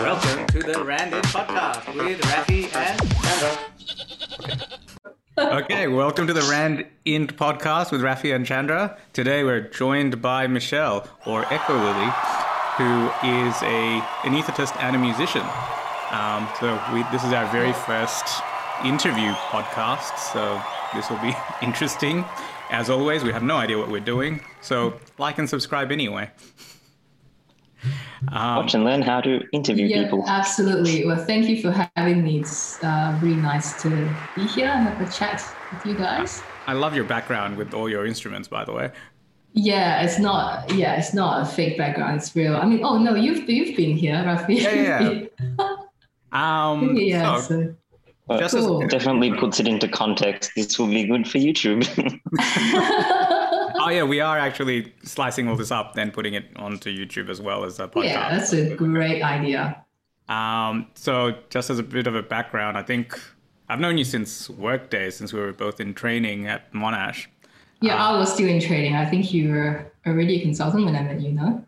Welcome 0.00 0.46
to 0.48 0.58
the 0.58 0.82
Random 0.84 1.22
Podcast 1.22 1.94
with 1.94 2.20
Raffy 2.22 2.64
and 2.74 3.00
Chandra. 3.22 3.58
okay, 5.62 5.86
welcome 5.86 6.26
to 6.26 6.32
the 6.32 6.42
Rand 6.50 6.86
Int 7.04 7.36
Podcast 7.36 7.92
with 7.92 8.00
Rafi 8.00 8.34
and 8.34 8.44
Chandra. 8.44 8.98
Today 9.12 9.44
we're 9.44 9.60
joined 9.60 10.20
by 10.20 10.48
Michelle, 10.48 11.06
or 11.24 11.44
Echolily, 11.44 12.10
who 12.78 13.06
is 13.24 13.54
a 13.62 14.00
anesthetist 14.26 14.74
and 14.82 14.96
a 14.96 14.98
musician. 14.98 15.46
Um, 16.10 16.48
so 16.58 16.82
we, 16.92 17.04
this 17.12 17.22
is 17.22 17.32
our 17.32 17.46
very 17.52 17.72
first 17.72 18.42
interview 18.84 19.30
podcast, 19.52 20.18
so 20.18 20.60
this 20.96 21.08
will 21.08 21.18
be 21.18 21.32
interesting. 21.62 22.24
As 22.72 22.88
always, 22.88 23.22
we 23.22 23.30
have 23.32 23.42
no 23.42 23.56
idea 23.56 23.76
what 23.76 23.90
we're 23.90 24.00
doing, 24.00 24.40
so 24.62 24.98
like 25.18 25.36
and 25.38 25.46
subscribe 25.46 25.92
anyway. 25.92 26.30
Um, 28.28 28.56
Watch 28.56 28.72
and 28.72 28.82
learn 28.82 29.02
how 29.02 29.20
to 29.20 29.42
interview 29.52 29.86
yeah, 29.86 30.04
people. 30.04 30.24
Absolutely. 30.26 31.04
Well, 31.04 31.22
thank 31.22 31.48
you 31.48 31.60
for 31.60 31.70
having 31.96 32.24
me. 32.24 32.40
It's 32.40 32.82
uh, 32.82 33.18
really 33.20 33.36
nice 33.36 33.82
to 33.82 33.90
be 34.34 34.46
here 34.46 34.68
and 34.68 34.88
have 34.88 35.06
a 35.06 35.12
chat 35.12 35.44
with 35.70 35.84
you 35.84 35.94
guys. 35.94 36.42
I 36.66 36.72
love 36.72 36.94
your 36.94 37.04
background 37.04 37.58
with 37.58 37.74
all 37.74 37.90
your 37.90 38.06
instruments, 38.06 38.48
by 38.48 38.64
the 38.64 38.72
way. 38.72 38.90
Yeah, 39.52 40.02
it's 40.02 40.18
not. 40.18 40.72
Yeah, 40.72 40.96
it's 40.96 41.12
not 41.12 41.42
a 41.42 41.44
fake 41.44 41.76
background. 41.76 42.16
It's 42.16 42.34
real. 42.34 42.56
I 42.56 42.64
mean, 42.64 42.82
oh 42.82 42.96
no, 42.96 43.14
you've 43.14 43.46
you've 43.50 43.76
been 43.76 43.98
here, 43.98 44.14
Raffy. 44.14 44.62
Yeah, 44.62 45.26
yeah. 45.58 45.66
um, 46.70 46.96
yeah. 46.96 47.38
So, 47.38 47.48
so. 47.48 47.74
Just 48.30 48.54
cool. 48.54 48.86
definitely 48.86 49.34
puts 49.34 49.58
it 49.60 49.66
into 49.66 49.88
context. 49.88 50.52
This 50.56 50.78
will 50.78 50.86
be 50.86 51.04
good 51.04 51.28
for 51.28 51.38
YouTube. 51.38 51.84
oh 53.80 53.88
yeah, 53.90 54.04
we 54.04 54.20
are 54.20 54.38
actually 54.38 54.92
slicing 55.02 55.48
all 55.48 55.56
this 55.56 55.70
up, 55.70 55.96
and 55.96 56.12
putting 56.12 56.34
it 56.34 56.46
onto 56.56 56.90
YouTube 56.90 57.28
as 57.28 57.40
well 57.40 57.64
as 57.64 57.80
a 57.80 57.88
podcast. 57.88 58.04
Yeah, 58.04 58.36
that's 58.36 58.52
a 58.52 58.74
great 58.76 59.22
idea. 59.22 59.84
Um, 60.28 60.86
so 60.94 61.34
just 61.50 61.68
as 61.68 61.78
a 61.78 61.82
bit 61.82 62.06
of 62.06 62.14
a 62.14 62.22
background, 62.22 62.78
I 62.78 62.82
think 62.82 63.18
I've 63.68 63.80
known 63.80 63.98
you 63.98 64.04
since 64.04 64.48
workday, 64.48 65.10
since 65.10 65.32
we 65.32 65.40
were 65.40 65.52
both 65.52 65.80
in 65.80 65.92
training 65.92 66.46
at 66.46 66.72
Monash. 66.72 67.26
Yeah, 67.80 67.96
I 67.96 68.16
was 68.16 68.32
still 68.32 68.48
in 68.48 68.60
training. 68.60 68.94
I 68.94 69.04
think 69.04 69.34
you 69.34 69.50
were 69.50 69.92
already 70.06 70.40
a 70.40 70.42
consultant 70.42 70.84
when 70.84 70.94
I 70.94 71.02
met 71.02 71.20
you, 71.20 71.32
no? 71.32 71.64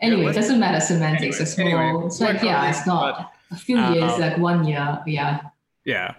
Anyway, 0.00 0.30
it 0.30 0.34
doesn't 0.34 0.58
matter 0.58 0.80
semantics. 0.80 1.36
Anyway, 1.36 1.42
it's 1.42 1.52
small. 1.54 1.66
Anyway, 1.66 2.06
it's 2.06 2.20
like, 2.20 2.42
yeah, 2.42 2.70
it's 2.70 2.86
not 2.86 3.32
but, 3.50 3.56
a 3.56 3.60
few 3.60 3.78
years, 3.78 4.12
uh, 4.12 4.18
like 4.18 4.38
one 4.38 4.64
year. 4.64 5.02
Yeah. 5.06 5.40
Yeah. 5.88 6.16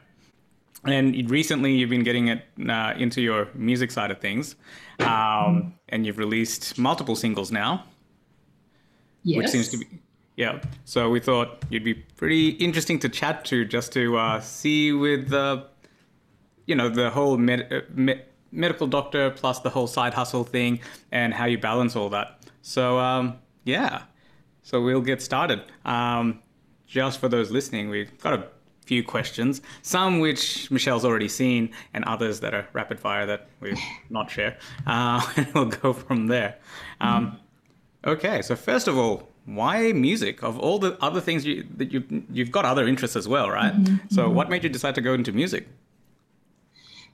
And 0.83 1.29
recently, 1.29 1.75
you've 1.75 1.91
been 1.91 2.03
getting 2.03 2.29
it 2.29 2.43
uh, 2.67 2.93
into 2.97 3.21
your 3.21 3.49
music 3.53 3.91
side 3.91 4.09
of 4.09 4.19
things, 4.19 4.55
um, 4.99 5.07
mm-hmm. 5.07 5.69
and 5.89 6.05
you've 6.05 6.17
released 6.17 6.79
multiple 6.79 7.15
singles 7.15 7.51
now. 7.51 7.83
Yes. 9.23 9.37
Which 9.37 9.47
seems 9.49 9.69
to 9.69 9.77
be, 9.77 9.85
yeah. 10.37 10.61
So 10.85 11.11
we 11.11 11.19
thought 11.19 11.65
you'd 11.69 11.83
be 11.83 11.93
pretty 11.93 12.49
interesting 12.49 12.97
to 12.99 13.09
chat 13.09 13.45
to, 13.45 13.63
just 13.63 13.91
to 13.93 14.17
uh, 14.17 14.39
see 14.41 14.91
with 14.91 15.29
the, 15.29 15.67
you 16.65 16.75
know, 16.75 16.89
the 16.89 17.11
whole 17.11 17.37
med- 17.37 17.71
uh, 17.71 17.81
med- 17.93 18.25
medical 18.51 18.87
doctor 18.87 19.29
plus 19.29 19.59
the 19.59 19.69
whole 19.69 19.87
side 19.87 20.15
hustle 20.15 20.45
thing 20.45 20.79
and 21.11 21.33
how 21.33 21.45
you 21.45 21.59
balance 21.59 21.95
all 21.95 22.09
that. 22.09 22.39
So 22.63 22.97
um, 22.97 23.37
yeah. 23.65 24.03
So 24.63 24.81
we'll 24.81 25.01
get 25.01 25.21
started. 25.21 25.61
Um, 25.85 26.41
just 26.87 27.19
for 27.19 27.29
those 27.29 27.51
listening, 27.51 27.89
we've 27.89 28.17
got 28.19 28.33
a 28.33 28.47
few 28.89 29.03
questions, 29.03 29.61
some 29.83 30.19
which 30.19 30.71
Michelle's 30.71 31.05
already 31.05 31.29
seen, 31.29 31.69
and 31.93 32.03
others 32.05 32.39
that 32.39 32.55
are 32.55 32.65
rapid 32.73 32.99
fire 32.99 33.25
that 33.27 33.41
we 33.61 33.69
not 34.09 34.31
share. 34.31 34.57
Uh, 34.87 35.21
we'll 35.53 35.65
go 35.65 35.93
from 35.93 36.25
there. 36.25 36.57
Um, 36.99 37.37
okay, 38.03 38.41
so 38.41 38.55
first 38.55 38.87
of 38.87 38.97
all, 38.97 39.29
why 39.45 39.91
music? 39.93 40.41
Of 40.43 40.57
all 40.57 40.79
the 40.79 40.97
other 41.07 41.21
things 41.21 41.45
you, 41.45 41.67
that 41.77 41.93
you 41.93 41.99
you've 42.31 42.53
got 42.57 42.65
other 42.65 42.85
interests 42.87 43.15
as 43.15 43.27
well, 43.27 43.47
right? 43.49 43.73
Mm-hmm, 43.73 43.95
so 44.15 44.21
mm-hmm. 44.23 44.35
what 44.37 44.49
made 44.49 44.63
you 44.63 44.71
decide 44.77 44.95
to 44.95 45.01
go 45.01 45.13
into 45.13 45.31
music? 45.31 45.67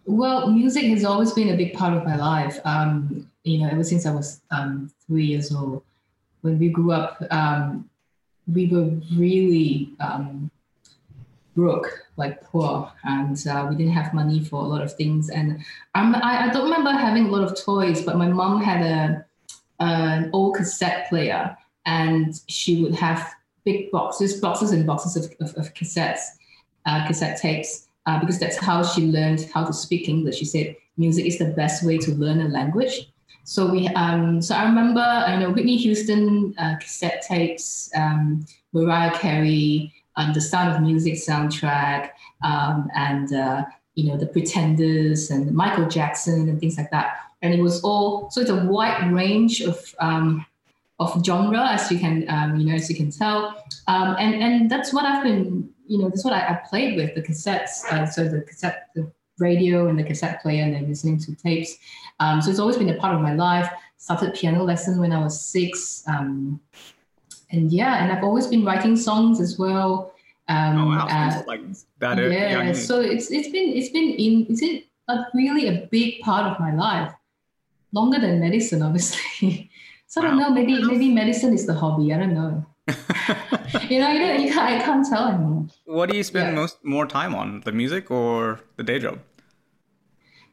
Well, 0.06 0.40
music 0.62 0.86
has 0.96 1.04
always 1.04 1.32
been 1.34 1.50
a 1.50 1.58
big 1.58 1.74
part 1.74 1.94
of 1.98 2.06
my 2.06 2.16
life. 2.16 2.56
Um, 2.64 3.30
you 3.44 3.58
know, 3.60 3.70
ever 3.76 3.84
since 3.84 4.06
I 4.06 4.12
was 4.20 4.42
um, 4.58 4.92
three 5.08 5.26
years 5.26 5.54
old. 5.54 5.84
When 6.42 6.60
we 6.60 6.70
grew 6.70 6.92
up, 6.92 7.14
um, 7.32 7.90
we 8.48 8.68
were 8.68 8.90
really 9.24 9.90
um, 10.00 10.52
broke, 11.56 12.06
like 12.18 12.42
poor, 12.44 12.92
and 13.06 13.42
uh, 13.48 13.66
we 13.70 13.76
didn't 13.76 13.94
have 13.94 14.14
money 14.14 14.44
for 14.44 14.62
a 14.62 14.68
lot 14.68 14.82
of 14.82 14.94
things. 14.94 15.30
And 15.30 15.64
I'm, 15.96 16.14
I, 16.16 16.52
don't 16.52 16.66
remember 16.66 16.92
having 16.92 17.28
a 17.28 17.30
lot 17.30 17.44
of 17.44 17.58
toys, 17.60 18.04
but 18.04 18.18
my 18.18 18.28
mom 18.28 18.62
had 18.62 18.82
a 18.82 19.26
an 19.80 20.30
old 20.34 20.56
cassette 20.56 21.10
player, 21.10 21.58
and 21.86 22.40
she 22.48 22.84
would 22.84 22.96
have 22.96 23.34
big 23.66 23.92
boxes, 23.92 24.40
boxes 24.40 24.72
and 24.72 24.86
boxes 24.86 25.16
of, 25.18 25.26
of, 25.42 25.56
of 25.58 25.74
cassettes, 25.74 26.22
uh, 26.86 27.06
cassette 27.08 27.42
tapes, 27.42 27.88
uh, 28.06 28.20
because 28.20 28.40
that's 28.40 28.58
how 28.58 28.84
she 28.84 29.08
learned 29.08 29.50
how 29.54 29.66
to 29.66 29.74
speak 29.74 30.08
English. 30.08 30.38
She 30.38 30.46
said 30.46 30.76
music 30.98 31.26
is 31.26 31.38
the 31.40 31.46
best 31.46 31.84
way 31.84 31.98
to 31.98 32.12
learn 32.12 32.42
a 32.42 32.48
language. 32.48 33.12
So 33.44 33.70
we, 33.70 33.88
um, 33.90 34.42
so 34.42 34.56
I 34.56 34.64
remember, 34.66 35.02
I 35.02 35.38
know 35.38 35.52
Whitney 35.52 35.78
Houston 35.78 36.56
uh, 36.58 36.78
cassette 36.80 37.24
tapes, 37.28 37.92
um, 37.96 38.46
Mariah 38.74 39.16
Carey, 39.20 39.94
um, 40.18 40.34
the 40.34 40.42
Sound 40.42 40.74
of 40.74 40.82
Music 40.82 41.16
soundtrack, 41.16 42.12
um, 42.44 42.90
and 42.96 43.34
uh, 43.34 43.64
you 43.96 44.10
know 44.10 44.18
the 44.18 44.28
Pretenders 44.28 45.32
and 45.32 45.52
Michael 45.54 45.88
Jackson 45.88 46.50
and 46.50 46.60
things 46.60 46.78
like 46.78 46.92
that. 46.92 47.18
And 47.42 47.54
it 47.54 47.62
was 47.62 47.82
all 47.82 48.30
so 48.32 48.42
it's 48.42 48.50
a 48.50 48.66
wide 48.66 49.12
range 49.12 49.62
of 49.62 49.96
um, 50.00 50.46
of 51.00 51.24
genre, 51.26 51.68
as 51.70 51.92
you 51.92 52.00
can 52.00 52.26
um, 52.30 52.58
you 52.58 52.66
know 52.66 52.76
as 52.76 52.90
you 52.90 52.96
can 52.96 53.12
tell, 53.12 53.64
um, 53.88 54.16
and 54.20 54.36
and 54.36 54.70
that's 54.70 54.94
what 54.94 55.06
I've 55.06 55.24
been 55.24 55.70
you 55.88 55.98
know 55.98 56.10
that's 56.10 56.24
what 56.24 56.34
I, 56.34 56.48
I 56.48 56.62
played 56.70 56.96
with 56.96 57.16
the 57.16 57.22
cassettes. 57.22 57.86
Uh, 57.92 58.06
so 58.06 58.28
the 58.28 58.42
cassette, 58.42 58.90
the 58.96 59.12
radio 59.38 59.88
and 59.88 60.00
the 60.00 60.04
cassette 60.04 60.42
player, 60.42 60.64
and 60.64 60.74
then 60.74 60.88
listening 60.88 61.20
to 61.20 61.36
tapes. 61.36 61.78
Um, 62.20 62.42
so 62.42 62.50
it's 62.50 62.60
always 62.60 62.78
been 62.78 62.90
a 62.90 62.96
part 62.96 63.14
of 63.14 63.22
my 63.22 63.34
life. 63.34 63.70
Started 63.98 64.34
piano 64.34 64.64
lesson 64.64 65.00
when 65.00 65.12
I 65.12 65.22
was 65.22 65.40
six. 65.40 66.04
Um, 66.08 66.60
and 67.52 67.72
yeah, 67.72 68.04
and 68.04 68.12
I've 68.12 68.24
always 68.24 68.48
been 68.48 68.66
writing 68.66 68.96
songs 68.96 69.40
as 69.40 69.58
well. 69.58 70.14
Um, 70.48 70.78
oh 70.78 70.88
wow! 70.88 71.08
Uh, 71.08 71.44
like 71.48 71.62
that. 72.00 72.18
Yeah. 72.18 72.74
So 72.74 73.02
it's 73.02 73.32
it's 73.32 73.50
been 73.50 73.74
it's 73.74 73.90
been 73.90 74.12
in 74.12 74.48
it's 74.50 74.62
in 74.62 74.84
a 75.08 75.26
really 75.34 75.68
a 75.68 75.88
big 75.92 76.22
part 76.22 76.52
of 76.52 76.60
my 76.60 76.74
life, 76.74 77.14
longer 77.92 78.20
than 78.20 78.40
medicine, 78.40 78.82
obviously. 78.82 79.70
so 80.08 80.22
wow. 80.22 80.28
I 80.28 80.30
don't 80.30 80.40
know. 80.40 80.50
Maybe 80.52 80.84
maybe 80.84 81.10
medicine 81.10 81.54
is 81.54 81.66
the 81.66 81.74
hobby. 81.74 82.14
I 82.14 82.18
don't 82.18 82.34
know. 82.34 82.66
you 83.90 84.00
know, 84.00 84.12
you, 84.12 84.20
know, 84.20 84.34
you 84.34 84.54
can't, 84.54 84.82
I 84.82 84.84
can't 84.84 85.06
tell 85.08 85.28
anymore. 85.28 85.66
What 85.86 86.10
do 86.10 86.16
you 86.16 86.24
spend 86.24 86.50
yeah. 86.50 86.62
most 86.62 86.86
more 86.86 87.08
time 87.08 87.34
on, 87.34 87.62
the 87.62 87.72
music 87.72 88.12
or 88.12 88.60
the 88.78 88.84
day 88.84 89.00
job? 89.00 89.20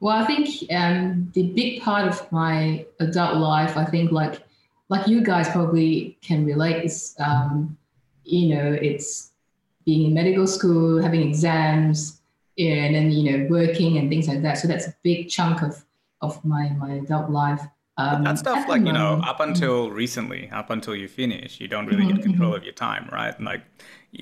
Well, 0.01 0.17
I 0.17 0.25
think 0.25 0.49
um, 0.73 1.31
the 1.35 1.53
big 1.53 1.83
part 1.83 2.09
of 2.09 2.33
my 2.33 2.87
adult 3.01 3.37
life, 3.37 3.77
I 3.77 3.85
think, 3.85 4.11
like 4.11 4.43
like 4.93 5.07
you 5.09 5.23
guys 5.23 5.49
probably 5.49 6.19
can 6.21 6.45
relate 6.45 6.85
is 6.85 7.17
um, 7.19 7.77
you 8.25 8.55
know 8.55 8.73
it's 8.89 9.33
being 9.87 10.07
in 10.07 10.15
medical 10.15 10.47
school 10.47 11.03
having 11.03 11.23
exams 11.27 12.21
and 12.59 12.95
then 12.95 13.11
you 13.11 13.25
know 13.31 13.47
working 13.49 13.97
and 13.97 14.11
things 14.11 14.29
like 14.29 14.43
that. 14.43 14.59
So 14.59 14.69
that's 14.69 14.87
a 14.87 14.95
big 15.03 15.31
chunk 15.31 15.63
of 15.63 15.83
of 16.21 16.45
my 16.45 16.69
my 16.71 16.93
adult 16.95 17.31
life. 17.31 17.63
Um, 17.97 18.25
that 18.25 18.39
stuff 18.39 18.69
like 18.69 18.85
you 18.85 18.93
know 18.93 19.21
up 19.25 19.41
until 19.41 19.91
recently 19.91 20.51
up 20.51 20.71
until 20.71 20.95
you 20.97 21.09
finish 21.09 21.61
you 21.61 21.69
don't 21.69 21.87
really 21.87 22.05
mm-hmm, 22.05 22.17
get 22.17 22.23
control 22.23 22.51
mm-hmm. 22.51 22.59
of 22.59 22.65
your 22.65 22.73
time 22.73 23.09
right? 23.13 23.39
Like 23.41 23.63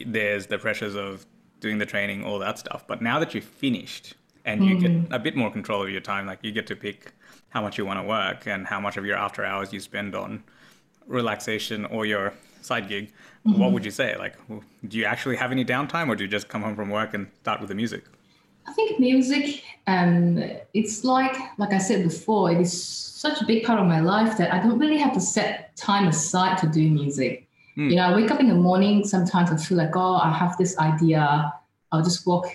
there's 0.06 0.46
the 0.46 0.58
pressures 0.58 0.94
of 0.94 1.26
doing 1.60 1.78
the 1.78 1.86
training 1.86 2.24
all 2.24 2.38
that 2.40 2.58
stuff. 2.58 2.84
But 2.86 3.00
now 3.02 3.20
that 3.20 3.34
you've 3.34 3.44
finished 3.44 4.14
and 4.44 4.64
you 4.64 4.76
mm-hmm. 4.76 5.02
get 5.02 5.12
a 5.12 5.18
bit 5.18 5.36
more 5.36 5.50
control 5.50 5.82
of 5.82 5.90
your 5.90 6.00
time 6.00 6.26
like 6.26 6.40
you 6.42 6.52
get 6.52 6.66
to 6.66 6.76
pick 6.76 7.12
how 7.50 7.60
much 7.60 7.78
you 7.78 7.84
want 7.84 8.00
to 8.00 8.06
work 8.06 8.46
and 8.46 8.66
how 8.66 8.80
much 8.80 8.96
of 8.96 9.04
your 9.04 9.16
after 9.16 9.44
hours 9.44 9.72
you 9.72 9.80
spend 9.80 10.14
on 10.14 10.42
relaxation 11.10 11.84
or 11.86 12.06
your 12.06 12.32
side 12.62 12.88
gig, 12.88 13.12
mm-hmm. 13.46 13.60
what 13.60 13.72
would 13.72 13.84
you 13.84 13.90
say? 13.90 14.16
Like, 14.16 14.34
do 14.88 14.98
you 14.98 15.04
actually 15.04 15.36
have 15.36 15.52
any 15.52 15.64
downtime, 15.64 16.08
or 16.08 16.16
do 16.16 16.24
you 16.24 16.30
just 16.30 16.48
come 16.48 16.62
home 16.62 16.76
from 16.76 16.88
work 16.90 17.14
and 17.14 17.26
start 17.42 17.60
with 17.60 17.68
the 17.68 17.74
music? 17.74 18.04
I 18.66 18.72
think 18.72 19.00
music, 19.00 19.62
um, 19.86 20.42
it's 20.74 21.04
like 21.04 21.36
like 21.58 21.72
I 21.72 21.78
said 21.78 22.04
before, 22.04 22.52
it 22.52 22.60
is 22.60 22.72
such 22.80 23.42
a 23.42 23.46
big 23.46 23.64
part 23.64 23.80
of 23.80 23.86
my 23.86 24.00
life 24.00 24.38
that 24.38 24.52
I 24.54 24.60
don't 24.60 24.78
really 24.78 24.98
have 24.98 25.12
to 25.14 25.20
set 25.20 25.76
time 25.76 26.08
aside 26.08 26.58
to 26.58 26.66
do 26.66 26.88
music. 26.88 27.48
Mm. 27.76 27.90
You 27.90 27.96
know, 27.96 28.04
I 28.04 28.14
wake 28.14 28.30
up 28.30 28.40
in 28.40 28.48
the 28.48 28.54
morning. 28.54 29.04
Sometimes 29.04 29.50
I 29.50 29.56
feel 29.56 29.78
like, 29.78 29.96
oh, 29.96 30.16
I 30.16 30.32
have 30.32 30.56
this 30.56 30.78
idea. 30.78 31.52
I'll 31.92 32.04
just 32.04 32.26
walk. 32.26 32.46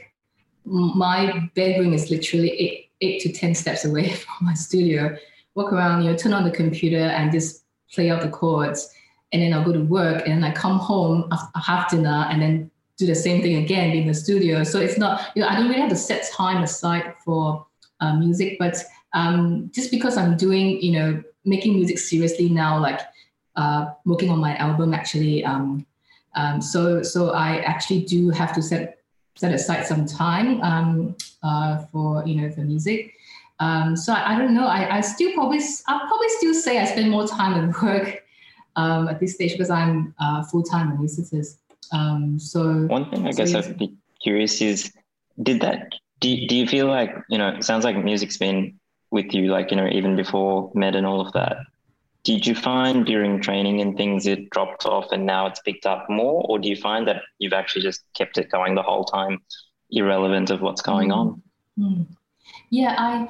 My 0.63 1.49
bedroom 1.55 1.93
is 1.93 2.09
literally 2.09 2.51
eight, 2.51 2.89
eight 3.01 3.21
to 3.21 3.33
ten 3.33 3.53
steps 3.53 3.85
away 3.85 4.13
from 4.23 4.47
my 4.47 4.53
studio. 4.53 5.17
Walk 5.55 5.73
around, 5.73 6.03
you 6.03 6.11
know, 6.11 6.17
turn 6.17 6.33
on 6.33 6.43
the 6.43 6.51
computer 6.51 6.97
and 6.97 7.31
just 7.31 7.64
play 7.93 8.09
out 8.09 8.21
the 8.21 8.29
chords, 8.29 8.89
and 9.31 9.41
then 9.41 9.53
I'll 9.53 9.63
go 9.63 9.73
to 9.73 9.81
work, 9.81 10.27
and 10.27 10.31
then 10.31 10.43
I 10.43 10.53
come 10.53 10.79
home, 10.79 11.27
I 11.31 11.59
have 11.59 11.89
dinner, 11.89 12.27
and 12.29 12.41
then 12.41 12.71
do 12.97 13.05
the 13.05 13.15
same 13.15 13.41
thing 13.41 13.63
again 13.63 13.91
in 13.91 14.07
the 14.07 14.13
studio. 14.13 14.63
So 14.63 14.79
it's 14.79 14.97
not, 14.97 15.31
you 15.35 15.41
know, 15.41 15.49
I 15.49 15.55
don't 15.55 15.67
really 15.67 15.81
have 15.81 15.89
to 15.89 15.95
set 15.95 16.29
time 16.31 16.63
aside 16.63 17.13
for 17.23 17.65
uh, 17.99 18.15
music, 18.15 18.57
but 18.57 18.77
um, 19.13 19.69
just 19.73 19.91
because 19.91 20.17
I'm 20.17 20.37
doing, 20.37 20.81
you 20.81 20.91
know, 20.93 21.23
making 21.43 21.73
music 21.75 21.99
seriously 21.99 22.49
now, 22.49 22.79
like 22.79 23.01
uh, 23.55 23.87
working 24.05 24.29
on 24.29 24.39
my 24.39 24.55
album 24.57 24.93
actually. 24.93 25.43
Um, 25.43 25.85
um, 26.35 26.61
so 26.61 27.01
so 27.01 27.31
I 27.31 27.59
actually 27.59 28.01
do 28.01 28.29
have 28.29 28.53
to 28.55 28.61
set 28.61 28.99
set 29.35 29.53
aside 29.53 29.85
some 29.85 30.05
time 30.05 30.61
um, 30.61 31.15
uh, 31.43 31.77
for 31.91 32.25
you 32.25 32.41
know 32.41 32.51
for 32.51 32.61
music. 32.61 33.13
Um, 33.59 33.95
so 33.95 34.13
I, 34.13 34.35
I, 34.35 34.37
don't 34.37 34.53
know. 34.53 34.65
I, 34.67 34.97
I 34.97 35.01
still 35.01 35.33
probably 35.33 35.59
I'll 35.87 36.07
probably 36.07 36.29
still 36.29 36.53
say 36.53 36.79
I 36.79 36.85
spend 36.85 37.09
more 37.09 37.27
time 37.27 37.69
at 37.69 37.81
work 37.81 38.23
um, 38.75 39.07
at 39.07 39.19
this 39.19 39.35
stage 39.35 39.53
because 39.53 39.69
I'm 39.69 40.13
uh, 40.19 40.43
full 40.43 40.63
time 40.63 40.97
anesthetist. 40.97 41.57
Um, 41.91 42.37
so 42.39 42.85
one 42.87 43.09
thing 43.09 43.27
I 43.27 43.31
so 43.31 43.37
guess. 43.37 43.55
I'd 43.55 43.77
be 43.77 43.95
curious 44.21 44.61
is, 44.61 44.91
did 45.41 45.61
that? 45.61 45.93
Do 46.19 46.29
you, 46.29 46.47
do 46.47 46.55
you 46.55 46.67
feel 46.67 46.87
like 46.87 47.15
you 47.29 47.37
know? 47.37 47.49
It 47.49 47.63
sounds 47.63 47.85
like 47.85 47.95
music's 48.03 48.37
been 48.37 48.79
with 49.11 49.33
you, 49.33 49.51
like 49.51 49.71
you 49.71 49.77
know, 49.77 49.87
even 49.87 50.15
before 50.15 50.71
med 50.73 50.95
and 50.95 51.05
all 51.05 51.21
of 51.21 51.31
that. 51.33 51.57
Did 52.23 52.45
you 52.47 52.55
find 52.55 53.05
during 53.05 53.39
training 53.39 53.81
and 53.81 53.95
things 53.95 54.25
it 54.25 54.49
dropped 54.49 54.87
off 54.87 55.11
and 55.11 55.25
now 55.27 55.45
it's 55.45 55.59
picked 55.59 55.85
up 55.85 56.09
more, 56.09 56.43
or 56.49 56.57
do 56.57 56.67
you 56.67 56.75
find 56.75 57.07
that 57.07 57.21
you've 57.37 57.53
actually 57.53 57.83
just 57.83 58.01
kept 58.15 58.37
it 58.39 58.49
going 58.49 58.73
the 58.73 58.81
whole 58.81 59.03
time, 59.05 59.39
irrelevant 59.91 60.49
of 60.49 60.59
what's 60.61 60.81
going 60.81 61.09
Mm. 61.09 61.15
on? 61.15 61.41
Hmm. 61.77 62.01
Yeah, 62.75 62.93
I 62.97 63.29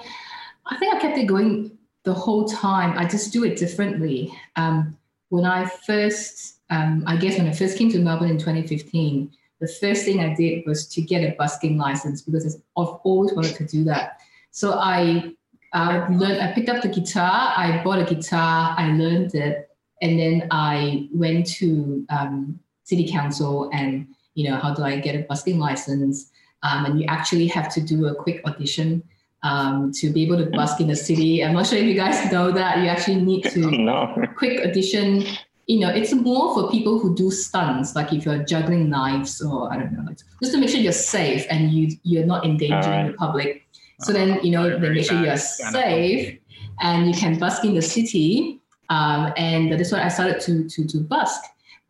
I 0.66 0.78
think 0.78 0.96
I 0.96 1.00
kept 1.00 1.18
it 1.20 1.28
going 1.28 1.78
the 2.04 2.14
whole 2.14 2.46
time. 2.46 2.98
I 2.98 3.06
just 3.06 3.32
do 3.32 3.44
it 3.44 3.58
differently. 3.58 4.34
Um, 4.56 4.98
when 5.30 5.46
I 5.46 5.66
first, 5.86 6.62
um, 6.72 7.04
I 7.06 7.16
guess 7.18 7.38
when 7.38 7.48
I 7.48 7.54
first 7.54 7.78
came 7.78 7.92
to 7.92 8.00
Melbourne 8.00 8.32
in 8.32 8.40
2015, 8.40 9.32
the 9.62 9.68
first 9.68 10.04
thing 10.04 10.20
I 10.20 10.34
did 10.34 10.66
was 10.66 10.88
to 10.88 11.02
get 11.02 11.22
a 11.24 11.36
busking 11.36 11.78
license 11.78 12.24
because 12.24 12.56
I've 12.56 12.96
always 13.04 13.34
wanted 13.34 13.56
to 13.58 13.66
do 13.66 13.84
that. 13.84 14.20
So 14.50 14.74
I 14.74 15.36
I 15.74 16.08
learned. 16.08 16.42
I 16.42 16.52
picked 16.54 16.70
up 16.70 16.82
the 16.82 16.90
guitar. 16.90 17.54
I 17.56 17.84
bought 17.84 18.00
a 18.00 18.16
guitar. 18.16 18.74
I 18.76 18.94
learned 18.94 19.36
it, 19.36 19.70
and 20.02 20.20
then 20.20 20.48
I 20.50 21.08
went 21.14 21.46
to 21.58 22.04
um, 22.10 22.60
city 22.84 23.08
council 23.12 23.70
and 23.74 24.08
you 24.34 24.50
know 24.50 24.58
how 24.58 24.74
do 24.74 24.84
I 24.84 25.00
get 25.00 25.16
a 25.16 25.20
busking 25.20 25.60
license? 25.60 26.32
Um, 26.64 26.86
and 26.86 27.00
you 27.00 27.06
actually 27.08 27.46
have 27.48 27.72
to 27.76 27.82
do 27.82 28.08
a 28.08 28.16
quick 28.16 28.42
audition 28.46 29.04
um, 29.44 29.92
to 29.94 30.10
be 30.12 30.24
able 30.24 30.38
to 30.38 30.50
busk 30.52 30.82
in 30.82 30.88
the 30.88 30.96
city. 30.96 31.44
I'm 31.44 31.54
not 31.54 31.68
sure 31.68 31.78
if 31.78 31.86
you 31.86 31.94
guys 31.94 32.32
know 32.32 32.52
that. 32.52 32.80
You 32.80 32.88
actually 32.88 33.22
need 33.22 33.44
to 33.44 33.60
no. 33.72 34.24
quick 34.36 34.60
addition. 34.64 35.26
You 35.68 35.80
know, 35.80 35.90
it's 35.90 36.14
more 36.14 36.54
for 36.54 36.72
people 36.72 37.00
who 37.00 37.16
do 37.16 37.32
stunts, 37.32 37.96
like 37.96 38.14
if 38.14 38.26
you're 38.26 38.44
juggling 38.44 38.90
knives 38.90 39.42
or 39.42 39.72
I 39.72 39.78
don't 39.78 39.94
know, 39.94 40.04
like, 40.06 40.18
just 40.42 40.54
to 40.54 40.60
make 40.60 40.70
sure 40.70 40.80
you're 40.80 40.92
safe 40.92 41.46
and 41.50 41.72
you 41.72 41.96
you're 42.04 42.26
not 42.26 42.46
endangering 42.46 42.84
Alright. 42.84 43.12
the 43.12 43.18
public. 43.18 43.68
So 44.02 44.14
then 44.14 44.40
you 44.44 44.52
know 44.52 44.80
they 44.80 44.90
make 44.90 45.06
sure 45.06 45.24
you're 45.24 45.38
safe 45.38 46.38
and 46.82 47.08
you 47.08 47.14
can 47.14 47.40
busk 47.40 47.64
in 47.64 47.74
the 47.74 47.82
city. 47.82 48.60
Um, 48.90 49.34
and 49.38 49.72
that's 49.72 49.92
why 49.92 50.04
I 50.04 50.10
started 50.10 50.40
to 50.42 50.70
to 50.70 50.86
to 50.86 51.00
busk. 51.00 51.42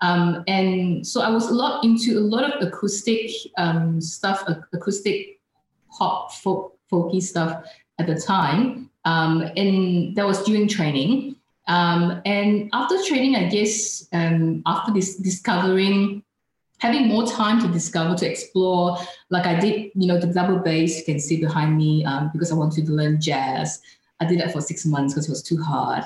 Um, 0.02 0.44
and 0.48 1.06
so 1.06 1.22
I 1.22 1.30
was 1.30 1.50
a 1.50 1.54
lot 1.54 1.84
into 1.84 2.18
a 2.18 2.22
lot 2.22 2.44
of 2.44 2.62
acoustic 2.62 3.32
um, 3.58 4.02
stuff, 4.02 4.44
ac- 4.50 4.60
acoustic 4.74 5.40
pop, 5.98 6.34
folk, 6.34 6.75
folky 6.96 7.22
stuff 7.22 7.64
at 8.00 8.08
the 8.08 8.16
time. 8.16 8.90
Um, 9.04 9.42
and 9.56 10.16
that 10.16 10.26
was 10.26 10.44
during 10.44 10.68
training. 10.68 11.36
Um, 11.68 12.22
and 12.26 12.70
after 12.74 12.96
training, 13.04 13.36
I 13.36 13.50
guess 13.50 14.08
um, 14.14 14.62
after 14.66 14.94
this 14.94 15.18
discovering, 15.18 16.24
having 16.80 17.08
more 17.08 17.26
time 17.26 17.60
to 17.62 17.68
discover, 17.68 18.16
to 18.16 18.30
explore, 18.30 18.98
like 19.30 19.46
I 19.46 19.60
did, 19.60 19.92
you 19.96 20.08
know, 20.08 20.20
the 20.20 20.28
double 20.28 20.60
bass 20.60 20.98
you 21.00 21.06
can 21.06 21.20
see 21.20 21.40
behind 21.40 21.78
me 21.78 22.06
um, 22.06 22.30
because 22.34 22.52
I 22.52 22.56
wanted 22.56 22.86
to 22.86 22.92
learn 22.92 23.20
jazz. 23.20 23.82
I 24.20 24.26
did 24.26 24.40
that 24.40 24.54
for 24.54 24.62
six 24.62 24.86
months 24.86 25.14
because 25.14 25.28
it 25.28 25.32
was 25.32 25.44
too 25.44 25.62
hard. 25.62 26.04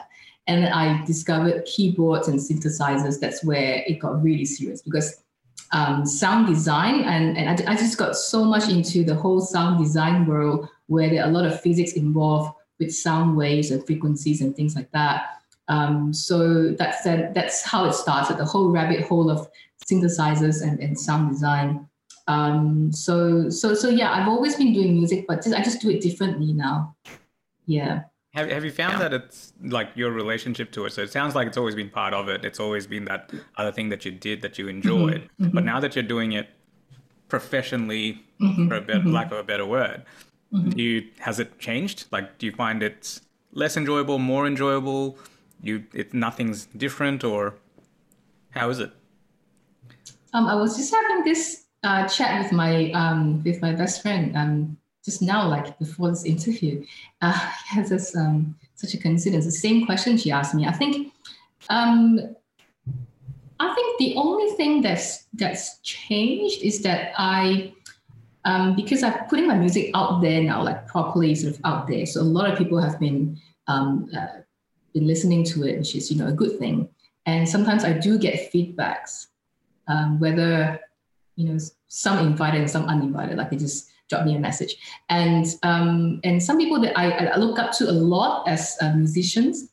And 0.47 0.67
I 0.67 1.05
discovered 1.05 1.65
keyboards 1.65 2.27
and 2.27 2.39
synthesizers. 2.39 3.19
That's 3.19 3.43
where 3.43 3.83
it 3.85 3.99
got 3.99 4.23
really 4.23 4.45
serious 4.45 4.81
because 4.81 5.23
um, 5.71 6.05
sound 6.05 6.47
design 6.47 7.01
and, 7.01 7.37
and 7.37 7.49
I, 7.49 7.73
I 7.73 7.75
just 7.75 7.97
got 7.97 8.15
so 8.15 8.43
much 8.43 8.69
into 8.69 9.03
the 9.03 9.15
whole 9.15 9.41
sound 9.41 9.83
design 9.83 10.25
world 10.25 10.67
where 10.87 11.09
there 11.09 11.23
are 11.23 11.29
a 11.29 11.31
lot 11.31 11.45
of 11.45 11.61
physics 11.61 11.93
involved 11.93 12.55
with 12.79 12.93
sound 12.93 13.37
waves 13.37 13.71
and 13.71 13.85
frequencies 13.85 14.41
and 14.41 14.55
things 14.55 14.75
like 14.75 14.91
that. 14.91 15.41
Um, 15.67 16.13
so 16.13 16.71
that's 16.71 17.03
that, 17.03 17.33
that's 17.35 17.63
how 17.63 17.85
it 17.85 17.93
started, 17.93 18.37
the 18.37 18.45
whole 18.45 18.71
rabbit 18.71 19.01
hole 19.05 19.29
of 19.29 19.47
synthesizers 19.85 20.63
and, 20.63 20.79
and 20.79 20.99
sound 20.99 21.31
design. 21.31 21.87
Um, 22.27 22.91
so 22.91 23.49
so 23.49 23.73
so 23.73 23.89
yeah, 23.89 24.11
I've 24.11 24.27
always 24.27 24.55
been 24.55 24.73
doing 24.73 24.93
music, 24.93 25.25
but 25.27 25.43
just, 25.43 25.55
I 25.55 25.61
just 25.61 25.81
do 25.81 25.89
it 25.89 26.01
differently 26.01 26.53
now. 26.53 26.95
Yeah. 27.65 28.03
Have, 28.33 28.49
have 28.51 28.63
you 28.63 28.71
found 28.71 29.01
that 29.01 29.11
it's 29.11 29.53
like 29.63 29.89
your 29.95 30.11
relationship 30.11 30.71
to 30.73 30.85
it? 30.85 30.91
So 30.93 31.01
it 31.01 31.11
sounds 31.11 31.33
like 31.33 31.47
it's 31.47 31.57
always 31.57 31.73
been 31.75 31.89
part 31.89 32.13
of 32.13 32.29
it. 32.29 32.45
It's 32.45 32.59
always 32.59 32.85
been 32.85 33.05
that 33.05 33.31
other 33.57 33.71
thing 33.71 33.89
that 33.89 34.05
you 34.05 34.11
did 34.11 34.41
that 34.43 34.59
you 34.59 34.67
enjoyed. 34.67 35.29
mhm. 35.39 35.51
But 35.51 35.65
now 35.65 35.79
that 35.79 35.95
you're 35.95 36.03
doing 36.03 36.33
it 36.33 36.49
professionally, 37.27 38.23
Mhm, 38.39 38.67
for 38.69 38.75
a 38.75 38.81
mhm. 38.81 39.11
lack 39.11 39.31
of 39.31 39.37
a 39.39 39.43
better 39.43 39.65
word, 39.65 40.03
Mhm. 40.53 40.75
do 40.75 40.81
you 40.83 41.07
has 41.19 41.39
it 41.39 41.57
changed? 41.59 42.05
Like, 42.11 42.37
do 42.37 42.45
you 42.45 42.51
find 42.51 42.83
it's 42.83 43.21
less 43.51 43.75
enjoyable, 43.75 44.19
more 44.19 44.45
enjoyable? 44.45 45.17
You, 45.61 45.83
it 45.93 46.13
nothing's 46.13 46.67
different, 46.67 47.23
or 47.23 47.55
how 48.51 48.69
is 48.69 48.79
it? 48.79 48.91
Um, 50.33 50.47
I 50.47 50.55
was 50.55 50.77
just 50.77 50.93
having 50.93 51.23
this 51.23 51.65
uh, 51.83 52.07
chat 52.07 52.43
with 52.43 52.51
my 52.51 52.91
um, 52.91 53.43
with 53.43 53.61
my 53.61 53.73
best 53.73 54.01
friend 54.03 54.35
um, 54.37 54.77
just 55.09 55.21
now, 55.21 55.47
like 55.47 55.77
before 55.79 56.09
this 56.09 56.25
interview. 56.25 56.85
Uh, 57.21 57.33
has 57.33 57.89
this 57.89 58.15
um, 58.15 58.55
such 58.75 58.93
a 58.93 58.97
coincidence? 58.97 59.43
The 59.43 59.51
same 59.51 59.85
question 59.85 60.15
she 60.15 60.31
asked 60.31 60.55
me. 60.55 60.65
I 60.65 60.71
think, 60.71 61.11
um, 61.69 62.17
I 63.59 63.73
think 63.75 63.99
the 63.99 64.15
only 64.15 64.55
thing 64.55 64.81
that's 64.81 65.25
that's 65.33 65.79
changed 65.79 66.63
is 66.63 66.81
that 66.83 67.11
I, 67.17 67.73
um, 68.45 68.73
because 68.73 69.03
I'm 69.03 69.27
putting 69.27 69.49
my 69.49 69.57
music 69.57 69.91
out 69.93 70.21
there 70.21 70.41
now, 70.41 70.63
like 70.63 70.87
properly 70.87 71.35
sort 71.35 71.55
of 71.55 71.59
out 71.65 71.87
there. 71.89 72.05
So 72.05 72.21
a 72.21 72.31
lot 72.37 72.49
of 72.49 72.57
people 72.57 72.79
have 72.79 72.97
been 73.01 73.37
um, 73.67 74.09
uh, 74.17 74.39
been 74.93 75.05
listening 75.05 75.43
to 75.51 75.67
it, 75.67 75.77
which 75.77 75.93
is 75.93 76.09
you 76.09 76.17
know 76.17 76.27
a 76.27 76.37
good 76.41 76.57
thing. 76.57 76.87
And 77.25 77.47
sometimes 77.49 77.83
I 77.83 77.91
do 77.91 78.17
get 78.17 78.49
feedbacks 78.53 79.27
um, 79.89 80.19
whether 80.19 80.79
you 81.35 81.45
know 81.49 81.57
some 81.87 82.25
invited 82.25 82.61
and 82.61 82.69
some 82.69 82.85
uninvited 82.85 83.37
like 83.37 83.49
they 83.49 83.57
just 83.57 83.89
drop 84.09 84.25
me 84.25 84.35
a 84.35 84.39
message. 84.39 84.75
And 85.09 85.45
um, 85.63 86.19
and 86.23 86.41
some 86.41 86.57
people 86.57 86.79
that 86.81 86.97
I, 86.97 87.27
I 87.27 87.37
look 87.37 87.59
up 87.59 87.71
to 87.73 87.89
a 87.89 87.93
lot 87.93 88.47
as 88.47 88.75
uh, 88.81 88.93
musicians 88.93 89.69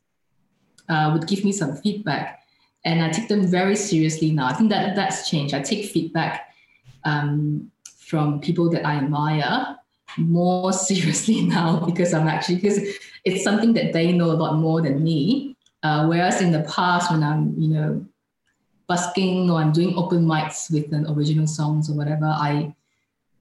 uh, 0.89 1.11
would 1.13 1.27
give 1.27 1.45
me 1.45 1.53
some 1.53 1.77
feedback. 1.77 2.43
And 2.85 3.03
I 3.03 3.09
take 3.11 3.29
them 3.29 3.47
very 3.47 3.75
seriously 3.75 4.31
now. 4.31 4.47
I 4.47 4.53
think 4.53 4.71
that 4.71 4.95
that's 4.95 5.29
changed. 5.29 5.55
I 5.55 5.61
take 5.61 5.91
feedback 5.91 6.49
um, 7.05 7.73
from 7.99 8.41
people 8.41 8.71
that 8.71 8.87
I 8.87 8.95
admire 8.97 9.77
more 10.17 10.73
seriously 10.89 11.43
now 11.43 11.81
because 11.81 12.15
I'm 12.15 12.29
actually 12.29 12.57
because 12.57 12.79
it's 13.25 13.43
something 13.43 13.73
that 13.75 13.93
they 13.93 14.13
know 14.13 14.31
a 14.31 14.39
lot 14.39 14.57
more 14.57 14.83
than 14.83 15.03
me. 15.03 15.57
Uh, 15.83 16.07
whereas 16.07 16.41
in 16.41 16.53
the 16.53 16.63
past 16.63 17.11
when 17.11 17.23
I'm 17.23 17.55
you 17.59 17.69
know 17.69 18.07
busking 18.87 19.51
or 19.51 19.61
I'm 19.61 19.73
doing 19.73 19.97
open 19.97 20.25
mics 20.25 20.71
with 20.71 20.93
an 20.93 21.07
original 21.11 21.47
songs 21.47 21.91
or 21.91 21.95
whatever, 21.95 22.27
I 22.27 22.75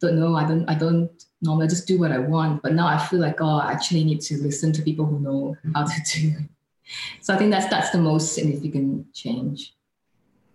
don't 0.01 0.19
know. 0.19 0.35
I 0.35 0.45
don't. 0.45 0.65
I 0.69 0.75
don't 0.75 1.09
normally 1.41 1.67
just 1.67 1.87
do 1.87 1.99
what 1.99 2.11
I 2.11 2.17
want. 2.19 2.61
But 2.63 2.73
now 2.73 2.87
I 2.87 2.97
feel 2.97 3.19
like 3.19 3.39
oh, 3.41 3.57
I 3.59 3.71
actually 3.71 4.03
need 4.03 4.21
to 4.21 4.37
listen 4.41 4.71
to 4.73 4.81
people 4.81 5.05
who 5.05 5.19
know 5.19 5.55
how 5.73 5.83
to 5.85 6.01
do. 6.13 6.27
it. 6.29 6.49
So 7.21 7.33
I 7.33 7.37
think 7.37 7.51
that's 7.51 7.67
that's 7.69 7.89
the 7.91 7.97
most 7.97 8.33
significant 8.35 9.13
change. 9.13 9.73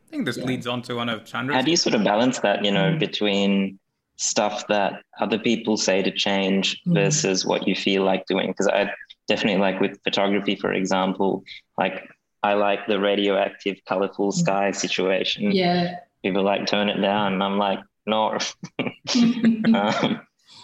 I 0.06 0.10
think 0.10 0.26
this 0.26 0.36
Yeah. 0.38 0.44
leads 0.44 0.66
on 0.66 0.82
to 0.82 0.94
one 0.94 1.08
of 1.08 1.24
Chandra's. 1.24 1.54
How 1.56 1.62
do 1.62 1.70
you 1.70 1.76
sort 1.76 1.94
of 1.94 2.02
balance 2.04 2.40
that, 2.40 2.64
you 2.64 2.70
know, 2.72 2.92
Mhm. 2.92 2.98
between 2.98 3.78
stuff 4.16 4.66
that 4.68 5.02
other 5.20 5.38
people 5.38 5.76
say 5.76 6.02
to 6.02 6.10
change 6.10 6.80
Mhm. 6.86 6.94
versus 6.94 7.46
what 7.46 7.66
you 7.68 7.74
feel 7.74 8.02
like 8.04 8.26
doing? 8.26 8.48
Because 8.48 8.68
I 8.68 8.90
definitely 9.28 9.60
like 9.60 9.80
with 9.80 10.00
photography, 10.04 10.56
for 10.56 10.72
example, 10.72 11.42
like 11.78 12.08
I 12.42 12.54
like 12.54 12.86
the 12.86 12.98
radioactive, 12.98 13.76
colorful 13.86 14.32
sky 14.32 14.70
situation. 14.70 15.52
Yeah. 15.52 15.96
People 16.22 16.42
like 16.42 16.66
turn 16.66 16.88
it 16.88 17.00
down, 17.00 17.34
and 17.34 17.42
I'm 17.42 17.58
like, 17.58 17.80
no. 18.10 18.38
um, 19.74 20.20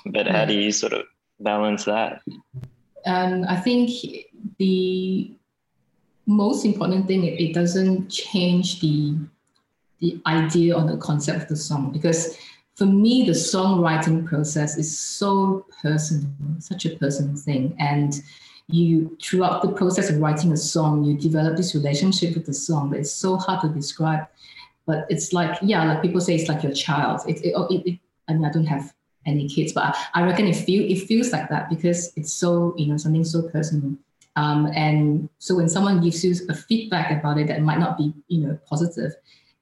but 0.07 0.27
how 0.27 0.45
do 0.45 0.55
you 0.55 0.73
sort 0.73 0.93
of 0.93 1.05
balance 1.41 1.85
that? 1.85 2.21
um, 3.07 3.45
I 3.49 3.57
think 3.57 3.91
the 4.59 5.33
most 6.27 6.65
important 6.65 7.07
thing 7.07 7.25
it, 7.25 7.41
it 7.41 7.55
doesn't 7.55 8.09
change 8.09 8.81
the 8.81 9.17
the 10.01 10.21
idea 10.27 10.77
or 10.77 10.85
the 10.85 10.99
concept 10.99 11.45
of 11.45 11.49
the 11.49 11.57
song. 11.57 11.91
Because 11.91 12.37
for 12.75 12.85
me 12.85 13.25
the 13.25 13.33
songwriting 13.33 14.27
process 14.27 14.77
is 14.77 14.99
so 14.99 15.65
personal 15.81 16.29
such 16.59 16.85
a 16.85 16.97
personal 16.97 17.37
thing. 17.37 17.75
And 17.79 18.21
you 18.69 19.17
throughout 19.23 19.63
the 19.63 19.73
process 19.73 20.11
of 20.11 20.19
writing 20.19 20.53
a 20.53 20.57
song 20.57 21.05
you 21.05 21.17
develop 21.17 21.57
this 21.57 21.73
relationship 21.73 22.35
with 22.35 22.47
the 22.47 22.53
song 22.53 22.91
but 22.91 22.99
it's 22.99 23.13
so 23.13 23.37
hard 23.37 23.61
to 23.61 23.69
describe 23.69 24.27
but 24.87 25.07
it's 25.09 25.33
like 25.33 25.59
yeah 25.63 25.85
like 25.85 26.03
people 26.03 26.21
say 26.21 26.35
it's 26.35 26.49
like 26.49 26.63
your 26.63 26.73
child 26.73 27.21
it, 27.29 27.39
it, 27.45 27.55
it, 27.71 27.87
it 27.87 27.99
i 28.29 28.33
mean 28.33 28.45
i 28.45 28.51
don't 28.51 28.67
have 28.67 28.95
any 29.27 29.49
kids 29.49 29.73
but 29.73 29.85
i, 29.85 30.21
I 30.21 30.23
reckon 30.25 30.47
it 30.47 30.57
feel 30.57 30.91
it 30.91 31.07
feels 31.07 31.33
like 31.33 31.49
that 31.49 31.69
because 31.69 32.13
it's 32.17 32.33
so 32.33 32.75
you 32.77 32.87
know 32.87 32.97
something 32.97 33.25
so 33.25 33.43
personal 33.49 33.97
Um, 34.37 34.67
and 34.75 35.29
so 35.39 35.57
when 35.57 35.69
someone 35.69 36.03
gives 36.03 36.23
you 36.23 36.35
a 36.51 36.55
feedback 36.55 37.11
about 37.11 37.39
it 37.39 37.47
that 37.49 37.63
might 37.63 37.79
not 37.79 37.97
be, 37.97 38.13
you 38.29 38.41
know, 38.47 38.59
positive, 38.69 39.13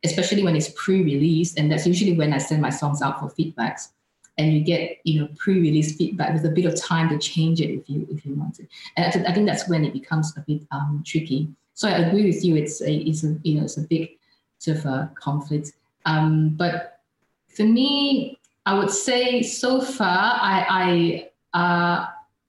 especially 0.03 0.43
when 0.43 0.57
it's 0.57 0.71
pre-released, 0.75 1.59
and 1.59 1.71
that's 1.71 1.87
usually 1.87 2.17
when 2.19 2.33
I 2.33 2.39
send 2.39 2.61
my 2.61 2.71
songs 2.71 3.01
out 3.01 3.21
for 3.21 3.29
feedbacks, 3.31 3.91
and 4.37 4.53
you 4.53 4.61
get, 4.65 4.99
you 5.05 5.21
know, 5.21 5.29
pre-release 5.39 5.97
feedback 5.97 6.35
with 6.35 6.45
a 6.45 6.51
bit 6.51 6.67
of 6.67 6.75
time 6.75 7.09
to 7.11 7.19
change 7.19 7.61
it 7.61 7.71
if 7.71 7.89
you 7.89 8.07
if 8.11 8.27
you 8.27 8.35
want 8.35 8.57
to. 8.57 8.67
And 8.97 9.07
I 9.29 9.33
think 9.33 9.47
that's 9.47 9.69
when 9.69 9.85
it 9.85 9.93
becomes 9.93 10.37
a 10.37 10.41
bit 10.41 10.63
um, 10.73 11.05
tricky. 11.07 11.41
So 11.75 11.89
I 11.89 11.93
agree 12.05 12.27
with 12.27 12.45
you. 12.45 12.57
It's 12.57 12.83
a 12.83 12.93
it's 12.93 13.23
a 13.23 13.39
you 13.47 13.55
know 13.55 13.65
it's 13.65 13.79
a 13.79 13.87
big 13.95 14.19
of 14.69 14.85
a 14.87 15.11
conflict. 15.15 15.73
Um, 16.07 16.51
but 16.51 17.01
for 17.49 17.65
me, 17.65 18.39
I 18.67 18.79
would 18.79 18.91
say 18.91 19.43
so 19.43 19.81
far 19.81 20.39
I 20.41 21.29
I 21.53 21.59
uh, 21.59 22.07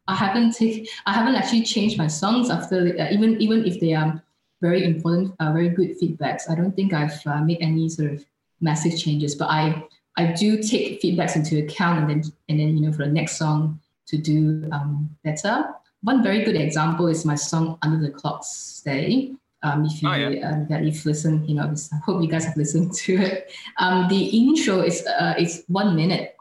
I 0.08 0.16
haven't 0.16 0.52
take, 0.56 0.90
I 1.06 1.14
haven't 1.14 1.36
actually 1.36 1.64
changed 1.64 1.98
my 1.98 2.08
songs 2.08 2.50
after 2.50 2.96
uh, 3.00 3.08
even 3.12 3.42
even 3.42 3.66
if 3.66 3.80
they 3.80 3.94
are 3.94 4.22
very 4.62 4.84
important, 4.84 5.34
uh, 5.40 5.52
very 5.52 5.70
good 5.70 6.00
feedbacks. 6.00 6.50
I 6.50 6.56
don't 6.56 6.76
think 6.76 6.94
I've 6.94 7.20
uh, 7.26 7.42
made 7.42 7.60
any 7.62 7.90
sort 7.90 8.14
of 8.14 8.26
massive 8.62 8.98
changes, 8.98 9.36
but 9.36 9.50
I 9.50 9.84
I 10.18 10.32
do 10.32 10.62
take 10.62 11.02
feedbacks 11.02 11.36
into 11.36 11.64
account 11.64 12.00
and 12.00 12.10
then 12.10 12.32
and 12.50 12.60
then 12.60 12.78
you 12.78 12.86
know 12.86 12.92
for 12.92 13.06
the 13.06 13.12
next 13.12 13.38
song 13.38 13.80
to 14.08 14.18
do 14.18 14.68
um, 14.72 15.10
better. 15.24 15.66
One 16.02 16.22
very 16.22 16.44
good 16.44 16.56
example 16.56 17.08
is 17.08 17.26
my 17.26 17.36
song 17.36 17.78
"Under 17.82 18.00
the 18.06 18.12
Clock 18.12 18.44
Stay." 18.44 19.34
Um, 19.66 19.86
if 19.86 20.02
you 20.02 20.10
oh, 20.10 20.14
yeah. 20.14 20.50
um, 20.50 20.68
that 20.70 20.84
you've 20.84 21.04
listened, 21.06 21.50
you 21.50 21.56
know, 21.56 21.66
I 21.66 21.98
hope 22.06 22.22
you 22.22 22.30
guys 22.30 22.46
have 22.46 22.56
listened 22.56 22.94
to 23.06 23.14
it. 23.18 23.52
Um, 23.80 24.08
the 24.08 24.22
intro 24.42 24.82
is 24.82 25.06
uh, 25.08 25.34
is 25.40 25.64
one 25.68 25.96
minute, 25.96 26.36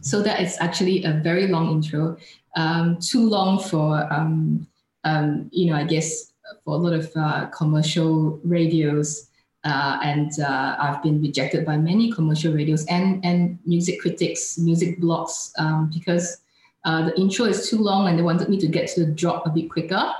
so 0.00 0.22
that 0.26 0.40
is 0.40 0.56
actually 0.60 1.04
a 1.04 1.12
very 1.28 1.46
long 1.46 1.70
intro 1.70 2.18
um, 2.58 2.98
too 2.98 3.28
long 3.28 3.60
for, 3.60 4.12
um, 4.12 4.66
um, 5.04 5.48
you 5.52 5.70
know, 5.70 5.76
I 5.76 5.84
guess 5.84 6.32
for 6.64 6.74
a 6.74 6.78
lot 6.78 6.92
of 6.92 7.10
uh, 7.14 7.46
commercial 7.46 8.40
radios. 8.44 9.30
Uh, 9.64 9.98
and 10.02 10.30
uh, 10.40 10.76
I've 10.78 11.02
been 11.02 11.20
rejected 11.20 11.66
by 11.66 11.76
many 11.76 12.12
commercial 12.12 12.54
radios 12.54 12.86
and, 12.86 13.24
and 13.24 13.58
music 13.66 14.00
critics, 14.00 14.56
music 14.56 15.00
blogs, 15.00 15.52
um, 15.58 15.90
because 15.92 16.38
uh, 16.84 17.06
the 17.06 17.20
intro 17.20 17.46
is 17.46 17.68
too 17.68 17.78
long 17.78 18.08
and 18.08 18.18
they 18.18 18.22
wanted 18.22 18.48
me 18.48 18.58
to 18.58 18.68
get 18.68 18.88
to 18.90 19.04
the 19.04 19.12
drop 19.12 19.46
a 19.46 19.50
bit 19.50 19.68
quicker. 19.68 20.12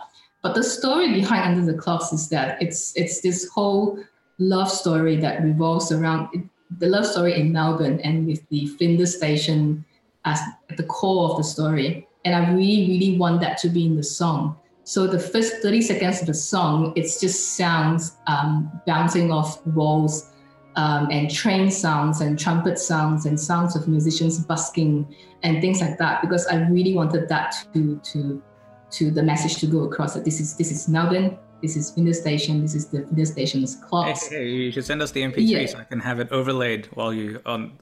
But 0.43 0.55
the 0.55 0.63
story 0.63 1.13
behind 1.13 1.59
Under 1.59 1.73
the 1.73 1.79
Clocks 1.79 2.13
is 2.13 2.29
that 2.29 2.61
it's 2.63 2.97
it's 2.97 3.21
this 3.21 3.49
whole 3.49 3.99
love 4.39 4.71
story 4.71 5.17
that 5.17 5.43
revolves 5.43 5.91
around 5.91 6.49
the 6.79 6.87
love 6.87 7.07
story 7.07 7.41
in 7.41 7.53
Melbourne 7.53 8.01
and 8.01 8.27
with 8.27 8.47
the 8.49 8.67
Flinders 8.67 9.17
Station 9.17 9.85
as 10.25 10.41
at 10.71 10.77
the 10.77 10.85
core 10.85 11.31
of 11.31 11.37
the 11.39 11.45
story. 11.45 12.07
And 12.25 12.35
I 12.35 12.51
really, 12.53 12.89
really 12.89 13.19
want 13.19 13.41
that 13.41 13.59
to 13.59 13.69
be 13.69 13.87
in 13.87 13.97
the 13.97 14.03
song. 14.03 14.57
So 14.85 15.07
the 15.07 15.19
first 15.19 15.57
30 15.63 15.83
seconds 15.83 16.21
of 16.21 16.27
the 16.27 16.35
song, 16.35 16.93
it's 16.97 17.21
just 17.21 17.57
sounds 17.57 18.17
um, 18.27 18.71
bouncing 18.87 19.31
off 19.31 19.65
walls 19.67 20.31
um, 20.77 21.09
and 21.11 21.31
train 21.31 21.71
sounds 21.71 22.21
and 22.21 22.39
trumpet 22.39 22.79
sounds 22.79 23.27
and 23.27 23.39
sounds 23.39 23.75
of 23.75 23.89
musicians 23.89 24.39
busking 24.39 25.07
and 25.43 25.61
things 25.61 25.81
like 25.81 25.99
that 25.99 26.23
because 26.23 26.47
I 26.47 26.57
really 26.69 26.95
wanted 26.95 27.29
that 27.29 27.55
to 27.75 28.01
to 28.13 28.43
to 28.91 29.11
the 29.11 29.23
message 29.23 29.57
to 29.57 29.67
go 29.67 29.85
across 29.85 30.15
that 30.15 30.25
this 30.25 30.41
is 30.41 30.57
this 30.57 30.71
is 30.71 30.89
Melbourne, 30.89 31.39
this 31.63 31.77
is 31.77 31.91
Flinders 31.91 32.21
Station, 32.21 32.63
this 32.63 32.75
is 32.75 32.87
the 32.89 33.03
Flinders 33.03 33.33
Station's 33.33 33.77
clocks. 33.77 34.29
Hey, 34.29 34.37
hey, 34.37 34.49
you 34.49 34.73
should 34.73 34.85
send 34.85 35.03
us 35.03 35.11
the 35.11 35.23
MP3 35.23 35.35
yeah. 35.39 35.67
so 35.67 35.79
I 35.79 35.85
can 35.85 36.01
have 36.01 36.21
it 36.21 36.31
overlaid 36.31 36.89
while 36.95 37.13
you 37.13 37.41
on. 37.47 37.79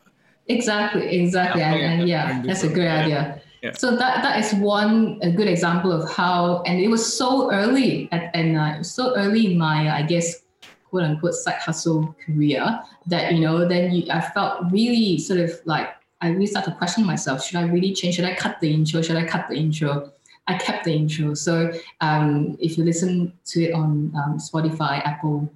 Exactly, 0.48 1.20
exactly, 1.20 1.62
and, 1.62 2.00
and 2.00 2.08
yeah, 2.08 2.42
that's 2.42 2.62
a 2.62 2.68
great 2.68 2.88
idea. 2.88 3.42
So 3.75 3.96
that 3.96 4.22
that 4.22 4.38
is 4.38 4.54
one 4.54 5.18
a 5.22 5.30
good 5.30 5.48
example 5.48 5.90
of 5.90 6.08
how, 6.10 6.62
and 6.62 6.78
it 6.78 6.88
was 6.88 7.02
so 7.02 7.50
early, 7.52 8.08
at, 8.12 8.30
and 8.34 8.56
uh, 8.56 8.82
so 8.82 9.16
early 9.16 9.52
in 9.52 9.58
my, 9.58 9.90
I 9.90 10.02
guess, 10.02 10.42
quote 10.88 11.02
unquote 11.02 11.34
side 11.34 11.58
hustle 11.58 12.14
career 12.25 12.80
that 13.06 13.32
you 13.32 13.40
know, 13.40 13.66
then 13.66 13.92
you, 13.92 14.06
I 14.10 14.20
felt 14.20 14.70
really 14.70 15.18
sort 15.18 15.40
of 15.40 15.50
like 15.64 15.88
I 16.20 16.28
really 16.28 16.46
started 16.46 16.70
to 16.70 16.76
question 16.76 17.04
myself: 17.04 17.44
Should 17.44 17.56
I 17.56 17.64
really 17.64 17.92
change? 17.92 18.16
Should 18.16 18.25
I 18.25 18.34
cut 18.34 18.60
the 18.60 18.72
intro? 18.72 19.02
Should 19.02 19.16
I 19.16 19.25
cut 19.25 19.48
the 19.48 19.56
intro? 19.56 20.12
I 20.49 20.59
kept 20.59 20.85
the 20.85 20.93
intro. 20.93 21.35
So 21.35 21.73
um, 22.00 22.57
if 22.61 22.79
you 22.79 22.85
listen 22.85 23.33
to 23.47 23.65
it 23.65 23.75
on 23.75 24.12
um, 24.15 24.38
Spotify, 24.38 25.05
Apple 25.05 25.50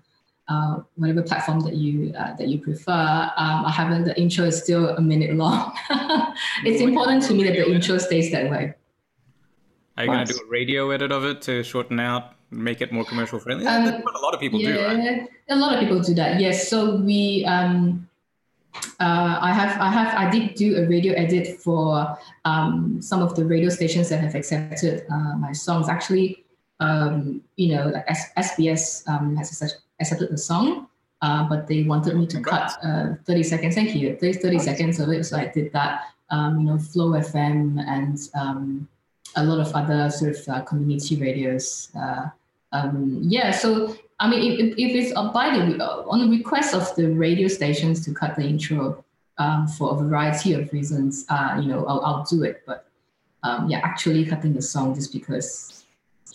uh, 0.51 0.81
whatever 0.97 1.23
platform 1.23 1.61
that 1.61 1.75
you 1.75 2.13
uh, 2.19 2.35
that 2.35 2.49
you 2.49 2.59
prefer. 2.59 3.31
Um, 3.37 3.65
I 3.65 3.71
haven't. 3.71 4.05
The 4.05 4.21
intro 4.21 4.47
is 4.47 4.61
still 4.61 4.89
a 4.89 5.01
minute 5.01 5.35
long. 5.37 5.73
it's 6.65 6.83
important 6.83 7.23
to 7.25 7.35
me 7.35 7.45
that 7.45 7.53
the 7.53 7.71
intro 7.71 7.99
stays 7.99 8.33
that 8.33 8.51
way. 8.51 8.75
Are 9.97 10.05
you 10.05 10.11
going 10.11 10.27
to 10.27 10.33
do 10.33 10.41
a 10.41 10.49
radio 10.49 10.91
edit 10.91 11.13
of 11.13 11.25
it 11.25 11.41
to 11.43 11.63
shorten 11.63 12.01
out, 12.01 12.33
make 12.51 12.81
it 12.81 12.91
more 12.91 13.05
commercial 13.05 13.39
friendly? 13.39 13.67
Um, 13.67 13.85
That's 13.85 14.05
what 14.05 14.17
a 14.17 14.19
lot 14.19 14.35
of 14.35 14.41
people 14.41 14.61
yeah, 14.61 14.73
do, 14.73 14.85
right? 14.87 15.29
A 15.51 15.57
lot 15.57 15.75
of 15.75 15.81
people 15.81 16.01
do 16.01 16.15
that. 16.15 16.41
Yes. 16.41 16.69
So 16.69 16.97
we. 16.97 17.45
Um, 17.47 18.09
uh, 19.01 19.39
I 19.41 19.53
have, 19.53 19.81
I 19.81 19.91
have, 19.91 20.15
I 20.15 20.31
did 20.31 20.55
do 20.55 20.77
a 20.77 20.87
radio 20.87 21.15
edit 21.15 21.61
for 21.61 22.17
um, 22.45 23.01
some 23.01 23.23
of 23.23 23.35
the 23.35 23.45
radio 23.45 23.69
stations 23.69 24.09
that 24.11 24.21
have 24.21 24.35
accepted 24.35 25.05
uh, 25.11 25.37
my 25.37 25.53
songs. 25.53 25.89
Actually, 25.89 26.45
um, 26.81 27.43
you 27.57 27.75
know, 27.75 27.89
like 27.89 28.05
S- 28.09 28.33
SBS 28.37 29.09
um, 29.09 29.37
has 29.37 29.63
accepted 30.01 30.31
the 30.31 30.39
song, 30.39 30.87
uh, 31.23 31.49
but 31.49 31.67
they 31.67 31.83
wanted 31.83 32.17
me 32.17 32.27
to 32.27 32.41
cut 32.41 32.73
uh, 32.83 33.15
30 33.25 33.43
seconds. 33.43 33.75
Thank 33.75 33.95
you. 33.95 34.17
30, 34.17 34.35
30 34.35 34.59
seconds 34.59 35.01
of 35.01 35.09
it. 35.11 35.25
So 35.25 35.37
I 35.37 35.47
did 35.47 35.73
that. 35.73 36.03
Um, 36.31 36.61
you 36.61 36.67
know, 36.67 36.79
Flow 36.79 37.11
FM 37.11 37.85
and 37.89 38.19
um, 38.35 38.89
a 39.37 39.45
lot 39.45 39.67
of 39.67 39.75
other 39.75 40.11
sort 40.11 40.37
of 40.37 40.49
uh, 40.49 40.61
community 40.63 41.17
radios. 41.17 41.91
Um, 42.73 43.21
yeah. 43.23 43.51
So 43.51 43.97
I 44.21 44.29
mean, 44.29 44.61
if, 44.61 44.75
if 44.77 44.95
it's 44.95 45.13
by 45.15 45.57
the 45.57 45.83
uh, 45.83 46.05
on 46.07 46.21
the 46.21 46.37
request 46.37 46.75
of 46.75 46.95
the 46.95 47.11
radio 47.11 47.49
stations 47.49 48.05
to 48.05 48.13
cut 48.13 48.37
the 48.37 48.43
intro 48.43 49.03
um, 49.39 49.67
for 49.67 49.95
a 49.95 49.97
variety 49.97 50.53
of 50.53 50.71
reasons, 50.73 51.25
uh, 51.31 51.59
you 51.61 51.69
know, 51.69 51.87
I'll, 51.87 52.01
I'll 52.05 52.25
do 52.25 52.43
it. 52.45 52.63
But 52.67 52.87
um, 53.43 53.71
yeah, 53.71 53.81
actually 53.83 54.27
cutting 54.27 54.53
the 54.53 54.63
song 54.63 54.95
just 54.95 55.13
because 55.13 55.85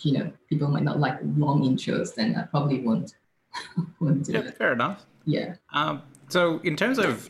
you 0.02 0.18
know 0.18 0.32
people 0.50 0.68
might 0.68 0.84
not 0.84 1.00
like 1.00 1.20
long 1.38 1.62
intros, 1.62 2.16
then 2.16 2.36
I 2.36 2.44
probably 2.44 2.82
won't 2.82 3.14
yeah, 4.02 4.40
it. 4.40 4.58
fair 4.58 4.74
enough. 4.74 5.06
Yeah. 5.26 5.56
Um, 5.72 6.02
so 6.28 6.60
in 6.64 6.76
terms 6.76 6.98
of 6.98 7.30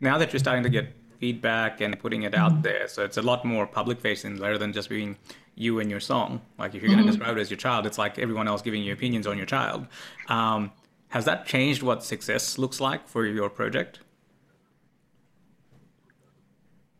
now 0.00 0.16
that 0.16 0.32
you're 0.32 0.40
starting 0.40 0.62
to 0.62 0.70
get 0.70 0.94
feedback 1.18 1.82
and 1.82 1.98
putting 1.98 2.22
it 2.22 2.34
out 2.34 2.52
mm-hmm. 2.52 2.62
there, 2.62 2.88
so 2.88 3.04
it's 3.04 3.18
a 3.18 3.22
lot 3.22 3.44
more 3.44 3.66
public 3.66 4.00
facing 4.00 4.38
rather 4.38 4.56
than 4.56 4.72
just 4.72 4.88
being 4.88 5.16
you 5.54 5.80
and 5.80 5.90
your 5.90 6.00
song. 6.00 6.40
Like 6.58 6.74
if 6.74 6.82
you're 6.82 6.88
going 6.88 6.98
to 6.98 7.04
mm-hmm. 7.04 7.10
describe 7.10 7.36
it 7.36 7.40
as 7.40 7.50
your 7.50 7.58
child, 7.58 7.86
it's 7.86 7.98
like 7.98 8.18
everyone 8.18 8.48
else 8.48 8.62
giving 8.62 8.82
you 8.82 8.92
opinions 8.92 9.26
on 9.26 9.36
your 9.36 9.46
child. 9.46 9.86
Um, 10.28 10.72
has 11.08 11.24
that 11.26 11.46
changed 11.46 11.82
what 11.82 12.02
success 12.02 12.58
looks 12.58 12.80
like 12.80 13.06
for 13.06 13.26
your 13.26 13.50
project? 13.50 14.00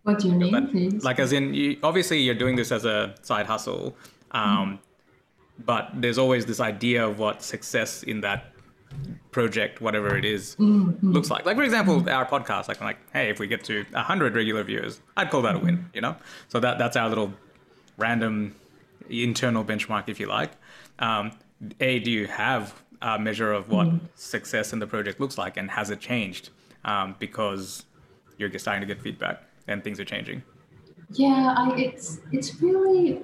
What 0.02 0.18
do 0.18 0.28
you 0.28 0.35
mean, 0.35 0.68
please? 0.68 1.04
Like, 1.04 1.18
as 1.18 1.32
in, 1.32 1.54
you, 1.54 1.78
obviously, 1.82 2.18
you're 2.18 2.35
doing 2.35 2.56
this 2.56 2.73
as 2.73 2.85
a 2.85 3.14
side 3.23 3.47
hustle, 3.47 3.97
um, 4.32 4.78
mm. 4.78 5.64
but 5.64 5.90
there's 5.94 6.18
always 6.18 6.44
this 6.44 6.59
idea 6.59 7.06
of 7.06 7.18
what 7.21 7.42
success 7.42 8.02
in 8.02 8.21
that 8.23 8.52
project, 9.30 9.80
whatever 9.80 10.16
it 10.16 10.25
is, 10.25 10.56
mm-hmm. 10.56 11.12
looks 11.12 11.30
like. 11.30 11.47
Like 11.47 11.56
for 11.56 11.62
example, 11.62 12.06
our 12.11 12.26
podcast. 12.26 12.68
Like, 12.68 12.80
like, 12.80 12.99
hey, 13.12 13.30
if 13.30 13.38
we 13.38 13.47
get 13.47 13.64
to 13.64 13.85
hundred 13.94 14.35
regular 14.35 14.64
viewers, 14.64 15.00
I'd 15.16 15.30
call 15.30 15.42
that 15.42 15.54
a 15.54 15.59
win. 15.59 15.88
You 15.94 16.00
know, 16.00 16.16
so 16.49 16.59
that 16.61 16.78
that's 16.78 16.97
our 16.97 17.09
little 17.09 17.32
random 17.96 18.54
internal 19.08 19.64
benchmark, 19.64 20.08
if 20.08 20.18
you 20.20 20.26
like. 20.26 20.52
Um, 20.99 21.32
a, 21.80 21.99
do 22.00 22.11
you 22.11 22.26
have 22.26 22.82
a 23.00 23.18
measure 23.18 23.52
of 23.52 23.68
what 23.68 23.88
mm. 23.88 24.00
success 24.14 24.72
in 24.72 24.78
the 24.78 24.87
project 24.87 25.20
looks 25.20 25.38
like, 25.38 25.56
and 25.56 25.70
has 25.70 25.90
it 25.90 26.00
changed 26.00 26.50
um, 26.84 27.16
because 27.18 27.84
you're 28.38 28.50
starting 28.58 28.80
to 28.80 28.92
get 28.92 29.02
feedback 29.02 29.42
and 29.68 29.82
things 29.84 30.00
are 30.00 30.04
changing? 30.04 30.42
Yeah, 31.11 31.54
I, 31.56 31.76
it's 31.76 32.20
it's 32.32 32.61
really 32.62 33.22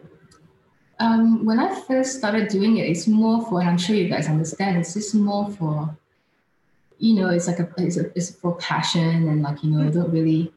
um, 1.01 1.45
when 1.45 1.61
I 1.61 1.81
first 1.83 2.19
started 2.19 2.49
doing 2.49 2.79
it, 2.79 2.89
it's 2.89 3.07
more 3.07 3.45
for, 3.47 3.61
and 3.61 3.69
I'm 3.69 3.79
sure 3.79 3.95
you 3.95 4.09
guys 4.09 4.29
understand, 4.29 4.79
it's 4.79 4.95
just 4.95 5.15
more 5.15 5.49
for, 5.51 5.97
you 6.99 7.15
know, 7.15 7.29
it's 7.29 7.47
like 7.47 7.61
a, 7.61 7.69
it's, 7.79 7.97
a, 7.97 8.07
it's 8.17 8.31
for 8.31 8.57
passion 8.57 9.29
and 9.29 9.43
like, 9.43 9.63
you 9.63 9.71
know, 9.71 9.89
don't 9.91 10.11
really, 10.11 10.53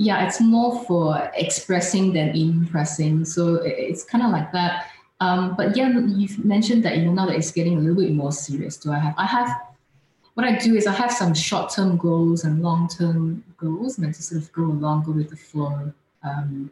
yeah, 0.00 0.26
it's 0.26 0.40
more 0.40 0.82
for 0.84 1.30
expressing 1.34 2.12
than 2.12 2.28
impressing. 2.30 3.24
So 3.24 3.56
it's 3.62 4.02
kind 4.04 4.24
of 4.24 4.30
like 4.30 4.50
that. 4.52 4.86
Um, 5.20 5.54
but 5.56 5.76
yeah, 5.76 5.90
you've 5.90 6.42
mentioned 6.44 6.82
that, 6.84 6.96
you 6.96 7.04
know, 7.04 7.12
now 7.12 7.26
that 7.26 7.36
it's 7.36 7.52
getting 7.52 7.76
a 7.76 7.80
little 7.80 8.02
bit 8.02 8.12
more 8.12 8.32
serious, 8.32 8.76
do 8.78 8.92
I 8.92 8.98
have, 8.98 9.14
I 9.18 9.26
have, 9.26 9.50
what 10.34 10.46
I 10.46 10.56
do 10.56 10.74
is 10.74 10.86
I 10.86 10.92
have 10.92 11.12
some 11.12 11.34
short-term 11.34 11.98
goals 11.98 12.44
and 12.44 12.62
long-term 12.62 13.44
goals 13.58 13.98
meant 13.98 14.14
to 14.14 14.22
sort 14.22 14.42
of 14.42 14.50
go 14.52 14.62
along, 14.62 15.04
go 15.04 15.12
with 15.12 15.28
the 15.28 15.36
flow 15.36 15.92
um, 16.22 16.70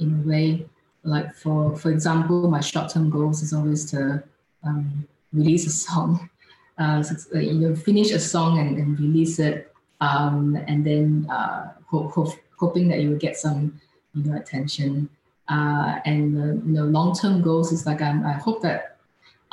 in 0.00 0.20
a 0.24 0.28
way 0.28 0.66
like 1.04 1.34
for 1.34 1.76
for 1.76 1.90
example, 1.90 2.50
my 2.50 2.60
short 2.60 2.90
term 2.90 3.10
goals 3.10 3.42
is 3.42 3.52
always 3.52 3.90
to 3.90 4.22
um, 4.64 5.06
release 5.32 5.66
a 5.66 5.70
song. 5.70 6.28
Uh, 6.76 7.00
so 7.00 7.14
uh, 7.36 7.38
you 7.38 7.54
know, 7.54 7.72
finish 7.72 8.10
a 8.10 8.18
song 8.18 8.58
and, 8.58 8.76
and 8.76 8.98
release 8.98 9.38
it, 9.38 9.72
um, 10.00 10.58
and 10.66 10.84
then 10.84 11.24
uh, 11.30 11.72
hope, 11.86 12.10
hope, 12.10 12.34
hoping 12.64 12.88
that 12.88 12.98
you 13.00 13.10
will 13.10 13.22
get 13.28 13.36
some 13.36 13.60
you 14.14 14.22
know 14.24 14.36
attention. 14.42 15.08
uh, 15.48 16.00
and 16.04 16.26
uh, 16.42 16.52
you 16.66 16.72
know 16.76 16.84
long-term 16.84 17.42
goals 17.42 17.72
is 17.72 17.84
like 17.86 18.00
I'm, 18.00 18.24
I 18.24 18.32
hope 18.32 18.62
that 18.62 18.96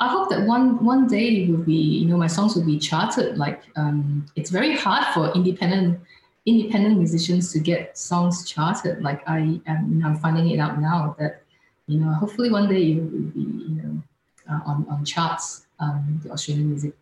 I 0.00 0.08
hope 0.08 0.30
that 0.30 0.46
one 0.46 0.82
one 0.92 1.06
day 1.06 1.26
it 1.42 1.50
will 1.50 1.64
be 1.74 1.80
you 2.00 2.06
know 2.08 2.16
my 2.16 2.26
songs 2.26 2.56
will 2.56 2.64
be 2.64 2.78
charted. 2.78 3.36
Like 3.38 3.62
um, 3.76 4.26
it's 4.36 4.50
very 4.50 4.74
hard 4.76 5.04
for 5.14 5.32
independent 5.34 6.00
independent 6.46 6.98
musicians 6.98 7.52
to 7.52 7.58
get 7.60 7.96
songs 7.96 8.48
charted. 8.52 9.02
Like 9.02 9.20
I 9.28 9.60
am 9.66 9.80
you 9.92 9.98
know 10.00 10.06
I'm 10.08 10.16
finding 10.16 10.50
it 10.50 10.58
out 10.58 10.80
now 10.80 11.14
that 11.18 11.42
you 11.86 12.00
know 12.00 12.12
hopefully 12.12 12.50
one 12.50 12.68
day 12.68 12.82
it 12.92 12.96
will 12.96 13.30
be 13.36 13.40
you 13.40 13.76
know 13.82 14.02
uh, 14.50 14.60
on 14.70 14.86
on 14.88 15.04
charts 15.04 15.66
um, 15.78 16.20
the 16.24 16.30
Australian 16.30 16.70
music 16.70 16.94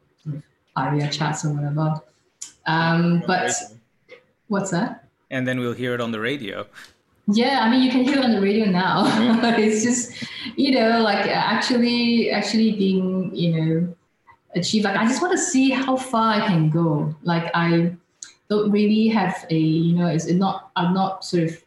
ARIA 0.76 1.09
charts 1.11 1.45
or 1.45 1.50
whatever. 1.55 2.00
Um, 2.67 3.23
but 3.26 3.50
what's 4.49 4.71
that? 4.71 5.05
And 5.31 5.47
then 5.47 5.61
we'll 5.61 5.75
hear 5.75 5.95
it 5.95 6.01
on 6.01 6.11
the 6.11 6.21
radio. 6.21 6.67
Yeah, 7.29 7.61
I 7.61 7.71
mean, 7.71 7.83
you 7.83 7.91
can 7.91 8.03
hear 8.03 8.19
it 8.19 8.25
on 8.25 8.33
the 8.33 8.41
radio 8.41 8.67
now. 8.67 9.05
It's 9.59 9.85
just, 9.85 10.25
you 10.57 10.73
know, 10.73 11.01
like 11.01 11.27
actually, 11.27 12.31
actually 12.31 12.73
being, 12.73 13.35
you 13.35 13.51
know, 13.55 13.97
achieved. 14.55 14.85
Like 14.85 14.97
I 14.97 15.07
just 15.07 15.23
want 15.23 15.33
to 15.33 15.39
see 15.39 15.71
how 15.71 15.97
far 15.97 16.35
I 16.35 16.47
can 16.47 16.71
go. 16.71 17.15
Like 17.23 17.51
I 17.55 17.95
don't 18.49 18.71
really 18.71 19.09
have 19.09 19.47
a, 19.51 19.57
you 19.57 19.95
know, 19.97 20.07
it's 20.09 20.29
not. 20.31 20.71
I'm 20.77 20.95
not 20.95 21.25
sort 21.25 21.45
of 21.45 21.63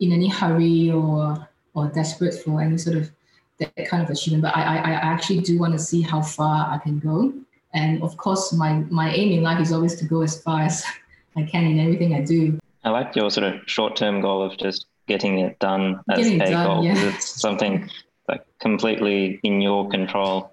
in 0.00 0.12
any 0.12 0.28
hurry 0.28 0.90
or 0.90 1.48
or 1.74 1.88
desperate 1.88 2.34
for 2.34 2.60
any 2.60 2.78
sort 2.78 2.96
of 2.96 3.10
that 3.58 3.88
kind 3.88 4.02
of 4.02 4.10
achievement. 4.10 4.42
But 4.42 4.56
I, 4.56 4.62
I, 4.62 4.76
I 4.76 4.92
actually 4.92 5.40
do 5.40 5.58
want 5.58 5.72
to 5.74 5.78
see 5.78 6.02
how 6.02 6.22
far 6.22 6.72
I 6.72 6.78
can 6.78 6.98
go. 6.98 7.32
And 7.72 8.02
of 8.02 8.16
course, 8.16 8.52
my 8.52 8.84
my 8.90 9.10
aim 9.10 9.32
in 9.32 9.42
life 9.42 9.60
is 9.60 9.72
always 9.72 9.94
to 9.96 10.04
go 10.04 10.22
as 10.22 10.40
far 10.42 10.62
as 10.62 10.84
I 11.36 11.42
can 11.42 11.64
in 11.64 11.78
everything 11.78 12.14
I 12.14 12.22
do. 12.22 12.58
I 12.84 12.90
like 12.90 13.16
your 13.16 13.30
sort 13.30 13.44
of 13.52 13.60
short-term 13.66 14.20
goal 14.20 14.42
of 14.42 14.56
just 14.58 14.86
getting 15.06 15.38
it 15.38 15.58
done 15.58 16.00
as 16.10 16.18
Getting 16.18 16.40
a 16.42 16.50
done, 16.50 16.66
goal. 16.66 16.84
yeah. 16.84 16.94
'cause 16.94 17.14
It's 17.14 17.40
something 17.40 17.88
like 18.28 18.42
completely 18.60 19.40
in 19.42 19.60
your 19.60 19.88
control. 19.88 20.52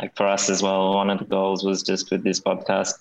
Like 0.00 0.16
for 0.16 0.26
us 0.26 0.48
as 0.50 0.62
well, 0.62 0.94
one 0.94 1.10
of 1.10 1.18
the 1.18 1.24
goals 1.24 1.64
was 1.64 1.82
just 1.82 2.10
with 2.10 2.22
this 2.22 2.40
podcast, 2.40 2.94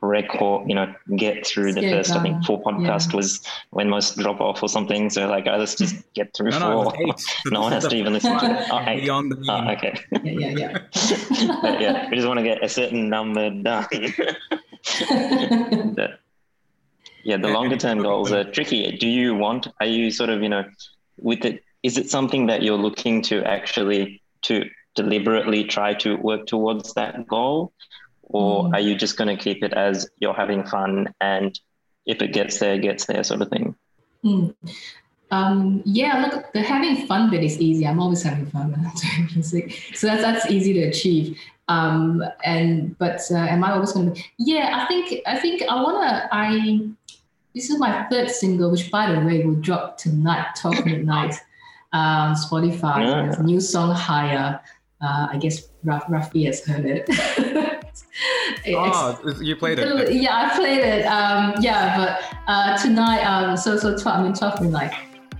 record, 0.00 0.68
you 0.68 0.74
know, 0.74 0.92
get 1.16 1.46
through 1.46 1.72
the 1.72 1.80
Get 1.80 1.92
it 1.92 1.96
first, 1.96 2.14
I 2.14 2.22
think 2.22 2.44
four 2.44 2.62
podcast 2.62 3.14
was 3.14 3.40
when 3.70 3.88
most 3.88 4.16
drop 4.18 4.40
off 4.40 4.62
or 4.62 4.68
something. 4.68 5.10
So 5.10 5.26
like, 5.28 5.46
oh, 5.48 5.56
let's 5.56 5.74
just 5.74 5.96
get 6.14 6.32
through 6.34 6.50
No, 6.50 6.58
no, 6.58 6.64
four. 6.72 6.84
was 6.84 6.94
eight. 7.00 7.18
So 7.20 7.50
no 7.50 7.60
one 7.62 7.72
has 7.72 7.86
to 7.88 7.96
even 7.96 8.12
listen 8.12 8.38
to 8.38 8.50
it. 8.50 8.66
Oh, 8.70 8.84
eight. 8.86 9.00
Beyond 9.02 9.32
the 9.32 9.36
Oh, 9.48 9.70
okay. 9.72 9.94
Yeah, 10.22 10.50
yeah, 10.50 10.78
But 11.62 11.80
yeah, 11.80 12.08
we 12.10 12.16
just 12.16 12.28
want 12.28 12.38
to 12.38 12.44
get 12.44 12.62
a 12.62 12.68
certain 12.68 13.08
number 13.08 13.50
done. 13.50 13.86
Yeah. 17.24 17.36
The 17.36 17.48
longer 17.48 17.76
term 17.76 18.02
goals 18.02 18.32
are 18.32 18.44
tricky. 18.44 18.96
Do 18.96 19.08
you 19.08 19.34
want? 19.34 19.68
Are 19.80 19.86
you 19.86 20.10
sort 20.10 20.30
of 20.30 20.42
you 20.42 20.48
know, 20.48 20.64
with 21.18 21.44
it? 21.44 21.62
Is 21.82 21.98
it 21.98 22.10
something 22.10 22.46
that 22.46 22.62
you're 22.62 22.78
looking 22.78 23.22
to 23.22 23.44
actually 23.44 24.22
to 24.42 24.68
deliberately 24.94 25.64
try 25.64 25.94
to 25.94 26.16
work 26.16 26.46
towards 26.46 26.94
that 26.94 27.26
goal, 27.26 27.72
or 28.22 28.64
Mm. 28.64 28.74
are 28.74 28.80
you 28.80 28.94
just 28.94 29.16
going 29.16 29.36
to 29.36 29.42
keep 29.42 29.62
it 29.64 29.72
as 29.72 30.08
you're 30.20 30.34
having 30.34 30.64
fun 30.64 31.12
and 31.20 31.58
if 32.06 32.20
it 32.22 32.32
gets 32.32 32.58
there, 32.58 32.74
it 32.74 32.82
gets 32.82 33.06
there, 33.06 33.24
sort 33.24 33.42
of 33.42 33.48
thing? 33.48 33.74
Mm. 34.24 34.54
Um, 35.30 35.82
yeah, 35.84 36.26
look, 36.26 36.52
the 36.52 36.62
having 36.62 37.06
fun 37.06 37.30
bit 37.30 37.42
is 37.42 37.58
easy. 37.58 37.86
I'm 37.86 37.98
always 38.00 38.22
having 38.22 38.46
fun 38.46 38.70
when 38.70 38.80
I'm 38.86 38.92
doing 38.94 39.28
music, 39.34 39.92
so 39.94 40.06
that's 40.06 40.22
that's 40.22 40.50
easy 40.50 40.74
to 40.74 40.82
achieve. 40.82 41.38
Um, 41.68 42.22
and 42.44 42.96
but 42.98 43.20
uh, 43.30 43.36
am 43.36 43.64
I 43.64 43.72
always 43.72 43.92
going 43.92 44.14
to? 44.14 44.22
Yeah, 44.38 44.80
I 44.82 44.86
think 44.86 45.22
I 45.26 45.38
think 45.38 45.62
I 45.62 45.82
wanna. 45.82 46.28
I 46.30 46.88
this 47.54 47.70
is 47.70 47.78
my 47.78 48.04
third 48.10 48.30
single, 48.30 48.70
which 48.70 48.90
by 48.90 49.12
the 49.12 49.20
way 49.20 49.44
will 49.44 49.54
drop 49.56 49.96
tonight, 49.96 50.46
12 50.60 50.84
midnight, 50.86 51.34
um, 51.92 52.34
Spotify. 52.34 53.06
Yeah. 53.06 53.28
It's 53.28 53.38
a 53.38 53.42
new 53.42 53.60
song, 53.60 53.94
Higher. 53.94 54.60
Uh, 55.00 55.28
I 55.30 55.36
guess 55.38 55.68
Raf- 55.84 56.06
Raffy 56.06 56.46
has 56.46 56.64
heard 56.64 56.84
it. 56.86 57.08
It's- 58.66 58.94
Oh, 58.96 59.18
you 59.40 59.56
played 59.56 59.78
it. 59.78 60.12
yeah, 60.12 60.50
I 60.50 60.56
played 60.56 60.78
it. 60.80 61.04
Um, 61.04 61.54
yeah, 61.60 61.96
but 61.98 62.36
uh, 62.48 62.76
tonight, 62.78 63.22
um, 63.24 63.56
so 63.56 63.76
so 63.76 63.96
12, 63.96 64.06
I 64.06 64.22
mean 64.22 64.32
12 64.32 64.60
midnight, 64.62 64.92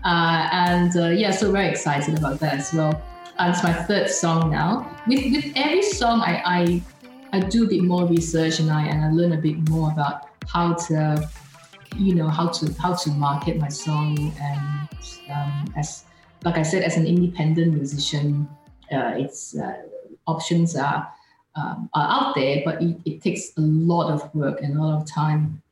uh, 0.05 0.49
and 0.53 0.95
uh, 0.97 1.07
yeah, 1.09 1.31
so 1.31 1.51
very 1.51 1.69
excited 1.69 2.19
about 2.19 2.39
that 2.41 2.55
as 2.55 2.73
well. 2.75 3.01
And 3.39 3.53
it's 3.55 3.63
my 3.65 3.73
third 3.73 4.11
song 4.11 4.51
now. 4.51 4.87
With 5.07 5.25
with 5.33 5.53
every 5.57 5.83
song, 5.83 6.21
I 6.21 6.43
I, 6.45 6.83
I 7.33 7.41
do 7.41 7.65
a 7.65 7.69
bit 7.69 7.83
more 7.83 8.07
research 8.07 8.61
and 8.61 8.71
I 8.71 8.83
and 8.87 9.05
I 9.05 9.11
learn 9.11 9.33
a 9.33 9.39
bit 9.41 9.57
more 9.71 9.91
about 9.91 10.29
how 10.47 10.75
to, 10.75 11.29
you 11.97 12.15
know, 12.15 12.29
how 12.29 12.49
to 12.49 12.73
how 12.81 12.95
to 12.95 13.11
market 13.11 13.59
my 13.59 13.69
song 13.69 14.33
and 14.41 14.89
um, 15.31 15.73
as 15.77 16.05
like 16.45 16.59
I 16.59 16.63
said, 16.63 16.83
as 16.83 16.97
an 16.97 17.07
independent 17.07 17.75
musician, 17.75 18.49
uh, 18.93 19.15
it's 19.17 19.57
uh, 19.57 19.83
options 20.27 20.77
are 20.77 21.11
um, 21.57 21.89
are 21.95 22.09
out 22.11 22.35
there, 22.35 22.63
but 22.65 22.83
it, 22.83 22.97
it 23.05 23.23
takes 23.23 23.57
a 23.57 23.61
lot 23.61 24.13
of 24.13 24.35
work 24.35 24.61
and 24.61 24.77
a 24.77 24.83
lot 24.83 25.01
of 25.01 25.07
time, 25.11 25.63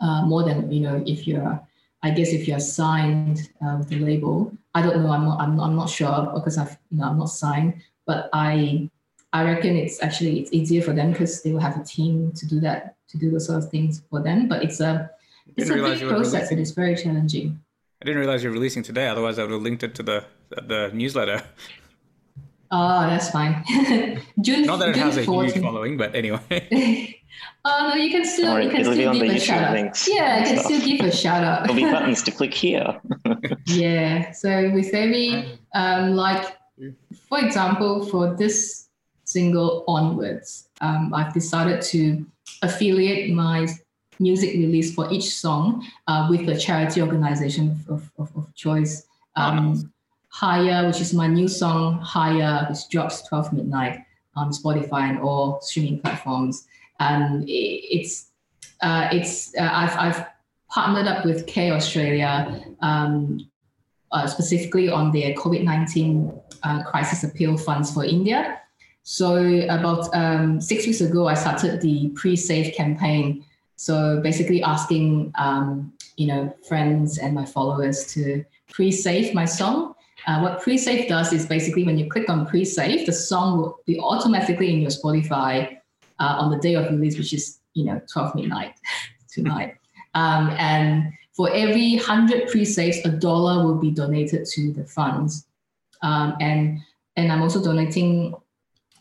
uh, 0.00 0.24
more 0.26 0.44
than 0.44 0.70
you 0.70 0.80
know 0.80 1.02
if 1.06 1.26
you're. 1.26 1.60
I 2.02 2.10
guess 2.10 2.34
if 2.34 2.46
you're 2.46 2.60
signed 2.60 3.48
uh, 3.64 3.76
with 3.78 3.88
the 3.88 3.98
label, 3.98 4.52
I 4.74 4.82
don't 4.82 5.02
know. 5.02 5.10
I'm 5.10 5.24
not. 5.24 5.40
I'm, 5.40 5.56
not, 5.56 5.64
I'm 5.68 5.76
not 5.76 5.88
sure 5.88 6.30
because 6.34 6.58
I've 6.58 6.76
you 6.90 6.98
know 6.98 7.04
I'm 7.04 7.18
not 7.18 7.30
signed, 7.30 7.82
but 8.06 8.28
I 8.32 8.90
I 9.32 9.42
reckon 9.44 9.74
it's 9.74 10.02
actually 10.02 10.40
it's 10.40 10.52
easier 10.52 10.82
for 10.82 10.92
them 10.92 11.12
because 11.12 11.42
they 11.42 11.52
will 11.52 11.60
have 11.60 11.80
a 11.80 11.84
team 11.84 12.32
to 12.32 12.46
do 12.46 12.60
that 12.60 12.96
to 13.08 13.18
do 13.18 13.30
those 13.30 13.46
sort 13.46 13.64
of 13.64 13.70
things 13.70 14.02
for 14.10 14.22
them. 14.22 14.48
But 14.48 14.62
it's 14.62 14.80
a 14.80 15.10
it's 15.56 15.68
Didn't 15.68 15.70
a 15.70 15.74
realize 15.74 15.92
big 15.94 16.00
you 16.02 16.06
were 16.08 16.14
process 16.14 16.34
releasing. 16.34 16.52
and 16.58 16.60
it's 16.62 16.70
very 16.72 16.96
challenging. 16.96 17.60
I 18.02 18.04
didn't 18.06 18.20
realize 18.20 18.42
you're 18.42 18.52
releasing 18.52 18.82
today. 18.82 19.08
Otherwise, 19.08 19.38
I 19.38 19.42
would 19.42 19.52
have 19.52 19.62
linked 19.62 19.82
it 19.82 19.94
to 19.96 20.02
the 20.02 20.24
the 20.50 20.90
newsletter. 20.92 21.42
Oh, 22.70 23.00
that's 23.02 23.30
fine. 23.30 23.62
June, 24.40 24.66
Not 24.66 24.78
that 24.80 24.88
it 24.90 24.94
June 24.94 25.04
has 25.04 25.16
a 25.16 25.22
huge 25.22 25.58
following, 25.60 25.96
but 25.96 26.14
anyway. 26.14 27.20
oh 27.64 27.90
no, 27.90 27.94
you 27.94 28.10
can 28.10 28.24
still 28.24 28.52
Or 28.56 28.60
you 28.60 28.70
can 28.70 28.84
still 28.84 29.12
give 29.12 29.20
the 29.28 29.36
a 29.36 29.38
shout 29.38 29.76
out. 29.76 30.08
Yeah, 30.08 30.22
I 30.22 30.26
and 30.38 30.46
can 30.46 30.58
stuff. 30.58 30.66
still 30.72 30.80
give 30.80 31.06
a 31.06 31.12
shout 31.12 31.44
out. 31.44 31.60
There'll 31.66 31.76
be 31.76 31.84
buttons 31.90 32.22
to 32.24 32.30
click 32.32 32.52
here. 32.52 33.00
yeah. 33.66 34.32
So 34.32 34.70
with 34.72 34.92
every 34.92 35.58
um 35.74 36.14
like 36.16 36.56
for 37.28 37.38
example, 37.44 38.06
for 38.06 38.34
this 38.34 38.88
single 39.24 39.84
onwards, 39.86 40.68
um, 40.80 41.14
I've 41.14 41.32
decided 41.32 41.80
to 41.82 42.26
affiliate 42.62 43.32
my 43.32 43.68
music 44.18 44.54
release 44.54 44.94
for 44.94 45.10
each 45.12 45.34
song 45.34 45.86
uh, 46.06 46.26
with 46.30 46.48
a 46.48 46.58
charity 46.58 47.02
organization 47.02 47.78
of, 47.88 48.10
of, 48.18 48.30
of 48.36 48.54
choice. 48.54 49.06
Um, 49.36 49.92
Higher, 50.28 50.84
which 50.88 51.00
is 51.00 51.14
my 51.14 51.28
new 51.28 51.46
song, 51.46 52.00
Higher, 52.00 52.66
which 52.68 52.88
drops 52.88 53.22
12 53.28 53.52
midnight 53.52 54.00
on 54.34 54.50
Spotify 54.50 55.08
and 55.08 55.20
all 55.20 55.60
streaming 55.60 56.00
platforms. 56.00 56.66
And 56.98 57.44
it's 57.46 58.30
uh, 58.80 59.08
it's 59.12 59.54
uh, 59.56 59.70
I've 59.72 59.96
I've 59.96 60.26
partnered 60.68 61.06
up 61.06 61.24
with 61.24 61.46
CARE 61.46 61.74
Australia 61.74 62.64
um, 62.80 63.48
uh, 64.10 64.26
specifically 64.26 64.88
on 64.88 65.12
their 65.12 65.34
COVID 65.34 65.62
19 65.62 66.32
uh, 66.62 66.82
crisis 66.82 67.22
appeal 67.24 67.56
funds 67.56 67.92
for 67.92 68.04
India. 68.04 68.60
So 69.04 69.36
about 69.68 70.08
um, 70.14 70.60
six 70.60 70.86
weeks 70.86 71.00
ago, 71.00 71.28
I 71.28 71.34
started 71.34 71.80
the 71.80 72.08
pre-save 72.14 72.74
campaign. 72.74 73.44
So 73.76 74.20
basically 74.20 74.62
asking 74.62 75.32
um, 75.36 75.92
you 76.16 76.26
know 76.26 76.54
friends 76.68 77.18
and 77.18 77.34
my 77.34 77.44
followers 77.44 78.06
to 78.14 78.44
pre-save 78.70 79.34
my 79.34 79.44
song. 79.44 79.94
Uh, 80.26 80.40
what 80.40 80.62
pre-save 80.62 81.08
does 81.08 81.32
is 81.32 81.44
basically 81.44 81.84
when 81.84 81.98
you 81.98 82.08
click 82.08 82.30
on 82.30 82.46
pre-save, 82.46 83.04
the 83.04 83.12
song 83.12 83.58
will 83.58 83.78
be 83.84 84.00
automatically 84.00 84.72
in 84.72 84.80
your 84.80 84.90
Spotify 84.90 85.76
uh, 86.18 86.36
on 86.38 86.50
the 86.50 86.58
day 86.58 86.74
of 86.74 86.90
release, 86.90 87.18
which 87.18 87.32
is 87.32 87.58
you 87.74 87.84
know 87.84 88.00
12 88.12 88.34
midnight 88.34 88.74
tonight. 89.32 89.76
Um, 90.14 90.50
and 90.58 91.12
for 91.34 91.50
every 91.52 91.96
100 91.96 92.48
pre-saves, 92.48 93.04
a 93.04 93.08
dollar 93.08 93.64
will 93.64 93.74
be 93.74 93.90
donated 93.90 94.46
to 94.46 94.72
the 94.72 94.84
funds. 94.84 95.46
Um, 96.02 96.36
and, 96.40 96.78
and 97.16 97.32
I'm 97.32 97.42
also 97.42 97.62
donating 97.62 98.34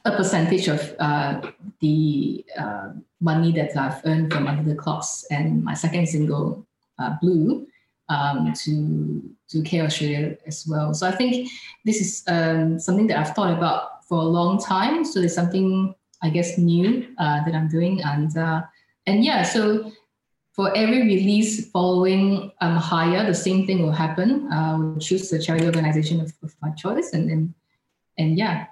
a 0.05 0.11
percentage 0.15 0.67
of 0.67 0.95
uh, 0.99 1.41
the 1.79 2.45
uh, 2.57 2.89
money 3.21 3.51
that 3.53 3.75
I've 3.77 4.01
earned 4.05 4.33
from 4.33 4.47
Under 4.47 4.67
the 4.69 4.75
Clocks 4.75 5.25
and 5.31 5.63
my 5.63 5.73
second 5.73 6.07
single, 6.07 6.65
uh, 6.99 7.15
Blue, 7.21 7.67
um, 8.09 8.53
to, 8.53 9.23
to 9.49 9.61
CARE 9.63 9.85
Australia 9.85 10.37
as 10.45 10.67
well. 10.67 10.93
So 10.93 11.07
I 11.07 11.11
think 11.11 11.49
this 11.85 12.01
is 12.01 12.23
um, 12.27 12.79
something 12.79 13.07
that 13.07 13.17
I've 13.17 13.33
thought 13.33 13.57
about 13.57 14.03
for 14.05 14.19
a 14.19 14.25
long 14.25 14.61
time. 14.61 15.05
So 15.05 15.19
there's 15.19 15.33
something, 15.33 15.95
I 16.21 16.29
guess, 16.29 16.57
new 16.57 17.07
uh, 17.17 17.45
that 17.45 17.55
I'm 17.55 17.69
doing. 17.69 18.01
And, 18.01 18.37
uh, 18.37 18.63
and 19.07 19.23
yeah, 19.23 19.43
so 19.43 19.91
for 20.51 20.75
every 20.77 21.01
release 21.03 21.69
following 21.71 22.51
um, 22.61 22.75
higher, 22.75 23.25
the 23.25 23.33
same 23.33 23.65
thing 23.65 23.81
will 23.81 23.91
happen. 23.91 24.51
Uh, 24.51 24.77
we'll 24.77 24.99
choose 24.99 25.29
the 25.29 25.39
charity 25.39 25.65
organization 25.65 26.19
of, 26.19 26.31
of 26.43 26.53
my 26.61 26.69
choice, 26.71 27.13
and 27.13 27.29
then, 27.29 27.53
and 28.19 28.37
yeah, 28.37 28.67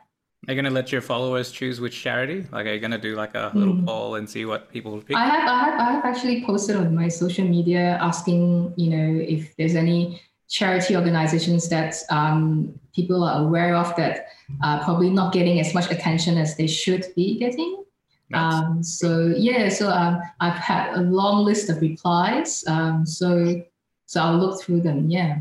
Are 0.47 0.54
you 0.54 0.62
gonna 0.62 0.73
let 0.73 0.91
your 0.91 1.01
followers 1.01 1.51
choose 1.51 1.80
which 1.80 2.01
charity? 2.01 2.47
Like, 2.51 2.65
are 2.65 2.73
you 2.73 2.80
gonna 2.80 2.97
do 2.97 3.15
like 3.15 3.36
a 3.36 3.51
little 3.54 3.75
Mm. 3.75 3.86
poll 3.86 4.15
and 4.15 4.27
see 4.27 4.45
what 4.45 4.71
people 4.71 4.99
pick? 4.99 5.15
I 5.15 5.25
have, 5.25 5.47
I 5.47 5.60
have, 5.65 5.80
I 5.80 5.91
have 5.93 6.06
actually 6.06 6.43
posted 6.43 6.77
on 6.77 6.95
my 6.95 7.10
social 7.10 7.45
media 7.47 7.99
asking, 8.01 8.73
you 8.75 8.89
know, 8.89 9.21
if 9.21 9.56
there's 9.58 9.75
any 9.75 10.19
charity 10.49 10.95
organizations 10.95 11.69
that 11.69 11.95
um, 12.10 12.73
people 12.95 13.23
are 13.23 13.45
aware 13.45 13.75
of 13.75 13.95
that 13.97 14.25
are 14.63 14.84
probably 14.84 15.12
not 15.12 15.32
getting 15.32 15.60
as 15.60 15.75
much 15.75 15.91
attention 15.91 16.38
as 16.39 16.58
they 16.58 16.67
should 16.67 17.06
be 17.15 17.38
getting. 17.38 17.84
Nice. 18.32 18.54
Um, 18.54 18.84
so 18.84 19.27
yeah, 19.38 19.69
so 19.69 19.89
um, 19.91 20.21
I've 20.39 20.58
had 20.58 20.95
a 20.95 21.01
long 21.01 21.45
list 21.45 21.69
of 21.69 21.80
replies. 21.82 22.65
Um, 22.67 23.06
so 23.06 23.62
so 24.08 24.21
I'll 24.21 24.38
look 24.39 24.62
through 24.62 24.82
them. 24.82 25.08
Yeah. 25.10 25.39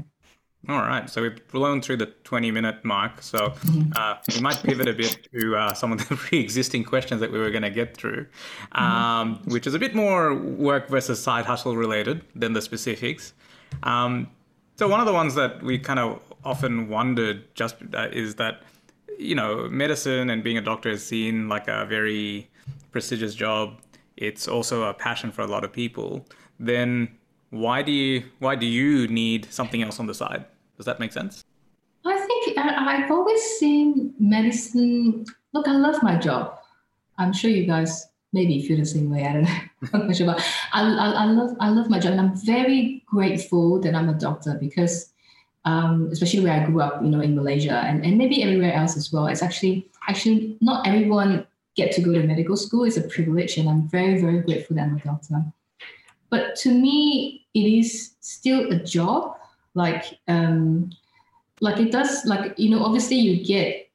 All 0.68 0.78
right, 0.78 1.08
so 1.08 1.22
we've 1.22 1.48
blown 1.48 1.80
through 1.80 1.96
the 1.96 2.06
20 2.06 2.50
minute 2.50 2.84
mark. 2.84 3.22
So 3.22 3.54
uh, 3.96 4.16
we 4.34 4.40
might 4.40 4.62
pivot 4.62 4.88
a 4.88 4.92
bit 4.92 5.26
to 5.32 5.56
uh, 5.56 5.72
some 5.72 5.90
of 5.90 6.06
the 6.06 6.16
pre 6.16 6.38
existing 6.38 6.84
questions 6.84 7.20
that 7.22 7.32
we 7.32 7.38
were 7.38 7.50
going 7.50 7.62
to 7.62 7.70
get 7.70 7.96
through, 7.96 8.26
um, 8.72 9.36
mm-hmm. 9.36 9.52
which 9.52 9.66
is 9.66 9.72
a 9.72 9.78
bit 9.78 9.94
more 9.94 10.34
work 10.34 10.88
versus 10.88 11.22
side 11.22 11.46
hustle 11.46 11.76
related 11.76 12.22
than 12.34 12.52
the 12.52 12.60
specifics. 12.60 13.32
Um, 13.84 14.28
so, 14.76 14.86
one 14.86 15.00
of 15.00 15.06
the 15.06 15.14
ones 15.14 15.34
that 15.34 15.62
we 15.62 15.78
kind 15.78 15.98
of 15.98 16.20
often 16.44 16.88
wondered 16.88 17.54
just 17.54 17.76
uh, 17.94 18.08
is 18.12 18.34
that, 18.34 18.62
you 19.18 19.34
know, 19.34 19.66
medicine 19.68 20.28
and 20.28 20.44
being 20.44 20.58
a 20.58 20.62
doctor 20.62 20.90
is 20.90 21.04
seen 21.04 21.48
like 21.48 21.68
a 21.68 21.86
very 21.86 22.50
prestigious 22.92 23.34
job. 23.34 23.80
It's 24.18 24.46
also 24.46 24.82
a 24.84 24.92
passion 24.92 25.32
for 25.32 25.40
a 25.40 25.46
lot 25.46 25.64
of 25.64 25.72
people. 25.72 26.26
Then 26.58 27.16
why 27.50 27.82
do 27.82 27.92
you 27.92 28.24
why 28.38 28.54
do 28.54 28.66
you 28.66 29.06
need 29.08 29.52
something 29.52 29.82
else 29.82 30.00
on 30.00 30.06
the 30.06 30.14
side? 30.14 30.46
Does 30.76 30.86
that 30.86 30.98
make 31.00 31.12
sense? 31.12 31.44
I 32.06 32.18
think 32.18 32.56
I've 32.56 33.10
always 33.10 33.42
seen 33.58 34.14
medicine. 34.18 35.26
Look, 35.52 35.68
I 35.68 35.72
love 35.72 36.02
my 36.02 36.16
job. 36.16 36.58
I'm 37.18 37.32
sure 37.32 37.50
you 37.50 37.66
guys 37.66 38.06
maybe 38.32 38.62
feel 38.66 38.78
the 38.78 38.86
same 38.86 39.10
way. 39.10 39.26
I 39.26 39.32
don't 39.32 39.42
know. 39.42 40.34
I, 40.72 40.82
I, 40.82 41.10
I, 41.10 41.24
love 41.26 41.56
I 41.60 41.68
love 41.68 41.90
my 41.90 41.98
job, 41.98 42.12
and 42.12 42.20
I'm 42.20 42.36
very 42.46 43.02
grateful 43.06 43.80
that 43.80 43.94
I'm 43.94 44.08
a 44.08 44.14
doctor 44.14 44.56
because, 44.58 45.12
um, 45.64 46.08
especially 46.12 46.40
where 46.40 46.62
I 46.62 46.64
grew 46.64 46.80
up, 46.80 47.02
you 47.02 47.10
know, 47.10 47.20
in 47.20 47.34
Malaysia 47.34 47.82
and, 47.84 48.04
and 48.04 48.16
maybe 48.16 48.42
everywhere 48.42 48.72
else 48.72 48.96
as 48.96 49.12
well. 49.12 49.26
It's 49.26 49.42
actually 49.42 49.88
actually 50.08 50.56
not 50.60 50.86
everyone 50.86 51.46
get 51.76 51.92
to 51.92 52.00
go 52.00 52.12
to 52.12 52.22
medical 52.22 52.56
school. 52.56 52.84
It's 52.84 52.96
a 52.96 53.02
privilege, 53.02 53.58
and 53.58 53.68
I'm 53.68 53.88
very 53.88 54.20
very 54.20 54.40
grateful 54.40 54.76
that 54.76 54.84
I'm 54.84 54.96
a 54.96 55.00
doctor. 55.00 55.44
But 56.30 56.54
to 56.56 56.72
me, 56.72 57.39
it 57.54 57.60
is 57.60 58.14
still 58.20 58.70
a 58.70 58.76
job. 58.76 59.36
Like 59.74 60.18
um, 60.28 60.90
like 61.60 61.78
it 61.78 61.92
does 61.92 62.24
like 62.24 62.58
you 62.58 62.70
know 62.70 62.84
obviously 62.84 63.16
you 63.16 63.44
get 63.44 63.88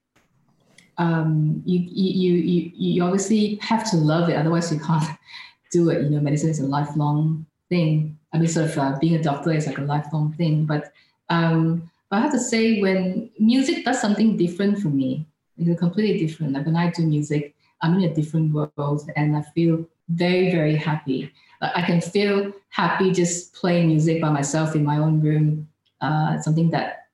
um, 0.98 1.62
you, 1.66 1.80
you 1.80 2.34
you 2.34 2.72
you 2.76 3.04
obviously 3.04 3.56
have 3.62 3.90
to 3.92 3.98
love 3.98 4.30
it 4.30 4.36
otherwise 4.36 4.72
you 4.72 4.80
can't 4.80 5.06
do 5.72 5.90
it. 5.90 6.04
You 6.04 6.10
know 6.10 6.22
medicine 6.22 6.50
is 6.50 6.60
a 6.60 6.66
lifelong 6.66 7.46
thing. 7.70 8.18
I 8.34 8.38
mean 8.38 8.48
sort 8.48 8.70
of 8.70 8.78
uh, 8.78 8.98
being 9.00 9.16
a 9.16 9.24
doctor 9.24 9.52
is 9.52 9.68
like 9.68 9.78
a 9.78 9.82
lifelong 9.82 10.34
thing 10.34 10.66
but 10.66 10.92
um, 11.30 11.90
but 12.10 12.18
i 12.18 12.20
have 12.20 12.32
to 12.32 12.40
say 12.40 12.82
when 12.82 13.30
music 13.40 13.84
does 13.86 14.00
something 14.00 14.38
different 14.38 14.80
for 14.80 14.90
me 14.90 15.26
it's 15.58 15.80
completely 15.80 16.26
different. 16.26 16.54
Like 16.54 16.66
when 16.66 16.76
i 16.76 16.92
do 16.92 17.06
music 17.06 17.56
i'm 17.82 17.96
in 17.96 18.10
a 18.10 18.14
different 18.14 18.54
world 18.54 19.10
and 19.16 19.36
i 19.36 19.42
feel 19.42 19.86
very 20.10 20.52
very 20.52 20.76
happy 20.76 21.32
I 21.62 21.82
can 21.82 22.02
feel 22.02 22.54
happy 22.70 23.12
just 23.12 23.54
playing 23.54 23.88
music 23.88 24.22
by 24.22 24.30
myself 24.30 24.76
in 24.76 24.84
my 24.84 24.98
own 24.98 25.22
room. 25.22 25.68
Uh, 26.02 26.40
something 26.42 26.70
that 26.72 27.08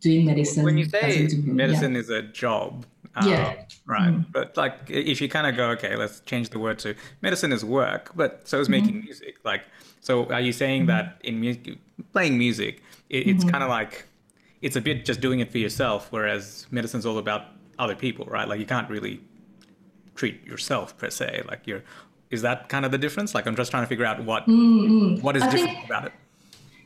doing 0.00 0.26
medicine. 0.26 0.64
When 0.64 0.78
you 0.78 0.84
say 0.84 1.28
medicine 1.44 1.94
yeah. 1.94 2.00
is 2.00 2.10
a 2.10 2.22
job, 2.22 2.86
um, 3.14 3.28
yeah, 3.28 3.64
right. 3.86 4.10
Mm-hmm. 4.10 4.30
But 4.32 4.56
like, 4.56 4.74
if 4.88 5.20
you 5.20 5.28
kind 5.28 5.46
of 5.46 5.56
go, 5.56 5.70
okay, 5.70 5.96
let's 5.96 6.20
change 6.20 6.50
the 6.50 6.58
word 6.58 6.78
to 6.80 6.94
medicine 7.20 7.52
is 7.52 7.64
work, 7.64 8.12
but 8.14 8.46
so 8.48 8.60
is 8.60 8.68
mm-hmm. 8.68 8.84
making 8.84 9.00
music. 9.00 9.36
Like, 9.44 9.62
so 10.00 10.26
are 10.26 10.40
you 10.40 10.52
saying 10.52 10.82
mm-hmm. 10.82 10.88
that 10.88 11.18
in 11.24 11.40
music, 11.40 11.78
playing 12.12 12.38
music, 12.38 12.82
it, 13.10 13.26
it's 13.28 13.44
mm-hmm. 13.44 13.50
kind 13.50 13.64
of 13.64 13.70
like 13.70 14.06
it's 14.60 14.76
a 14.76 14.80
bit 14.80 15.04
just 15.04 15.20
doing 15.20 15.40
it 15.40 15.50
for 15.50 15.58
yourself, 15.58 16.08
whereas 16.10 16.66
medicine's 16.70 17.04
all 17.04 17.18
about 17.18 17.46
other 17.78 17.96
people, 17.96 18.24
right? 18.26 18.48
Like, 18.48 18.60
you 18.60 18.66
can't 18.66 18.88
really 18.88 19.20
treat 20.14 20.44
yourself 20.46 20.96
per 20.96 21.10
se. 21.10 21.42
Like, 21.48 21.66
you're 21.66 21.82
is 22.32 22.42
that 22.42 22.68
kind 22.68 22.84
of 22.84 22.90
the 22.90 22.98
difference? 22.98 23.34
Like 23.34 23.46
I'm 23.46 23.54
just 23.54 23.70
trying 23.70 23.84
to 23.84 23.86
figure 23.86 24.06
out 24.06 24.24
what 24.24 24.46
mm-hmm. 24.46 25.20
what 25.22 25.36
is 25.36 25.42
I 25.42 25.50
different 25.50 25.76
think, 25.76 25.84
about 25.84 26.06
it. 26.06 26.12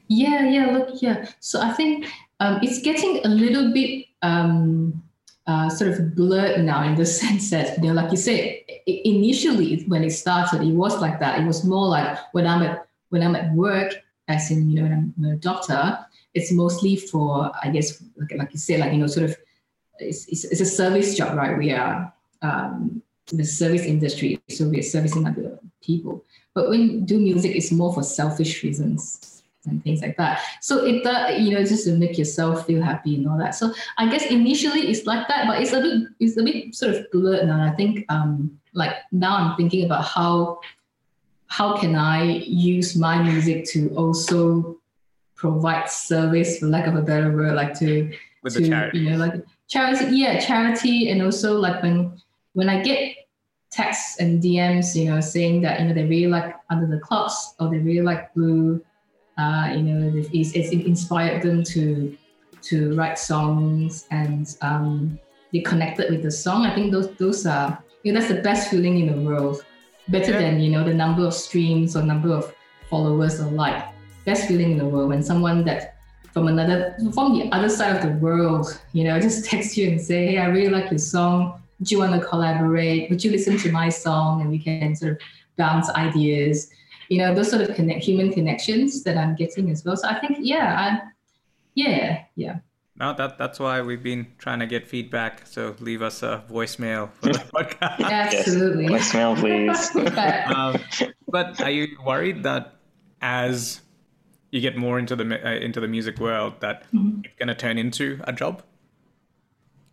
Yeah, 0.08 0.44
yeah, 0.44 0.66
look, 0.66 1.00
yeah. 1.00 1.30
So 1.40 1.62
I 1.62 1.72
think 1.72 2.06
um, 2.40 2.58
it's 2.62 2.80
getting 2.82 3.24
a 3.24 3.28
little 3.28 3.72
bit 3.72 4.06
um, 4.22 5.02
uh, 5.46 5.70
sort 5.70 5.92
of 5.92 6.14
blurred 6.14 6.64
now 6.64 6.82
in 6.82 6.96
the 6.96 7.06
sense 7.20 7.50
that 7.50 7.78
you 7.78 7.88
know, 7.88 7.94
like 7.94 8.10
you 8.10 8.16
said, 8.16 8.58
initially 8.86 9.84
when 9.84 10.04
it 10.04 10.10
started, 10.10 10.62
it 10.62 10.74
was 10.74 11.00
like 11.00 11.20
that. 11.20 11.40
It 11.40 11.46
was 11.46 11.64
more 11.64 11.86
like 11.86 12.18
when 12.32 12.46
I'm 12.46 12.62
at 12.62 12.86
when 13.10 13.22
I'm 13.22 13.36
at 13.36 13.52
work, 13.54 13.94
as 14.28 14.50
in 14.50 14.68
you 14.68 14.76
know, 14.76 14.82
when 14.82 15.14
I'm 15.18 15.24
a 15.24 15.36
doctor, 15.36 15.98
it's 16.34 16.52
mostly 16.52 16.96
for 16.96 17.52
I 17.62 17.70
guess 17.70 18.02
like, 18.16 18.36
like 18.36 18.52
you 18.52 18.58
said, 18.58 18.80
like 18.80 18.92
you 18.92 18.98
know, 18.98 19.06
sort 19.06 19.30
of 19.30 19.36
it's, 19.98 20.26
it's, 20.26 20.44
it's 20.44 20.60
a 20.60 20.66
service 20.66 21.16
job, 21.16 21.36
right? 21.38 21.56
We 21.56 21.72
are 21.72 22.12
um, 22.42 23.02
the 23.32 23.44
service 23.44 23.82
industry, 23.82 24.40
so 24.48 24.68
we're 24.68 24.82
servicing 24.82 25.26
other 25.26 25.58
people. 25.82 26.24
But 26.54 26.68
when 26.68 26.80
you 26.80 27.00
do 27.00 27.18
music, 27.18 27.56
it's 27.56 27.72
more 27.72 27.92
for 27.92 28.02
selfish 28.02 28.62
reasons 28.62 29.42
and 29.66 29.82
things 29.82 30.00
like 30.00 30.16
that. 30.16 30.40
So 30.60 30.84
it 30.84 31.02
does, 31.02 31.40
you 31.40 31.52
know, 31.54 31.64
just 31.64 31.84
to 31.86 31.96
make 31.96 32.16
yourself 32.16 32.66
feel 32.66 32.80
happy 32.80 33.16
and 33.16 33.28
all 33.28 33.36
that. 33.38 33.54
So 33.56 33.74
I 33.98 34.08
guess 34.08 34.26
initially 34.26 34.88
it's 34.88 35.06
like 35.06 35.26
that, 35.26 35.48
but 35.48 35.60
it's 35.60 35.72
a 35.72 35.80
bit, 35.80 36.02
it's 36.20 36.36
a 36.36 36.42
bit 36.44 36.74
sort 36.74 36.94
of 36.94 37.10
blurred 37.10 37.48
now. 37.48 37.64
I 37.64 37.74
think, 37.74 38.04
um, 38.08 38.58
like 38.74 38.94
now 39.10 39.36
I'm 39.36 39.56
thinking 39.56 39.84
about 39.84 40.04
how, 40.04 40.60
how 41.48 41.76
can 41.76 41.96
I 41.96 42.22
use 42.22 42.96
my 42.96 43.20
music 43.20 43.64
to 43.70 43.88
also 43.96 44.78
provide 45.34 45.90
service, 45.90 46.58
for 46.58 46.66
lack 46.66 46.86
of 46.86 46.94
a 46.94 47.02
better 47.02 47.34
word, 47.34 47.54
like 47.54 47.76
to, 47.80 48.12
With 48.42 48.54
to, 48.54 48.68
charity. 48.68 49.00
you 49.00 49.10
know, 49.10 49.16
like 49.16 49.34
charity, 49.68 50.16
yeah, 50.16 50.38
charity, 50.38 51.10
and 51.10 51.22
also 51.22 51.58
like 51.58 51.82
when 51.82 52.20
when 52.56 52.70
I 52.70 52.80
get 52.82 53.14
texts 53.70 54.18
and 54.18 54.42
DMs, 54.42 54.96
you 54.96 55.10
know, 55.10 55.20
saying 55.20 55.60
that 55.60 55.78
you 55.78 55.86
know 55.86 55.92
they 55.92 56.04
really 56.04 56.28
like 56.28 56.56
Under 56.70 56.86
the 56.86 56.98
Clocks 57.00 57.54
or 57.60 57.68
they 57.68 57.78
really 57.78 58.00
like 58.00 58.32
Blue, 58.32 58.82
uh, 59.36 59.72
you 59.76 59.82
know, 59.82 60.24
it's, 60.32 60.52
it's 60.52 60.70
inspired 60.70 61.42
them 61.42 61.62
to 61.64 62.16
to 62.62 62.96
write 62.96 63.18
songs 63.18 64.06
and 64.10 64.56
um, 64.62 65.18
they 65.52 65.60
connected 65.60 66.10
with 66.10 66.22
the 66.22 66.30
song. 66.30 66.64
I 66.64 66.74
think 66.74 66.92
those 66.92 67.14
those 67.16 67.44
are 67.44 67.78
you 68.04 68.12
know 68.12 68.20
that's 68.20 68.32
the 68.32 68.40
best 68.40 68.70
feeling 68.70 69.00
in 69.00 69.06
the 69.12 69.20
world, 69.20 69.62
better 70.08 70.32
yeah. 70.32 70.40
than 70.40 70.60
you 70.60 70.70
know 70.70 70.82
the 70.82 70.94
number 70.94 71.26
of 71.26 71.34
streams 71.34 71.94
or 71.94 72.02
number 72.02 72.32
of 72.32 72.54
followers 72.88 73.38
or 73.38 73.50
like. 73.50 73.84
Best 74.24 74.48
feeling 74.48 74.72
in 74.72 74.78
the 74.78 74.84
world 74.84 75.10
when 75.10 75.22
someone 75.22 75.62
that 75.66 75.98
from 76.32 76.48
another 76.48 76.96
from 77.12 77.38
the 77.38 77.48
other 77.52 77.68
side 77.68 77.94
of 77.94 78.02
the 78.02 78.18
world, 78.18 78.80
you 78.92 79.04
know, 79.04 79.20
just 79.28 79.44
text 79.44 79.76
you 79.76 79.90
and 79.90 80.00
say, 80.00 80.26
"Hey, 80.26 80.38
I 80.38 80.46
really 80.46 80.70
like 80.70 80.90
your 80.90 80.98
song 80.98 81.60
do 81.82 81.94
you 81.94 81.98
want 81.98 82.20
to 82.20 82.26
collaborate? 82.26 83.10
Would 83.10 83.22
you 83.22 83.30
listen 83.30 83.58
to 83.58 83.72
my 83.72 83.88
song? 83.88 84.40
And 84.40 84.50
we 84.50 84.58
can 84.58 84.96
sort 84.96 85.12
of 85.12 85.18
bounce 85.56 85.90
ideas. 85.90 86.70
You 87.08 87.18
know, 87.18 87.34
those 87.34 87.50
sort 87.50 87.62
of 87.62 87.74
connect 87.76 88.04
human 88.04 88.32
connections 88.32 89.02
that 89.04 89.16
I'm 89.16 89.34
getting 89.36 89.70
as 89.70 89.84
well. 89.84 89.96
So 89.96 90.08
I 90.08 90.18
think, 90.18 90.38
yeah, 90.40 90.76
I, 90.78 91.08
yeah, 91.74 92.24
yeah. 92.34 92.58
No, 92.98 93.12
that 93.12 93.36
that's 93.36 93.60
why 93.60 93.82
we've 93.82 94.02
been 94.02 94.26
trying 94.38 94.60
to 94.60 94.66
get 94.66 94.88
feedback. 94.88 95.46
So 95.46 95.76
leave 95.80 96.00
us 96.00 96.22
a 96.22 96.42
voicemail 96.50 97.10
for 97.12 97.32
the 97.32 97.38
podcast. 97.54 98.00
Absolutely. 98.00 98.86
Yes. 98.86 99.12
Voicemail, 99.12 99.38
please. 99.38 99.94
um, 100.56 101.12
but 101.28 101.60
are 101.60 101.70
you 101.70 101.88
worried 102.04 102.42
that 102.44 102.76
as 103.20 103.82
you 104.50 104.62
get 104.62 104.78
more 104.78 104.98
into 104.98 105.14
the 105.14 105.24
uh, 105.24 105.60
into 105.60 105.78
the 105.80 105.88
music 105.88 106.18
world, 106.18 106.54
that 106.60 106.84
mm-hmm. 106.92 107.20
it's 107.24 107.34
going 107.38 107.48
to 107.48 107.54
turn 107.54 107.76
into 107.76 108.18
a 108.24 108.32
job? 108.32 108.62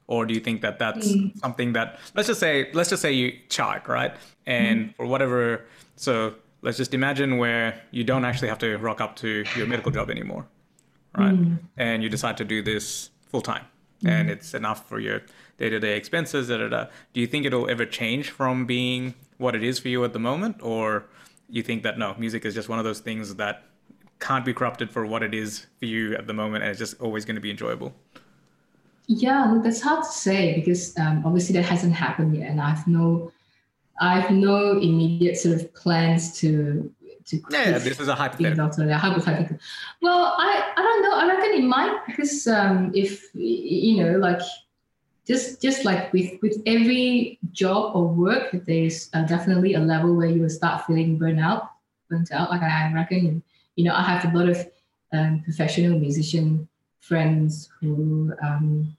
Or 0.08 0.26
do 0.26 0.34
you 0.34 0.40
think 0.40 0.62
that 0.62 0.80
that's 0.80 1.08
mm. 1.08 1.38
something 1.40 1.74
that 1.74 2.00
let's 2.16 2.28
just 2.28 2.40
say 2.40 2.70
let's 2.74 2.90
just 2.90 3.02
say 3.02 3.12
you 3.12 3.34
chart 3.50 3.88
right 3.88 4.14
and 4.46 4.90
mm. 4.90 4.96
for 4.96 5.06
whatever 5.06 5.66
so 5.96 6.34
let's 6.62 6.78
just 6.78 6.94
imagine 6.94 7.38
where 7.38 7.82
you 7.92 8.04
don't 8.04 8.26
actually 8.26 8.48
have 8.48 8.60
to 8.60 8.78
rock 8.78 9.02
up 9.02 9.16
to 9.16 9.44
your 9.56 9.68
medical 9.68 9.92
job 9.92 10.10
anymore 10.10 10.46
right 11.18 11.36
mm. 11.36 11.58
and 11.78 12.04
you 12.04 12.10
decide 12.10 12.38
to 12.38 12.46
do 12.46 12.62
this 12.62 13.10
full 13.28 13.42
time 13.42 13.66
mm. 14.04 14.10
and 14.10 14.30
it's 14.30 14.54
enough 14.54 14.88
for 14.88 15.00
your 15.00 15.22
day-to-day 15.58 15.96
expenses 15.96 16.48
da, 16.48 16.58
da, 16.58 16.68
da. 16.68 16.86
do 17.14 17.22
you 17.22 17.28
think 17.28 17.46
it'll 17.46 17.70
ever 17.70 17.86
change 17.86 18.30
from 18.30 18.66
being 18.66 19.14
what 19.38 19.56
it 19.56 19.64
is 19.64 19.80
for 19.80 19.90
you 19.90 20.04
at 20.04 20.14
the 20.14 20.20
moment 20.20 20.58
or 20.62 21.06
you 21.50 21.62
think 21.62 21.84
that 21.84 21.98
no 21.98 22.16
music 22.18 22.46
is 22.46 22.54
just 22.54 22.70
one 22.70 22.80
of 22.80 22.86
those 22.86 23.00
things 23.00 23.36
that 23.36 23.64
can't 24.20 24.46
be 24.46 24.54
corrupted 24.54 24.90
for 24.90 25.06
what 25.06 25.22
it 25.22 25.34
is 25.34 25.68
for 25.80 25.86
you 25.86 26.16
at 26.16 26.28
the 26.28 26.34
moment 26.34 26.64
and 26.64 26.72
it's 26.72 26.80
just 26.80 27.00
always 27.02 27.26
going 27.26 27.36
to 27.36 27.42
be 27.42 27.52
enjoyable 27.52 27.94
yeah, 29.08 29.60
that's 29.64 29.82
hard 29.82 30.04
to 30.04 30.10
say 30.10 30.56
because 30.56 30.98
um, 30.98 31.24
obviously 31.26 31.54
that 31.54 31.66
hasn't 31.66 31.94
happened 31.94 32.36
yet, 32.38 32.50
and 32.50 32.62
I've 32.62 32.88
no, 32.88 33.32
I've 34.00 34.32
no 34.32 34.78
immediate 34.78 35.38
sort 35.38 35.56
of 35.56 35.74
plans 35.74 36.40
to 36.40 36.92
to. 37.26 37.42
Yeah, 37.50 37.78
this 37.78 38.00
is 38.00 38.08
a 38.08 38.16
hypothetical. 38.16 38.70
hypothetical. 38.70 39.58
Well, 40.02 40.36
I 40.38 40.74
I 40.78 40.82
don't 40.82 41.02
know. 41.02 41.16
I 41.16 41.28
reckon 41.28 41.64
it 41.64 41.66
might 41.66 42.02
because 42.08 42.48
um, 42.48 42.92
if 42.96 43.34
you 43.34 44.04
know, 44.04 44.18
like 44.18 44.42
just 45.28 45.62
just 45.62 45.84
like 45.86 46.12
with 46.14 46.42
with 46.42 46.62
every 46.66 47.40
job 47.52 47.96
or 47.96 48.08
work, 48.08 48.52
there's 48.66 49.10
uh, 49.14 49.24
definitely 49.24 49.74
a 49.74 49.80
level 49.80 50.16
where 50.16 50.28
you 50.28 50.42
will 50.42 50.50
start 50.50 50.86
feeling 50.86 51.18
burnt 51.18 51.40
out, 51.40 51.72
burnt 52.10 52.32
out. 52.32 52.50
Like 52.52 52.62
I 52.62 52.92
reckon, 52.94 53.44
you 53.76 53.84
know, 53.84 53.94
I 53.94 54.04
have 54.04 54.34
a 54.34 54.38
lot 54.38 54.50
of 54.50 54.66
um, 55.12 55.42
professional 55.44 56.00
musician 56.00 56.68
friends 57.04 57.70
who, 57.80 58.34
um, 58.42 58.96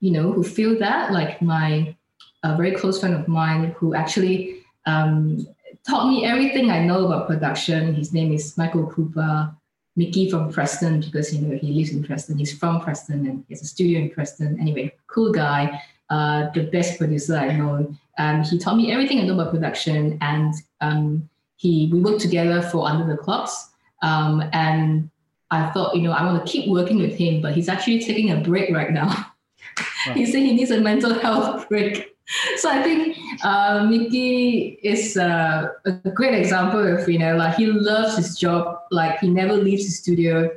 you 0.00 0.10
know, 0.10 0.32
who 0.32 0.42
feel 0.42 0.78
that, 0.78 1.12
like 1.12 1.42
my 1.42 1.94
a 2.42 2.56
very 2.56 2.72
close 2.72 2.98
friend 2.98 3.14
of 3.14 3.28
mine 3.28 3.74
who 3.78 3.94
actually 3.94 4.64
um, 4.86 5.46
taught 5.88 6.08
me 6.08 6.24
everything 6.24 6.70
I 6.70 6.84
know 6.84 7.06
about 7.06 7.28
production. 7.28 7.94
His 7.94 8.12
name 8.12 8.32
is 8.32 8.56
Michael 8.58 8.86
Cooper, 8.90 9.54
Mickey 9.94 10.28
from 10.30 10.50
Preston, 10.50 11.00
because 11.00 11.32
you 11.32 11.40
know 11.42 11.56
he 11.56 11.72
lives 11.72 11.92
in 11.92 12.02
Preston. 12.02 12.38
He's 12.38 12.56
from 12.56 12.80
Preston 12.80 13.26
and 13.26 13.44
he 13.46 13.54
has 13.54 13.62
a 13.62 13.66
studio 13.66 14.00
in 14.00 14.10
Preston. 14.10 14.58
Anyway, 14.58 14.92
cool 15.06 15.30
guy, 15.30 15.80
uh, 16.10 16.50
the 16.50 16.64
best 16.64 16.98
producer 16.98 17.36
I 17.36 17.54
know. 17.54 17.94
Um, 18.18 18.42
he 18.42 18.58
taught 18.58 18.76
me 18.76 18.90
everything 18.90 19.20
I 19.20 19.26
know 19.26 19.34
about 19.34 19.52
production, 19.52 20.18
and 20.20 20.54
um, 20.80 21.28
he 21.56 21.90
we 21.92 22.00
worked 22.00 22.20
together 22.20 22.62
for 22.62 22.88
Under 22.88 23.06
the 23.06 23.16
Clocks. 23.16 23.68
Um, 24.02 24.42
and 24.52 25.08
I 25.52 25.70
thought, 25.70 25.94
you 25.94 26.00
know, 26.00 26.12
I 26.12 26.24
want 26.24 26.44
to 26.44 26.50
keep 26.50 26.68
working 26.70 26.96
with 26.96 27.14
him, 27.14 27.42
but 27.42 27.52
he's 27.52 27.68
actually 27.68 28.00
taking 28.00 28.30
a 28.30 28.36
break 28.36 28.70
right 28.70 28.90
now. 28.90 29.32
he 30.14 30.24
said 30.24 30.40
he 30.40 30.54
needs 30.54 30.70
a 30.70 30.80
mental 30.80 31.12
health 31.12 31.68
break. 31.68 32.16
So 32.56 32.70
I 32.70 32.82
think 32.82 33.18
uh, 33.44 33.84
Mickey 33.84 34.78
is 34.82 35.18
uh, 35.18 35.68
a 35.84 36.10
great 36.10 36.34
example 36.34 36.80
of, 36.96 37.06
you 37.06 37.18
know, 37.18 37.36
like 37.36 37.56
he 37.56 37.66
loves 37.66 38.16
his 38.16 38.38
job, 38.38 38.78
like 38.90 39.18
he 39.18 39.28
never 39.28 39.52
leaves 39.52 39.84
his 39.84 39.98
studio. 39.98 40.50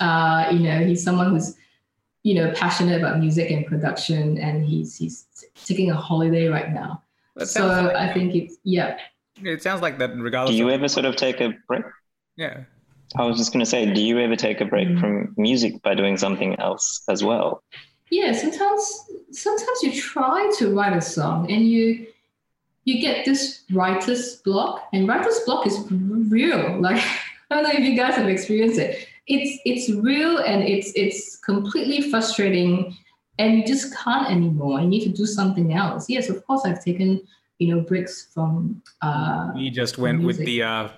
Uh, 0.00 0.48
you 0.52 0.60
know, 0.60 0.78
he's 0.86 1.04
someone 1.04 1.30
who's, 1.30 1.56
you 2.22 2.34
know, 2.34 2.50
passionate 2.52 2.98
about 2.98 3.18
music 3.18 3.50
and 3.50 3.66
production, 3.66 4.38
and 4.38 4.64
he's 4.64 4.96
he's 4.96 5.26
taking 5.66 5.90
a 5.90 5.94
holiday 5.94 6.46
right 6.46 6.72
now. 6.72 7.02
so 7.44 7.66
like, 7.66 7.94
I 7.94 8.12
think 8.14 8.34
it's 8.34 8.56
yeah. 8.64 8.96
It 9.42 9.62
sounds 9.62 9.82
like 9.82 9.98
that. 9.98 10.16
Regardless. 10.16 10.54
Do 10.54 10.56
you 10.56 10.68
of- 10.68 10.74
ever 10.74 10.88
sort 10.88 11.04
of 11.04 11.16
take 11.16 11.40
a 11.40 11.54
break? 11.66 11.84
Yeah. 12.36 12.64
I 13.16 13.24
was 13.24 13.38
just 13.38 13.52
going 13.52 13.64
to 13.64 13.70
say, 13.70 13.92
do 13.92 14.00
you 14.00 14.18
ever 14.18 14.36
take 14.36 14.60
a 14.60 14.64
break 14.64 14.88
mm. 14.88 15.00
from 15.00 15.34
music 15.36 15.80
by 15.82 15.94
doing 15.94 16.16
something 16.16 16.58
else 16.58 17.02
as 17.08 17.24
well? 17.24 17.62
Yeah, 18.10 18.32
sometimes 18.32 19.06
sometimes 19.32 19.82
you 19.82 19.92
try 19.92 20.50
to 20.58 20.74
write 20.74 20.96
a 20.96 21.00
song 21.00 21.50
and 21.50 21.68
you 21.68 22.06
you 22.84 23.02
get 23.02 23.26
this 23.26 23.64
writer's 23.70 24.36
block, 24.36 24.88
and 24.94 25.06
writer's 25.06 25.40
block 25.40 25.66
is 25.66 25.78
real. 25.90 26.80
Like 26.80 27.02
I 27.50 27.54
don't 27.54 27.64
know 27.64 27.70
if 27.70 27.80
you 27.80 27.96
guys 27.96 28.14
have 28.14 28.28
experienced 28.28 28.78
it. 28.78 29.06
It's 29.26 29.60
it's 29.66 29.90
real 29.90 30.38
and 30.38 30.62
it's 30.62 30.92
it's 30.94 31.36
completely 31.36 32.10
frustrating, 32.10 32.96
and 33.38 33.58
you 33.58 33.66
just 33.66 33.94
can't 33.94 34.30
anymore. 34.30 34.80
You 34.80 34.88
need 34.88 35.04
to 35.04 35.10
do 35.10 35.26
something 35.26 35.74
else. 35.74 36.08
Yes, 36.08 36.30
of 36.30 36.46
course, 36.46 36.62
I've 36.64 36.82
taken 36.82 37.20
you 37.58 37.74
know 37.74 37.82
breaks 37.82 38.28
from. 38.32 38.82
Uh, 39.02 39.52
you 39.54 39.70
just 39.70 39.98
went 39.98 40.22
with 40.22 40.38
the. 40.38 40.62
Uh 40.62 40.88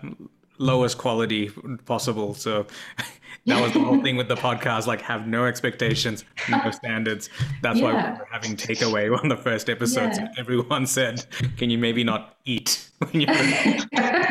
lowest 0.60 0.98
quality 0.98 1.50
possible. 1.86 2.34
So 2.34 2.66
that 3.46 3.60
was 3.60 3.72
the 3.72 3.80
whole 3.80 4.00
thing 4.02 4.16
with 4.16 4.28
the 4.28 4.36
podcast 4.36 4.86
like 4.86 5.00
have 5.00 5.26
no 5.26 5.46
expectations, 5.46 6.24
no 6.48 6.70
standards. 6.70 7.30
That's 7.62 7.80
yeah. 7.80 7.84
why 7.84 8.12
we 8.12 8.18
were 8.18 8.28
having 8.30 8.56
takeaway 8.56 9.18
on 9.22 9.28
the 9.28 9.36
first 9.36 9.68
episode. 9.68 10.12
Yeah. 10.12 10.12
So 10.12 10.24
everyone 10.38 10.86
said, 10.86 11.24
"Can 11.56 11.70
you 11.70 11.78
maybe 11.78 12.04
not 12.04 12.36
eat 12.44 12.90
when 12.98 13.22
you're 13.22 13.34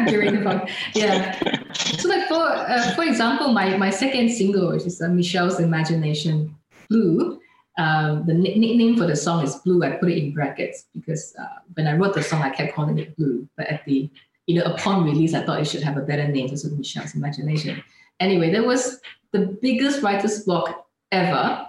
during 0.06 0.36
the 0.36 0.42
podcast?" 0.46 0.72
Yeah. 0.94 1.74
So 1.74 2.08
like 2.08 2.28
for 2.28 2.44
uh, 2.44 2.96
for 2.96 3.04
example, 3.04 3.52
my 3.52 3.76
my 3.78 3.89
second 3.89 4.30
single, 4.30 4.72
which 4.72 4.86
is 4.86 5.02
uh, 5.02 5.10
Michelle's 5.10 5.60
Imagination, 5.60 6.56
Blue. 6.89 7.39
Um, 7.78 8.26
the 8.26 8.34
nickname 8.34 8.98
for 8.98 9.08
the 9.08 9.15
song 9.15 9.42
is 9.42 9.56
Blue. 9.56 9.82
I 9.84 9.92
put 9.92 10.12
it 10.12 10.18
in 10.18 10.34
brackets 10.34 10.88
because 10.94 11.34
uh, 11.39 11.60
when 11.76 11.88
I 11.88 11.96
wrote 11.96 12.13
the 12.13 12.22
song, 12.22 12.42
I 12.42 12.50
kept 12.50 12.76
calling 12.76 13.00
it 13.00 13.15
Blue. 13.15 13.48
But 13.56 13.68
at 13.68 13.86
the 13.86 14.10
you 14.50 14.56
know, 14.56 14.64
upon 14.64 15.06
release, 15.06 15.36
I 15.36 15.44
thought 15.44 15.62
it 15.62 15.68
should 15.68 15.84
have 15.84 15.96
a 15.96 16.02
better 16.02 16.28
name 16.28 16.48
because 16.48 16.66
of 16.66 16.76
Michelle's 16.76 17.14
imagination. 17.14 17.84
Anyway, 18.20 18.52
that 18.52 18.66
was 18.66 19.00
the 19.32 19.56
biggest 19.62 20.02
writer's 20.02 20.44
block 20.44 20.88
ever. 21.12 21.68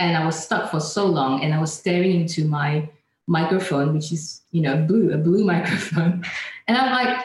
And 0.00 0.16
I 0.16 0.26
was 0.26 0.36
stuck 0.36 0.68
for 0.68 0.80
so 0.80 1.06
long 1.06 1.44
and 1.44 1.54
I 1.54 1.60
was 1.60 1.72
staring 1.72 2.20
into 2.20 2.44
my 2.44 2.90
microphone, 3.28 3.94
which 3.94 4.10
is, 4.10 4.42
you 4.50 4.62
know, 4.62 4.84
blue, 4.84 5.12
a 5.12 5.16
blue 5.16 5.44
microphone. 5.54 6.24
And 6.66 6.76
I'm 6.76 6.90
like, 6.90 7.24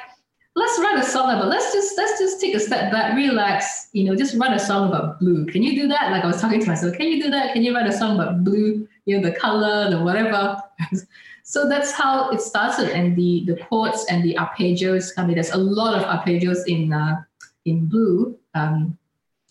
let's 0.55 0.77
write 0.77 0.99
a 0.99 1.03
song 1.03 1.31
about, 1.31 1.47
let's 1.47 1.73
just, 1.73 1.97
let's 1.97 2.19
just 2.19 2.39
take 2.39 2.53
a 2.53 2.59
step 2.59 2.91
back, 2.91 3.15
relax, 3.15 3.89
you 3.93 4.03
know, 4.03 4.15
just 4.15 4.35
write 4.37 4.53
a 4.53 4.59
song 4.59 4.89
about 4.89 5.19
blue. 5.19 5.47
Can 5.47 5.63
you 5.63 5.73
do 5.73 5.87
that? 5.87 6.11
Like 6.11 6.23
I 6.23 6.27
was 6.27 6.39
talking 6.39 6.59
to 6.59 6.67
myself, 6.67 6.95
can 6.97 7.07
you 7.07 7.19
do 7.19 7.31
that? 7.31 7.53
Can 7.53 7.63
you 7.63 7.73
write 7.73 7.87
a 7.87 7.91
song 7.91 8.19
about 8.19 8.43
blue? 8.43 8.87
You 9.05 9.19
know, 9.19 9.27
the 9.27 9.35
color, 9.35 9.89
the 9.89 10.03
whatever. 10.03 10.61
So 11.43 11.67
that's 11.67 11.91
how 11.91 12.29
it 12.29 12.39
started, 12.39 12.89
and 12.91 13.17
the 13.17 13.43
the 13.45 13.57
chords 13.65 14.05
and 14.09 14.23
the 14.23 14.35
arpeggios. 14.35 15.11
I 15.17 15.25
mean, 15.25 15.35
there's 15.35 15.51
a 15.51 15.57
lot 15.57 15.93
of 15.93 16.03
arpeggios 16.07 16.65
in 16.67 16.93
uh, 16.93 17.21
in 17.65 17.85
blue. 17.85 18.39
Um, 18.55 18.97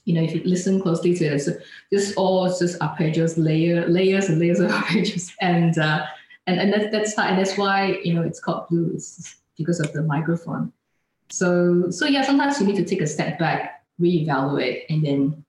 you 0.07 0.15
know, 0.15 0.23
if 0.23 0.35
you 0.35 0.43
listen 0.45 0.81
closely 0.81 1.15
to 1.15 1.25
it, 1.27 1.63
just 1.93 2.17
all 2.17 2.49
just 2.49 2.81
arpeggios, 2.81 3.35
layer 3.37 3.87
layers 3.87 4.31
and 4.31 4.39
layers 4.39 4.59
of 4.59 4.71
arpeggios, 4.79 5.33
and 5.43 5.77
uh, 5.77 6.07
and 6.47 6.59
and 6.59 6.73
that's 6.73 6.91
that's 6.91 7.15
how, 7.15 7.37
that's 7.37 7.59
why 7.59 8.01
you 8.03 8.15
know 8.15 8.23
it's 8.23 8.41
called 8.41 8.69
blue. 8.69 8.93
It's 8.95 9.37
because 9.59 9.79
of 9.79 9.93
the 9.93 10.03
microphone. 10.03 10.73
So 11.29 11.91
so 11.91 12.07
yeah, 12.07 12.23
sometimes 12.23 12.59
you 12.59 12.67
need 12.67 12.77
to 12.77 12.87
take 12.87 13.03
a 13.03 13.07
step 13.07 13.39
back, 13.39 13.85
reevaluate, 14.01 14.85
and 14.89 15.05
then 15.05 15.45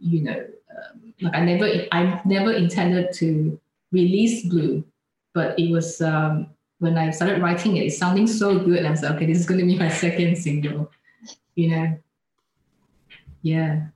you 0.00 0.22
know, 0.22 0.44
um, 0.76 1.14
like 1.20 1.36
I 1.36 1.44
never 1.44 1.86
I 1.92 2.20
never 2.24 2.52
intended 2.52 3.12
to 3.14 3.60
release 3.92 4.44
blue 4.44 4.82
but 5.34 5.58
it 5.58 5.70
was 5.70 6.00
um, 6.00 6.46
when 6.78 6.96
I 6.96 7.10
started 7.10 7.42
writing 7.42 7.76
it, 7.76 7.84
it 7.84 7.90
sounding 7.90 8.26
so 8.26 8.58
good. 8.58 8.78
And 8.78 8.86
I 8.86 8.90
was 8.90 9.02
like, 9.02 9.12
okay, 9.16 9.26
this 9.26 9.38
is 9.38 9.46
going 9.46 9.60
to 9.60 9.66
be 9.66 9.76
my 9.78 9.88
second 10.04 10.36
single, 10.36 10.90
you 11.56 11.70
know? 11.70 11.98
Yeah. 13.42 13.88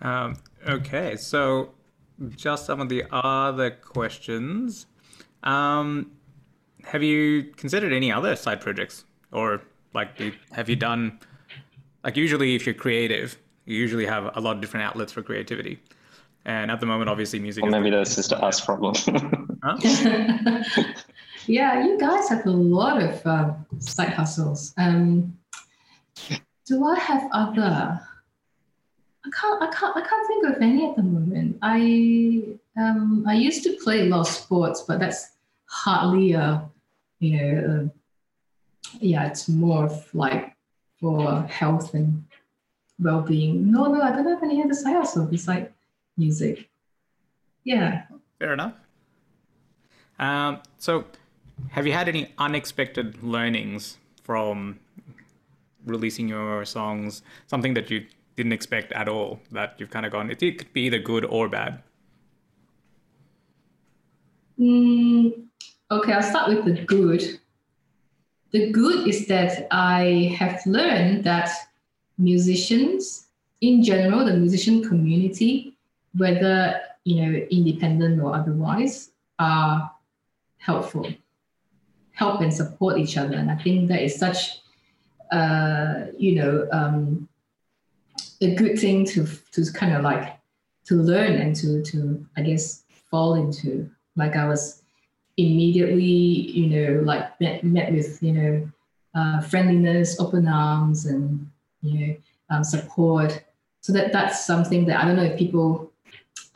Um, 0.00 0.36
okay, 0.68 1.16
so 1.16 1.74
just 2.36 2.66
some 2.66 2.80
of 2.80 2.88
the 2.88 3.04
other 3.10 3.70
questions. 3.70 4.86
Um, 5.42 6.12
have 6.84 7.02
you 7.02 7.44
considered 7.56 7.92
any 7.92 8.12
other 8.12 8.36
side 8.36 8.60
projects, 8.60 9.04
or 9.32 9.62
like, 9.94 10.18
have 10.52 10.68
you 10.68 10.76
done? 10.76 11.18
Like, 12.02 12.16
usually, 12.16 12.54
if 12.54 12.66
you're 12.66 12.74
creative, 12.74 13.38
you 13.64 13.76
usually 13.76 14.04
have 14.04 14.36
a 14.36 14.40
lot 14.40 14.56
of 14.56 14.60
different 14.60 14.84
outlets 14.84 15.12
for 15.12 15.22
creativity. 15.22 15.80
And 16.46 16.70
at 16.70 16.80
the 16.80 16.86
moment, 16.86 17.08
obviously, 17.08 17.38
music. 17.40 17.64
Or 17.64 17.70
maybe 17.70 17.90
that's 17.90 18.16
just 18.16 18.32
us 18.32 18.60
problem. 18.60 18.94
yeah, 21.46 21.84
you 21.84 21.98
guys 21.98 22.28
have 22.28 22.44
a 22.46 22.50
lot 22.50 23.02
of 23.02 23.26
uh, 23.26 23.54
side 23.78 24.10
hustles. 24.10 24.74
Um, 24.76 25.38
do 26.66 26.84
I 26.84 26.98
have 26.98 27.28
other? 27.32 28.00
I 29.24 29.30
can't. 29.40 29.62
I 29.62 29.72
can't. 29.72 29.96
I 29.96 30.06
can't 30.06 30.26
think 30.26 30.46
of 30.46 30.62
any 30.62 30.86
at 30.90 30.96
the 30.96 31.02
moment. 31.02 31.56
I 31.62 32.58
um, 32.76 33.24
I 33.26 33.34
used 33.34 33.62
to 33.64 33.76
play 33.82 34.00
a 34.00 34.04
lot 34.04 34.20
of 34.20 34.28
sports, 34.28 34.82
but 34.82 34.98
that's 35.00 35.30
hardly 35.66 36.32
a, 36.32 36.68
you 37.20 37.38
know, 37.38 37.90
a, 37.90 38.98
yeah, 39.00 39.26
it's 39.26 39.48
more 39.48 39.86
of 39.86 40.14
like 40.14 40.54
for 41.00 41.42
health 41.42 41.94
and 41.94 42.24
well-being. 42.98 43.70
No, 43.70 43.86
no, 43.86 44.02
I 44.02 44.10
don't 44.10 44.26
have 44.26 44.42
any 44.42 44.62
other 44.62 44.74
side 44.74 44.96
hustle 44.96 45.26
besides 45.26 45.68
music. 46.16 46.68
Yeah. 47.64 48.04
Fair 48.38 48.52
enough. 48.52 48.74
Um, 50.18 50.60
so, 50.78 51.04
have 51.70 51.86
you 51.86 51.92
had 51.92 52.08
any 52.08 52.32
unexpected 52.38 53.22
learnings 53.22 53.98
from 54.22 54.78
releasing 55.84 56.28
your 56.28 56.64
songs? 56.64 57.22
Something 57.46 57.74
that 57.74 57.90
you 57.90 58.06
didn't 58.36 58.52
expect 58.52 58.92
at 58.92 59.08
all 59.08 59.40
that 59.52 59.74
you've 59.78 59.90
kind 59.90 60.06
of 60.06 60.12
gone, 60.12 60.30
it, 60.30 60.38
could 60.38 60.72
be 60.72 60.82
either 60.82 60.98
good 60.98 61.24
or 61.24 61.48
bad? 61.48 61.82
Mm, 64.58 65.32
okay, 65.90 66.12
I'll 66.12 66.22
start 66.22 66.48
with 66.48 66.64
the 66.64 66.84
good. 66.84 67.40
The 68.52 68.70
good 68.70 69.08
is 69.08 69.26
that 69.26 69.66
I 69.70 70.36
have 70.38 70.64
learned 70.64 71.24
that 71.24 71.50
musicians, 72.18 73.26
in 73.60 73.82
general, 73.82 74.24
the 74.24 74.36
musician 74.36 74.82
community, 74.86 75.73
whether 76.16 76.80
you 77.04 77.22
know 77.22 77.38
independent 77.50 78.20
or 78.20 78.34
otherwise, 78.34 79.10
are 79.38 79.90
helpful, 80.58 81.06
help 82.12 82.40
and 82.40 82.52
support 82.52 82.98
each 82.98 83.16
other, 83.16 83.34
and 83.34 83.50
I 83.50 83.56
think 83.56 83.88
that 83.88 84.02
is 84.02 84.16
such 84.16 84.60
uh, 85.30 86.06
you 86.16 86.36
know 86.36 86.68
um, 86.72 87.28
a 88.40 88.54
good 88.54 88.78
thing 88.78 89.04
to 89.06 89.26
to 89.52 89.72
kind 89.72 89.94
of 89.94 90.02
like 90.02 90.38
to 90.86 90.96
learn 90.96 91.32
and 91.40 91.54
to 91.56 91.82
to 91.82 92.24
I 92.36 92.42
guess 92.42 92.82
fall 93.10 93.34
into. 93.34 93.90
Like 94.16 94.36
I 94.36 94.46
was 94.46 94.82
immediately 95.36 96.04
you 96.04 96.66
know 96.68 97.02
like 97.02 97.40
met, 97.40 97.64
met 97.64 97.92
with 97.92 98.22
you 98.22 98.32
know 98.32 98.70
uh, 99.14 99.40
friendliness, 99.40 100.20
open 100.20 100.48
arms, 100.48 101.06
and 101.06 101.50
you 101.82 101.98
know 101.98 102.16
um, 102.50 102.64
support. 102.64 103.42
So 103.80 103.92
that 103.92 104.12
that's 104.12 104.46
something 104.46 104.86
that 104.86 105.02
I 105.02 105.06
don't 105.06 105.16
know 105.16 105.24
if 105.24 105.38
people 105.38 105.92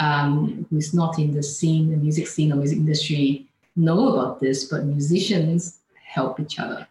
um, 0.01 0.67
who's 0.71 0.95
not 0.95 1.19
in 1.19 1.33
the 1.33 1.43
scene, 1.43 1.91
the 1.91 1.97
music 1.97 2.27
scene 2.29 2.53
or 2.53 2.57
music 2.57 2.79
industry, 2.79 3.47
know 3.77 4.12
about 4.12 4.41
this, 4.41 4.64
but 4.64 4.85
musicians 4.85 5.79
help 6.03 6.41
each 6.41 6.59
other. 6.59 6.87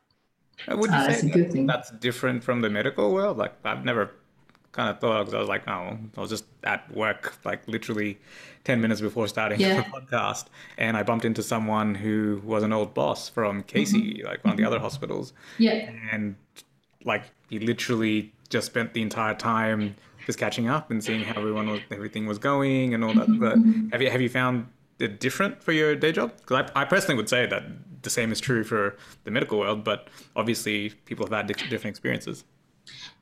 Would 0.67 0.89
you 0.89 0.95
Uh, 0.95 1.05
say 1.07 1.13
it's 1.13 1.23
a 1.23 1.29
good 1.29 1.51
thing. 1.51 1.65
that's 1.67 1.91
different 1.91 2.43
from 2.43 2.61
the 2.61 2.69
medical 2.69 3.13
world? 3.13 3.37
Like 3.37 3.53
I've 3.63 3.85
never 3.85 4.11
kind 4.71 4.89
of 4.89 4.99
thought 4.99 5.19
because 5.19 5.33
I 5.33 5.39
was 5.39 5.49
like, 5.49 5.67
oh, 5.67 5.97
I 6.17 6.19
was 6.21 6.29
just 6.29 6.45
at 6.63 6.89
work, 6.95 7.33
like 7.45 7.67
literally 7.67 8.17
ten 8.63 8.81
minutes 8.81 8.99
before 9.01 9.27
starting 9.27 9.59
Yeah. 9.59 9.81
the 9.81 9.83
podcast, 10.01 10.45
and 10.77 10.97
I 10.97 11.03
bumped 11.03 11.25
into 11.25 11.41
someone 11.43 11.95
who 11.95 12.41
was 12.43 12.63
an 12.63 12.73
old 12.73 12.93
boss 12.93 13.29
from 13.29 13.63
Casey, 13.63 14.15
Mm-hmm. 14.15 14.27
like 14.27 14.43
one 14.43 14.51
of 14.53 14.57
the 14.57 14.65
other 14.65 14.79
hospitals, 14.79 15.33
Yeah. 15.57 15.89
and 16.11 16.35
like 17.05 17.23
he 17.49 17.59
literally 17.59 18.33
just 18.49 18.67
spent 18.67 18.93
the 18.93 19.01
entire 19.01 19.35
time 19.35 19.95
just 20.27 20.37
catching 20.37 20.67
up 20.67 20.91
and 20.91 21.01
seeing 21.01 21.23
how 21.23 21.39
everyone 21.39 21.67
was, 21.69 21.79
everything 21.89 22.27
was 22.27 22.37
going 22.37 22.93
and 22.93 23.01
all 23.03 23.13
that. 23.13 23.29
Mm-hmm, 23.29 23.87
But 23.87 23.93
have 23.93 24.01
you 24.01 24.09
have 24.11 24.21
you 24.21 24.29
found 24.29 24.67
it 24.99 25.21
different 25.21 25.63
for 25.63 25.71
your 25.71 25.95
day 25.95 26.11
job? 26.11 26.33
Because 26.37 26.69
I, 26.75 26.81
I 26.81 26.85
personally 26.85 27.15
would 27.15 27.29
say 27.29 27.45
that 27.47 27.63
the 28.03 28.09
same 28.09 28.29
is 28.33 28.41
true 28.41 28.63
for 28.65 28.97
the 29.23 29.31
medical 29.31 29.57
world, 29.57 29.85
but 29.85 30.09
obviously 30.35 30.89
people 31.05 31.25
have 31.25 31.33
had 31.33 31.47
different 31.47 31.93
experiences. 31.95 32.43